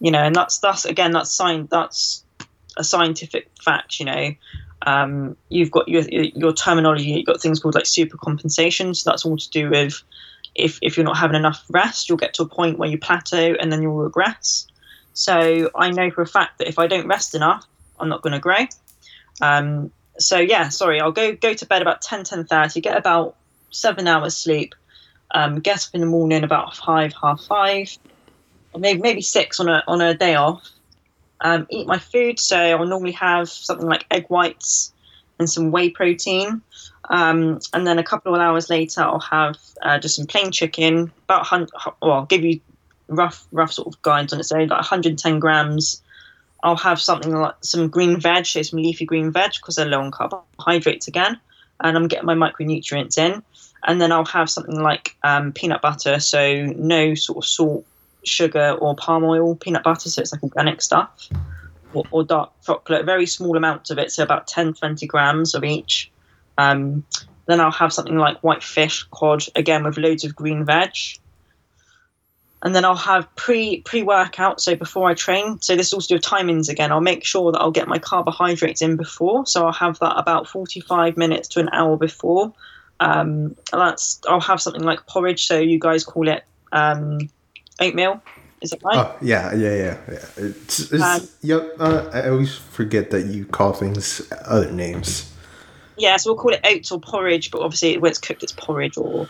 you 0.01 0.11
know, 0.11 0.22
and 0.22 0.35
that's 0.35 0.59
that's 0.59 0.85
again 0.85 1.12
that's 1.12 1.31
sign 1.31 1.68
that's 1.70 2.25
a 2.77 2.85
scientific 2.85 3.48
fact, 3.62 4.01
you 4.01 4.07
know. 4.07 4.35
Um, 4.85 5.37
you've 5.48 5.70
got 5.70 5.88
your 5.88 6.03
your 6.03 6.53
terminology. 6.53 7.05
You've 7.05 7.27
got 7.27 7.40
things 7.40 7.61
called 7.61 7.77
like 7.77 7.87
super 7.87 8.16
compensation. 8.16 8.94
So 8.94 9.11
that's 9.11 9.25
all 9.25 9.37
to 9.37 9.51
do 9.51 9.70
with 9.70 10.03
if 10.55 10.81
if 10.83 10.96
you're 10.96 11.05
not 11.05 11.16
having 11.16 11.37
enough 11.37 11.64
rest, 11.70 12.09
you'll 12.09 12.18
get 12.18 12.35
to 12.35 12.42
a 12.42 12.48
point 12.48 12.79
where 12.79 12.88
you 12.88 12.98
plateau 12.98 13.55
and 13.59 13.72
then 13.72 13.83
you'll 13.83 13.96
regress. 13.96 14.66
So 15.14 15.70
I 15.75 15.90
know 15.90 16.11
for 16.11 16.22
a 16.22 16.27
fact 16.27 16.59
that 16.59 16.68
if 16.68 16.79
I 16.79 16.87
don't 16.87 17.07
rest 17.07 17.35
enough, 17.35 17.66
I'm 17.98 18.09
not 18.09 18.22
going 18.22 18.33
to 18.33 18.38
grow. 18.38 18.66
Um, 19.40 19.90
so 20.18 20.38
yeah, 20.38 20.68
sorry, 20.68 21.01
I'll 21.01 21.12
go 21.12 21.35
go 21.35 21.55
to 21.55 21.66
bed 21.66 21.83
about 21.83 22.03
10, 22.03 22.25
10 22.25 22.44
30, 22.44 22.81
get 22.81 22.96
about 22.96 23.37
seven 23.70 24.07
hours 24.07 24.37
sleep, 24.37 24.75
um, 25.35 25.61
get 25.61 25.87
up 25.87 25.94
in 25.94 26.01
the 26.01 26.07
morning 26.07 26.44
about 26.44 26.77
five, 26.77 27.14
half 27.20 27.42
five, 27.44 27.96
or 28.72 28.81
maybe 28.81 29.01
maybe 29.01 29.22
six 29.22 29.61
on 29.61 29.68
a 29.68 29.83
on 29.87 30.01
a 30.01 30.14
day 30.14 30.35
off. 30.35 30.68
Um, 31.40 31.66
eat 31.70 31.87
my 31.87 31.98
food, 31.98 32.38
so 32.38 32.57
I'll 32.57 32.87
normally 32.87 33.12
have 33.12 33.48
something 33.48 33.87
like 33.87 34.07
egg 34.11 34.27
whites 34.29 34.92
and 35.38 35.51
some 35.51 35.72
whey 35.72 35.90
protein. 35.90 36.62
Um, 37.11 37.59
and 37.72 37.85
then 37.85 37.98
a 37.98 38.05
couple 38.05 38.35
of 38.35 38.40
hours 38.40 38.70
later, 38.70 39.03
I'll 39.03 39.18
have 39.18 39.57
uh, 39.83 39.98
just 39.98 40.16
some 40.16 40.27
plain 40.27 40.53
chicken, 40.53 41.11
about 41.25 41.40
100, 41.40 41.70
well, 42.01 42.12
I'll 42.12 42.27
give 42.27 42.44
you 42.44 42.61
rough 43.09 43.47
rough 43.53 43.73
sort 43.73 43.88
of 43.88 44.01
guides 44.03 44.33
on 44.33 44.41
it. 44.41 44.45
So 44.45 44.57
like 44.59 44.71
110 44.71 45.38
grams. 45.38 46.03
I'll 46.65 46.77
have 46.77 47.01
something 47.01 47.35
like 47.35 47.57
some 47.62 47.88
green 47.88 48.21
veg, 48.21 48.47
so 48.47 48.62
some 48.62 48.81
leafy 48.81 49.05
green 49.05 49.33
veg 49.33 49.51
because 49.55 49.75
they're 49.75 49.87
low 49.87 50.01
on 50.01 50.12
carbohydrates 50.12 51.09
again, 51.09 51.41
and 51.81 51.97
I'm 51.97 52.07
getting 52.07 52.27
my 52.27 52.37
micronutrients 52.37 53.19
in 53.19 53.43
and 53.85 54.01
then 54.01 54.12
I'll 54.12 54.25
have 54.27 54.49
something 54.49 54.81
like 54.81 55.17
um, 55.23 55.53
peanut 55.53 55.83
butter, 55.83 56.21
so 56.21 56.67
no 56.77 57.15
sort 57.15 57.38
of 57.38 57.45
salt, 57.45 57.87
sugar, 58.25 58.73
or 58.73 58.95
palm 58.95 59.25
oil 59.25 59.57
peanut 59.57 59.83
butter, 59.83 60.09
so 60.09 60.21
it's 60.21 60.33
like 60.33 60.43
organic 60.43 60.81
stuff, 60.81 61.29
or, 61.93 62.05
or 62.11 62.25
dark 62.25 62.53
chocolate, 62.65 63.05
very 63.05 63.27
small 63.27 63.57
amounts 63.57 63.91
of 63.91 63.99
it, 63.99 64.12
so 64.12 64.23
about 64.23 64.47
10, 64.47 64.75
20 64.75 65.07
grams 65.07 65.55
of 65.55 65.65
each. 65.65 66.11
Um, 66.59 67.05
then 67.47 67.61
I'll 67.61 67.73
have 67.73 67.93
something 67.93 68.17
like 68.17 68.38
white 68.43 68.62
fish, 68.62 69.05
cod, 69.11 69.43
again 69.57 69.83
with 69.85 69.99
loads 69.99 70.25
of 70.25 70.37
green 70.37 70.65
veg. 70.65 70.93
And 72.64 72.77
then 72.77 72.85
I'll 72.85 72.94
have 72.94 73.35
pre 73.35 73.81
pre 73.81 74.03
workout, 74.03 74.61
so 74.61 74.77
before 74.77 75.09
I 75.09 75.14
train. 75.14 75.61
So 75.61 75.75
this 75.75 75.92
also 75.92 76.16
do 76.16 76.20
timings 76.20 76.68
again. 76.68 76.92
I'll 76.92 77.01
make 77.01 77.25
sure 77.25 77.51
that 77.51 77.59
I'll 77.59 77.72
get 77.72 77.88
my 77.88 77.98
carbohydrates 77.98 78.83
in 78.83 78.96
before. 78.96 79.46
So 79.46 79.66
I'll 79.66 79.72
have 79.72 79.98
that 79.98 80.16
about 80.16 80.48
45 80.48 81.16
minutes 81.16 81.48
to 81.48 81.61
an 81.61 81.68
hour 81.72 81.96
before 81.96 82.53
um, 83.03 83.57
that's 83.70 84.20
I'll 84.29 84.40
have 84.40 84.61
something 84.61 84.83
like 84.83 85.07
porridge. 85.07 85.46
So 85.46 85.59
you 85.59 85.79
guys 85.79 86.05
call 86.05 86.29
it 86.29 86.44
um, 86.72 87.18
oatmeal. 87.81 88.22
Is 88.61 88.72
it 88.72 88.81
right? 88.85 88.96
Oh 88.96 89.16
yeah, 89.20 89.53
yeah, 89.55 89.75
yeah, 89.75 89.96
yeah. 90.09 90.27
It's, 90.37 90.92
it's 90.92 91.03
um, 91.03 91.29
yep. 91.42 91.75
Uh, 91.81 92.09
I 92.12 92.29
always 92.29 92.55
forget 92.55 93.11
that 93.11 93.27
you 93.27 93.44
call 93.44 93.72
things 93.72 94.22
other 94.44 94.70
names. 94.70 95.33
Yeah, 95.96 96.16
so 96.16 96.31
we'll 96.31 96.40
call 96.40 96.53
it 96.53 96.61
oats 96.64 96.92
or 96.92 97.01
porridge, 97.01 97.51
but 97.51 97.61
obviously 97.61 97.98
when 97.98 98.11
it's 98.11 98.20
cooked, 98.20 98.42
it's 98.42 98.53
porridge 98.53 98.96
or. 98.96 99.29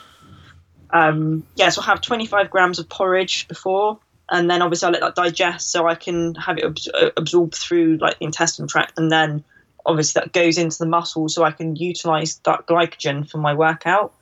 Um, 0.93 1.45
yeah, 1.57 1.71
so 1.71 1.81
I'll 1.81 1.87
have 1.87 2.01
25 2.01 2.51
grams 2.51 2.79
of 2.79 2.89
porridge 2.89 3.49
before, 3.49 3.99
and 4.31 4.51
then 4.51 4.63
obviously 4.63 4.87
I'll 4.87 4.93
let 4.93 5.01
that 5.01 5.15
digest 5.15 5.71
so 5.71 5.89
I 5.89 5.95
can 5.95 6.35
have 6.35 6.59
it 6.59 6.65
absor- 6.65 7.13
absorb 7.17 7.55
through 7.55 7.99
like 7.99 8.19
the 8.19 8.27
intestinal 8.27 8.69
tract, 8.69 8.99
and 8.99 9.11
then 9.11 9.45
obviously 9.85 10.21
that 10.21 10.33
goes 10.33 10.59
into 10.59 10.79
the 10.79 10.87
muscle 10.87 11.29
so 11.29 11.43
I 11.43 11.51
can 11.51 11.77
utilize 11.77 12.39
that 12.45 12.67
glycogen 12.67 13.29
for 13.29 13.39
my 13.39 13.55
workout. 13.55 14.15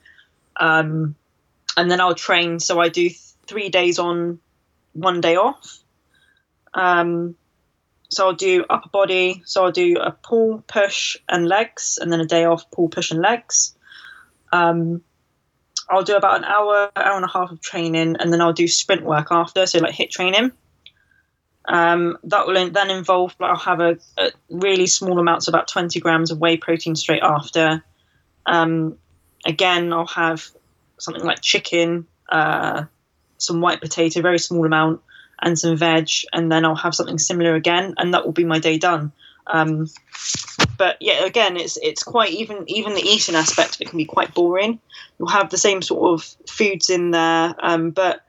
Um, 0.56 1.16
and 1.76 1.90
then 1.90 2.00
I'll 2.00 2.14
train. 2.14 2.60
So 2.60 2.80
I 2.80 2.88
do 2.88 3.10
three 3.46 3.68
days 3.68 3.98
on, 3.98 4.38
one 4.92 5.20
day 5.20 5.36
off. 5.36 5.78
Um, 6.74 7.36
so 8.08 8.26
I'll 8.26 8.34
do 8.34 8.64
upper 8.68 8.88
body. 8.88 9.42
So 9.44 9.64
I'll 9.64 9.72
do 9.72 9.98
a 9.98 10.10
pull, 10.10 10.64
push, 10.66 11.16
and 11.28 11.46
legs, 11.46 11.98
and 12.00 12.12
then 12.12 12.20
a 12.20 12.26
day 12.26 12.44
off, 12.44 12.70
pull, 12.70 12.88
push, 12.88 13.10
and 13.10 13.20
legs. 13.20 13.74
Um, 14.52 15.02
I'll 15.90 16.04
do 16.04 16.16
about 16.16 16.38
an 16.38 16.44
hour, 16.44 16.90
hour 16.94 17.16
and 17.16 17.24
a 17.24 17.28
half 17.28 17.50
of 17.50 17.60
training, 17.60 18.16
and 18.18 18.32
then 18.32 18.40
I'll 18.40 18.52
do 18.52 18.68
sprint 18.68 19.02
work 19.02 19.28
after, 19.30 19.66
so 19.66 19.80
like 19.80 19.94
HIIT 19.94 20.10
training. 20.10 20.52
Um, 21.64 22.16
that 22.24 22.46
will 22.46 22.70
then 22.70 22.90
involve, 22.90 23.34
I'll 23.40 23.56
have 23.56 23.80
a, 23.80 23.98
a, 24.16 24.30
really 24.48 24.86
small 24.86 25.18
amounts, 25.18 25.48
about 25.48 25.68
20 25.68 25.98
grams 26.00 26.30
of 26.30 26.38
whey 26.38 26.56
protein 26.56 26.94
straight 26.94 27.22
after. 27.22 27.84
Um, 28.46 28.98
again, 29.44 29.92
I'll 29.92 30.06
have 30.06 30.48
something 30.98 31.24
like 31.24 31.40
chicken, 31.40 32.06
uh, 32.28 32.84
some 33.38 33.60
white 33.60 33.80
potato, 33.80 34.22
very 34.22 34.38
small 34.38 34.64
amount, 34.64 35.00
and 35.42 35.58
some 35.58 35.76
veg, 35.76 36.08
and 36.32 36.52
then 36.52 36.64
I'll 36.64 36.76
have 36.76 36.94
something 36.94 37.18
similar 37.18 37.54
again, 37.54 37.94
and 37.98 38.14
that 38.14 38.24
will 38.24 38.32
be 38.32 38.44
my 38.44 38.58
day 38.58 38.78
done. 38.78 39.12
Um, 39.52 39.88
but 40.78 40.96
yeah, 41.00 41.24
again, 41.24 41.56
it's 41.56 41.76
it's 41.82 42.02
quite 42.02 42.30
even 42.32 42.64
even 42.66 42.94
the 42.94 43.02
eating 43.02 43.34
aspect 43.34 43.76
of 43.76 43.80
it 43.82 43.88
can 43.88 43.98
be 43.98 44.04
quite 44.04 44.34
boring. 44.34 44.78
You'll 45.18 45.28
have 45.28 45.50
the 45.50 45.58
same 45.58 45.82
sort 45.82 46.12
of 46.12 46.24
foods 46.48 46.90
in 46.90 47.10
there, 47.10 47.54
um, 47.58 47.90
but 47.90 48.24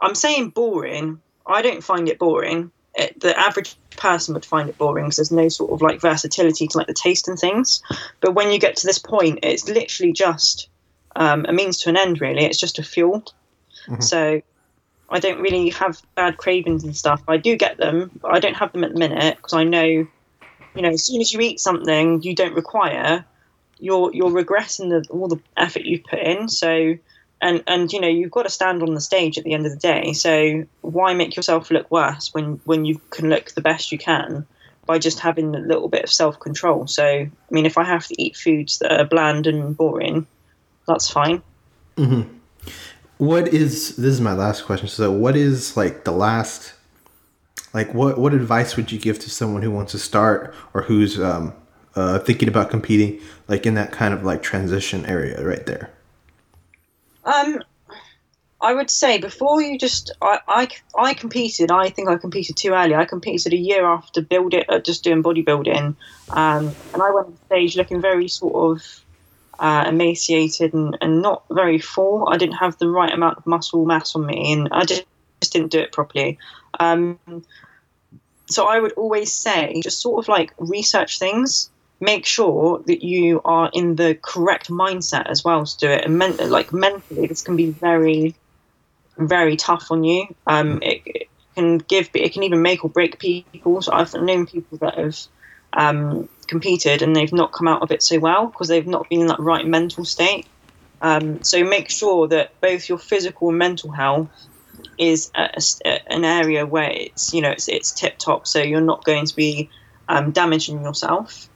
I'm 0.00 0.14
saying 0.14 0.50
boring. 0.50 1.20
I 1.46 1.62
don't 1.62 1.84
find 1.84 2.08
it 2.08 2.18
boring. 2.18 2.70
It, 2.94 3.20
the 3.20 3.38
average 3.38 3.76
person 3.96 4.34
would 4.34 4.44
find 4.44 4.68
it 4.68 4.78
boring 4.78 5.06
because 5.06 5.16
there's 5.16 5.32
no 5.32 5.48
sort 5.48 5.72
of 5.72 5.82
like 5.82 6.00
versatility 6.00 6.68
to 6.68 6.78
like 6.78 6.86
the 6.86 6.94
taste 6.94 7.28
and 7.28 7.38
things. 7.38 7.82
But 8.20 8.34
when 8.34 8.50
you 8.50 8.58
get 8.58 8.76
to 8.76 8.86
this 8.86 8.98
point, 8.98 9.40
it's 9.42 9.68
literally 9.68 10.12
just 10.12 10.68
um, 11.16 11.44
a 11.48 11.52
means 11.52 11.78
to 11.80 11.90
an 11.90 11.96
end. 11.96 12.20
Really, 12.20 12.44
it's 12.44 12.60
just 12.60 12.78
a 12.78 12.82
fuel. 12.82 13.24
Mm-hmm. 13.88 14.00
So 14.00 14.42
I 15.10 15.20
don't 15.20 15.40
really 15.40 15.68
have 15.70 16.00
bad 16.14 16.36
cravings 16.38 16.84
and 16.84 16.96
stuff. 16.96 17.22
I 17.28 17.36
do 17.36 17.56
get 17.56 17.76
them, 17.76 18.10
but 18.20 18.32
I 18.32 18.40
don't 18.40 18.56
have 18.56 18.72
them 18.72 18.84
at 18.84 18.92
the 18.92 18.98
minute 18.98 19.36
because 19.36 19.52
I 19.52 19.64
know, 19.64 20.06
you 20.74 20.82
know, 20.82 20.90
as 20.90 21.04
soon 21.04 21.20
as 21.20 21.32
you 21.32 21.40
eat 21.40 21.60
something 21.60 22.22
you 22.22 22.34
don't 22.34 22.54
require, 22.54 23.24
you're 23.78 24.12
you're 24.14 24.30
regressing 24.30 24.90
the, 24.90 25.06
all 25.10 25.28
the 25.28 25.40
effort 25.56 25.82
you've 25.82 26.04
put 26.04 26.18
in. 26.18 26.48
So, 26.48 26.96
and 27.40 27.62
and 27.66 27.92
you 27.92 28.00
know 28.00 28.08
you've 28.08 28.30
got 28.30 28.44
to 28.44 28.50
stand 28.50 28.82
on 28.82 28.94
the 28.94 29.00
stage 29.00 29.38
at 29.38 29.44
the 29.44 29.52
end 29.52 29.66
of 29.66 29.72
the 29.72 29.78
day. 29.78 30.12
So 30.12 30.64
why 30.80 31.14
make 31.14 31.36
yourself 31.36 31.70
look 31.70 31.90
worse 31.90 32.32
when 32.32 32.60
when 32.64 32.84
you 32.84 33.00
can 33.10 33.28
look 33.28 33.52
the 33.52 33.60
best 33.60 33.92
you 33.92 33.98
can 33.98 34.46
by 34.86 34.98
just 34.98 35.20
having 35.20 35.54
a 35.54 35.60
little 35.60 35.88
bit 35.88 36.04
of 36.04 36.10
self 36.10 36.38
control? 36.40 36.86
So 36.86 37.04
I 37.04 37.30
mean, 37.50 37.66
if 37.66 37.78
I 37.78 37.84
have 37.84 38.06
to 38.06 38.22
eat 38.22 38.36
foods 38.36 38.78
that 38.78 39.00
are 39.00 39.04
bland 39.04 39.46
and 39.46 39.76
boring, 39.76 40.26
that's 40.86 41.10
fine. 41.10 41.42
Mm-hmm 41.96 42.38
what 43.18 43.48
is 43.48 43.96
this 43.96 44.06
is 44.06 44.20
my 44.20 44.32
last 44.32 44.64
question 44.64 44.88
so 44.88 45.10
what 45.10 45.36
is 45.36 45.76
like 45.76 46.04
the 46.04 46.10
last 46.10 46.74
like 47.74 47.92
what 47.92 48.16
what 48.16 48.32
advice 48.32 48.76
would 48.76 48.90
you 48.90 48.98
give 48.98 49.18
to 49.18 49.28
someone 49.28 49.62
who 49.62 49.70
wants 49.70 49.92
to 49.92 49.98
start 49.98 50.54
or 50.72 50.82
who's 50.82 51.20
um 51.20 51.52
uh, 51.96 52.18
thinking 52.18 52.48
about 52.48 52.70
competing 52.70 53.20
like 53.46 53.66
in 53.66 53.74
that 53.74 53.92
kind 53.92 54.12
of 54.14 54.24
like 54.24 54.42
transition 54.42 55.04
area 55.06 55.44
right 55.44 55.66
there? 55.66 55.90
Um 57.24 57.62
I 58.60 58.72
would 58.72 58.90
say 58.90 59.18
before 59.18 59.60
you 59.60 59.78
just 59.78 60.10
I, 60.22 60.38
I, 60.48 60.68
I 60.96 61.14
competed 61.14 61.70
I 61.70 61.90
think 61.90 62.08
I 62.08 62.16
competed 62.16 62.56
too 62.56 62.70
early. 62.70 62.94
I 62.94 63.04
competed 63.04 63.52
a 63.52 63.58
year 63.58 63.84
after 63.84 64.22
build 64.22 64.54
it 64.54 64.70
uh, 64.70 64.78
just 64.78 65.04
doing 65.04 65.22
bodybuilding. 65.22 65.96
Um, 66.30 66.74
and 66.94 67.02
I 67.02 67.10
went 67.10 67.26
on 67.26 67.38
stage 67.46 67.76
looking 67.76 68.00
very 68.00 68.28
sort 68.28 68.54
of 68.54 69.04
uh, 69.58 69.84
emaciated 69.86 70.74
and, 70.74 70.96
and 71.00 71.22
not 71.22 71.44
very 71.50 71.78
full. 71.78 72.28
I 72.28 72.36
didn't 72.36 72.56
have 72.56 72.78
the 72.78 72.88
right 72.88 73.12
amount 73.12 73.38
of 73.38 73.46
muscle 73.46 73.84
mass 73.84 74.14
on 74.14 74.26
me, 74.26 74.52
and 74.52 74.68
I 74.72 74.84
just, 74.84 75.04
just 75.44 75.52
didn't 75.52 75.72
do 75.72 75.80
it 75.80 75.92
properly. 75.92 76.38
Um, 76.80 77.18
so 78.50 78.66
I 78.66 78.80
would 78.80 78.92
always 78.92 79.32
say, 79.32 79.80
just 79.82 80.00
sort 80.00 80.24
of 80.24 80.28
like 80.28 80.52
research 80.58 81.18
things. 81.18 81.70
Make 82.00 82.26
sure 82.26 82.82
that 82.86 83.04
you 83.04 83.40
are 83.44 83.70
in 83.72 83.96
the 83.96 84.18
correct 84.22 84.68
mindset 84.68 85.26
as 85.30 85.44
well 85.44 85.64
to 85.64 85.76
do 85.78 85.88
it. 85.90 86.04
And 86.04 86.18
men- 86.18 86.50
like 86.50 86.72
mentally, 86.72 87.26
this 87.26 87.42
can 87.42 87.56
be 87.56 87.70
very, 87.70 88.34
very 89.18 89.56
tough 89.56 89.86
on 89.90 90.04
you. 90.04 90.26
Um, 90.46 90.80
it, 90.82 91.02
it 91.04 91.28
can 91.54 91.78
give, 91.78 92.08
it 92.14 92.32
can 92.32 92.42
even 92.42 92.62
make 92.62 92.84
or 92.84 92.90
break 92.90 93.18
people. 93.18 93.80
So 93.80 93.92
I've 93.92 94.12
known 94.14 94.46
people 94.46 94.78
that 94.78 94.98
have 94.98 95.18
um, 95.72 96.28
competed 96.48 97.02
and 97.02 97.14
they've 97.14 97.32
not 97.32 97.52
come 97.52 97.68
out 97.68 97.82
of 97.82 97.90
it 97.90 98.02
so 98.02 98.18
well 98.18 98.46
because 98.46 98.68
they've 98.68 98.86
not 98.86 99.08
been 99.08 99.22
in 99.22 99.26
that 99.28 99.40
right 99.40 99.66
mental 99.66 100.04
state. 100.04 100.46
Um, 101.00 101.42
so 101.44 101.64
make 101.64 101.90
sure 101.90 102.28
that 102.28 102.52
both 102.60 102.88
your 102.88 102.98
physical 102.98 103.50
and 103.50 103.58
mental 103.58 103.90
health 103.92 104.30
is 104.98 105.30
a, 105.34 105.50
a, 105.84 106.12
an 106.12 106.24
area 106.24 106.66
where 106.66 106.90
it's 106.90 107.32
you 107.32 107.40
know 107.40 107.50
it's, 107.50 107.68
it's 107.68 107.92
tip 107.92 108.18
top. 108.18 108.46
So 108.46 108.62
you're 108.62 108.80
not 108.80 109.04
going 109.04 109.26
to 109.26 109.36
be 109.36 109.70
um, 110.08 110.32
damaging 110.32 110.82
yourself. 110.82 111.48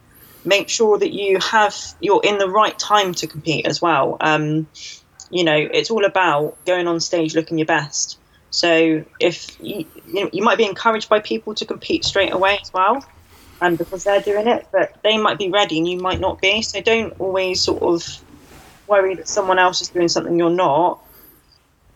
Make 0.44 0.68
sure 0.68 0.98
that 0.98 1.12
you 1.12 1.38
have 1.40 1.76
you're 2.00 2.22
in 2.24 2.38
the 2.38 2.48
right 2.48 2.78
time 2.78 3.14
to 3.14 3.26
compete 3.26 3.66
as 3.66 3.80
well. 3.82 4.16
Um, 4.20 4.68
you 5.30 5.44
know 5.44 5.56
it's 5.56 5.90
all 5.90 6.04
about 6.04 6.64
going 6.64 6.86
on 6.86 7.00
stage 7.00 7.34
looking 7.34 7.58
your 7.58 7.66
best. 7.66 8.18
So 8.50 9.04
if 9.20 9.60
you, 9.60 9.84
you, 10.06 10.24
know, 10.24 10.30
you 10.32 10.42
might 10.42 10.56
be 10.56 10.64
encouraged 10.64 11.10
by 11.10 11.20
people 11.20 11.54
to 11.56 11.66
compete 11.66 12.04
straight 12.04 12.32
away 12.32 12.58
as 12.62 12.72
well 12.72 13.04
and 13.60 13.76
because 13.76 14.04
they're 14.04 14.22
doing 14.22 14.46
it, 14.46 14.66
but 14.72 14.96
they 15.02 15.18
might 15.18 15.38
be 15.38 15.50
ready 15.50 15.78
and 15.78 15.88
you 15.88 15.98
might 15.98 16.20
not 16.20 16.40
be. 16.40 16.62
So 16.62 16.80
don't 16.80 17.12
always 17.18 17.62
sort 17.62 17.82
of 17.82 18.04
worry 18.86 19.14
that 19.16 19.28
someone 19.28 19.58
else 19.58 19.82
is 19.82 19.88
doing 19.88 20.08
something 20.08 20.38
you're 20.38 20.50
not. 20.50 21.02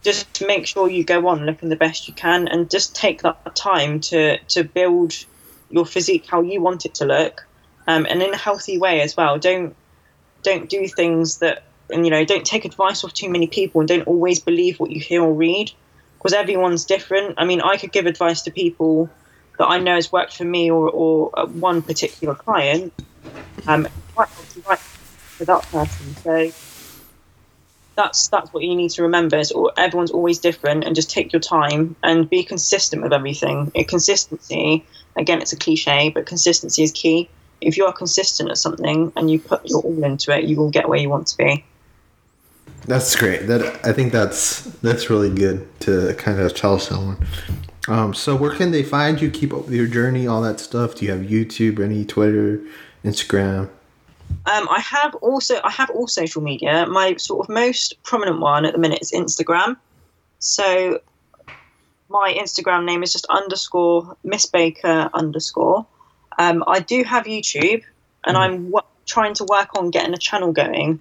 Just 0.03 0.43
make 0.45 0.67
sure 0.67 0.91
you 0.91 1.05
go 1.05 1.29
on 1.29 1.47
looking 1.47 1.69
the 1.69 1.77
best 1.77 2.09
you 2.09 2.15
can, 2.15 2.49
and 2.49 2.69
just 2.69 2.95
take 2.95 3.23
that 3.23 3.55
time 3.55 4.01
to 4.01 4.39
to 4.39 4.65
build 4.65 5.15
your 5.71 5.87
physique 5.87 6.27
how 6.27 6.43
you 6.43 6.61
want 6.61 6.85
it 6.85 6.95
to 6.97 7.05
look, 7.05 7.47
um, 7.87 8.07
and 8.11 8.21
in 8.21 8.35
a 8.35 8.37
healthy 8.37 8.79
way 8.79 9.01
as 9.01 9.17
well. 9.17 9.39
Don't 9.39 9.77
don't 10.43 10.69
do 10.69 10.89
things 10.89 11.39
that 11.39 11.63
and 11.91 12.05
you 12.05 12.11
know 12.11 12.25
don't 12.25 12.45
take 12.45 12.65
advice 12.65 13.05
off 13.05 13.13
too 13.13 13.31
many 13.31 13.47
people, 13.47 13.81
and 13.81 13.89
don't 13.89 14.07
always 14.09 14.41
believe 14.41 14.81
what 14.81 14.91
you 14.91 15.01
hear 15.01 15.23
or 15.23 15.33
read, 15.33 15.71
because 16.19 16.33
everyone's 16.33 16.85
different. 16.85 17.37
I 17.39 17.45
mean, 17.45 17.61
I 17.61 17.77
could 17.77 17.93
give 17.93 18.07
advice 18.07 18.43
to 18.43 18.51
people 18.51 19.09
that 19.59 19.67
I 19.67 19.79
know 19.79 19.95
has 19.95 20.11
worked 20.11 20.37
for 20.37 20.45
me 20.45 20.71
or, 20.71 20.89
or 20.91 21.31
uh, 21.39 21.47
one 21.47 21.83
particular 21.83 22.35
client, 22.35 22.93
um, 23.69 23.87
right 24.17 24.29
for 24.29 25.45
that 25.45 25.63
person. 25.63 26.17
So 26.25 26.51
that's 27.95 28.29
that's 28.29 28.53
what 28.53 28.63
you 28.63 28.75
need 28.75 28.91
to 28.91 29.03
remember 29.03 29.37
is 29.37 29.53
everyone's 29.77 30.11
always 30.11 30.39
different 30.39 30.85
and 30.85 30.95
just 30.95 31.11
take 31.11 31.33
your 31.33 31.41
time 31.41 31.95
and 32.03 32.29
be 32.29 32.43
consistent 32.43 33.03
with 33.03 33.13
everything. 33.13 33.71
consistency, 33.89 34.85
again, 35.17 35.43
it's 35.43 35.53
a 35.53 35.57
cliche, 35.57 36.11
but 36.11 36.27
consistency 36.27 36.83
is 36.83 36.93
key. 36.93 37.29
If 37.61 37.77
you 37.77 37.85
are 37.87 37.93
consistent 37.93 38.51
at 38.51 38.59
something 38.59 39.13
and 39.17 39.31
you 39.31 39.39
put 39.39 39.69
your 39.69 39.81
all 39.81 40.05
into 40.05 40.37
it, 40.37 40.45
you 40.45 40.57
will 40.57 40.71
get 40.71 40.89
where 40.89 40.99
you 40.99 41.09
want 41.09 41.29
to 41.29 41.37
be. 41.37 41.65
That's 42.87 43.15
great. 43.15 43.47
That 43.47 43.85
I 43.87 43.93
think 43.93 44.13
that's 44.13 44.63
that's 44.81 45.09
really 45.09 45.33
good 45.33 45.69
to 45.81 46.15
kind 46.15 46.41
of 46.41 46.55
tell 46.55 46.79
someone. 46.79 47.25
Um, 47.89 48.15
so 48.15 48.37
where 48.37 48.55
can 48.55 48.71
they 48.71 48.83
find 48.83 49.21
you? 49.21 49.31
Keep 49.31 49.53
up 49.53 49.67
with 49.67 49.75
your 49.75 49.87
journey, 49.87 50.27
all 50.27 50.43
that 50.43 50.61
stuff. 50.61 50.97
Do 50.97 51.05
you 51.05 51.13
have 51.13 51.23
YouTube, 51.23 51.81
any 51.81 52.05
Twitter, 52.05 52.61
Instagram? 53.05 53.69
Um, 54.45 54.69
I 54.69 54.81
have 54.81 55.15
also 55.17 55.61
I 55.63 55.71
have 55.71 55.91
all 55.91 56.07
social 56.07 56.43
media. 56.43 56.87
My 56.87 57.17
sort 57.17 57.47
of 57.47 57.55
most 57.55 58.03
prominent 58.03 58.41
one 58.41 58.65
at 58.65 58.73
the 58.73 58.79
minute 58.79 59.01
is 59.01 59.13
Instagram. 59.13 59.77
So 60.39 61.01
my 62.09 62.35
Instagram 62.37 62.85
name 62.85 63.03
is 63.03 63.13
just 63.13 63.27
underscore 63.31 64.17
Miss 64.25 64.47
Baker 64.47 65.09
underscore. 65.15 65.87
Um, 66.39 66.65
I 66.67 66.81
do 66.81 67.05
have 67.05 67.25
YouTube, 67.25 67.83
and 68.25 68.37
mm. 68.37 68.41
I'm 68.41 68.65
w- 68.71 68.87
trying 69.07 69.35
to 69.35 69.45
work 69.45 69.77
on 69.77 69.91
getting 69.91 70.15
a 70.15 70.19
channel 70.19 70.53
going, 70.53 70.99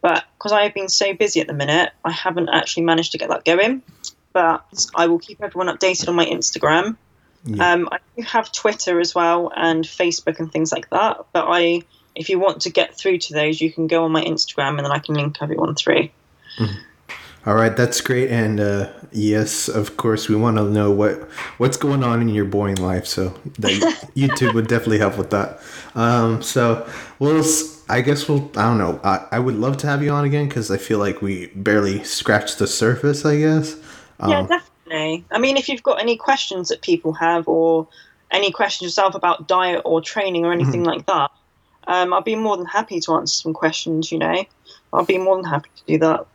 but 0.00 0.24
because 0.36 0.52
I 0.52 0.62
have 0.64 0.74
been 0.74 0.88
so 0.88 1.14
busy 1.14 1.40
at 1.40 1.46
the 1.46 1.54
minute, 1.54 1.92
I 2.04 2.12
haven't 2.12 2.48
actually 2.50 2.84
managed 2.84 3.12
to 3.12 3.18
get 3.18 3.30
that 3.30 3.44
going 3.44 3.82
but 4.34 4.66
I 4.94 5.06
will 5.06 5.20
keep 5.20 5.42
everyone 5.42 5.74
updated 5.74 6.08
on 6.08 6.16
my 6.16 6.26
Instagram. 6.26 6.96
Yeah. 7.44 7.72
Um, 7.72 7.88
I 7.90 7.98
do 8.16 8.22
have 8.24 8.52
Twitter 8.52 9.00
as 9.00 9.14
well 9.14 9.50
and 9.56 9.84
Facebook 9.84 10.40
and 10.40 10.52
things 10.52 10.72
like 10.72 10.90
that. 10.90 11.24
But 11.32 11.46
I, 11.48 11.82
if 12.14 12.28
you 12.28 12.38
want 12.38 12.62
to 12.62 12.70
get 12.70 12.96
through 12.96 13.18
to 13.18 13.32
those, 13.32 13.60
you 13.60 13.72
can 13.72 13.86
go 13.86 14.04
on 14.04 14.12
my 14.12 14.22
Instagram 14.22 14.76
and 14.76 14.80
then 14.80 14.92
I 14.92 14.98
can 14.98 15.14
link 15.14 15.38
everyone 15.40 15.74
through. 15.74 16.08
Mm-hmm. 16.58 16.80
All 17.46 17.54
right, 17.54 17.76
that's 17.76 18.00
great. 18.00 18.30
And 18.30 18.58
uh, 18.58 18.90
yes, 19.12 19.68
of 19.68 19.98
course, 19.98 20.28
we 20.28 20.36
want 20.36 20.56
to 20.56 20.64
know 20.64 20.90
what 20.90 21.22
what's 21.58 21.76
going 21.76 22.02
on 22.02 22.22
in 22.22 22.30
your 22.30 22.46
boring 22.46 22.76
life. 22.76 23.06
So 23.06 23.28
that 23.58 23.72
YouTube 24.16 24.54
would 24.54 24.66
definitely 24.66 24.98
help 24.98 25.18
with 25.18 25.30
that. 25.30 25.60
Um, 25.94 26.42
so 26.42 26.88
we'll. 27.18 27.44
I 27.86 28.00
guess 28.00 28.30
we'll. 28.30 28.50
I 28.56 28.62
don't 28.62 28.78
know. 28.78 28.98
I, 29.04 29.26
I 29.32 29.38
would 29.38 29.56
love 29.56 29.76
to 29.78 29.86
have 29.86 30.02
you 30.02 30.10
on 30.10 30.24
again 30.24 30.48
because 30.48 30.70
I 30.70 30.78
feel 30.78 30.98
like 30.98 31.20
we 31.20 31.48
barely 31.48 32.02
scratched 32.02 32.58
the 32.58 32.66
surface. 32.66 33.26
I 33.26 33.36
guess. 33.36 33.76
Um, 34.20 34.30
yeah, 34.30 34.46
definitely. 34.46 35.24
I 35.30 35.38
mean, 35.38 35.58
if 35.58 35.68
you've 35.68 35.82
got 35.82 36.00
any 36.00 36.16
questions 36.16 36.70
that 36.70 36.80
people 36.80 37.12
have, 37.12 37.46
or 37.46 37.86
any 38.30 38.50
questions 38.52 38.88
yourself 38.88 39.14
about 39.14 39.46
diet 39.46 39.82
or 39.84 40.00
training 40.00 40.46
or 40.46 40.52
anything 40.52 40.80
mm-hmm. 40.80 40.96
like 40.96 41.06
that, 41.06 41.30
um, 41.86 42.12
I'd 42.12 42.24
be 42.24 42.36
more 42.36 42.56
than 42.56 42.66
happy 42.66 43.00
to 43.00 43.14
answer 43.14 43.42
some 43.42 43.52
questions. 43.52 44.10
You 44.10 44.18
know, 44.18 44.44
I'd 44.92 45.06
be 45.06 45.18
more 45.18 45.36
than 45.36 45.44
happy 45.44 45.70
to 45.76 45.84
do 45.86 45.98
that. 45.98 46.26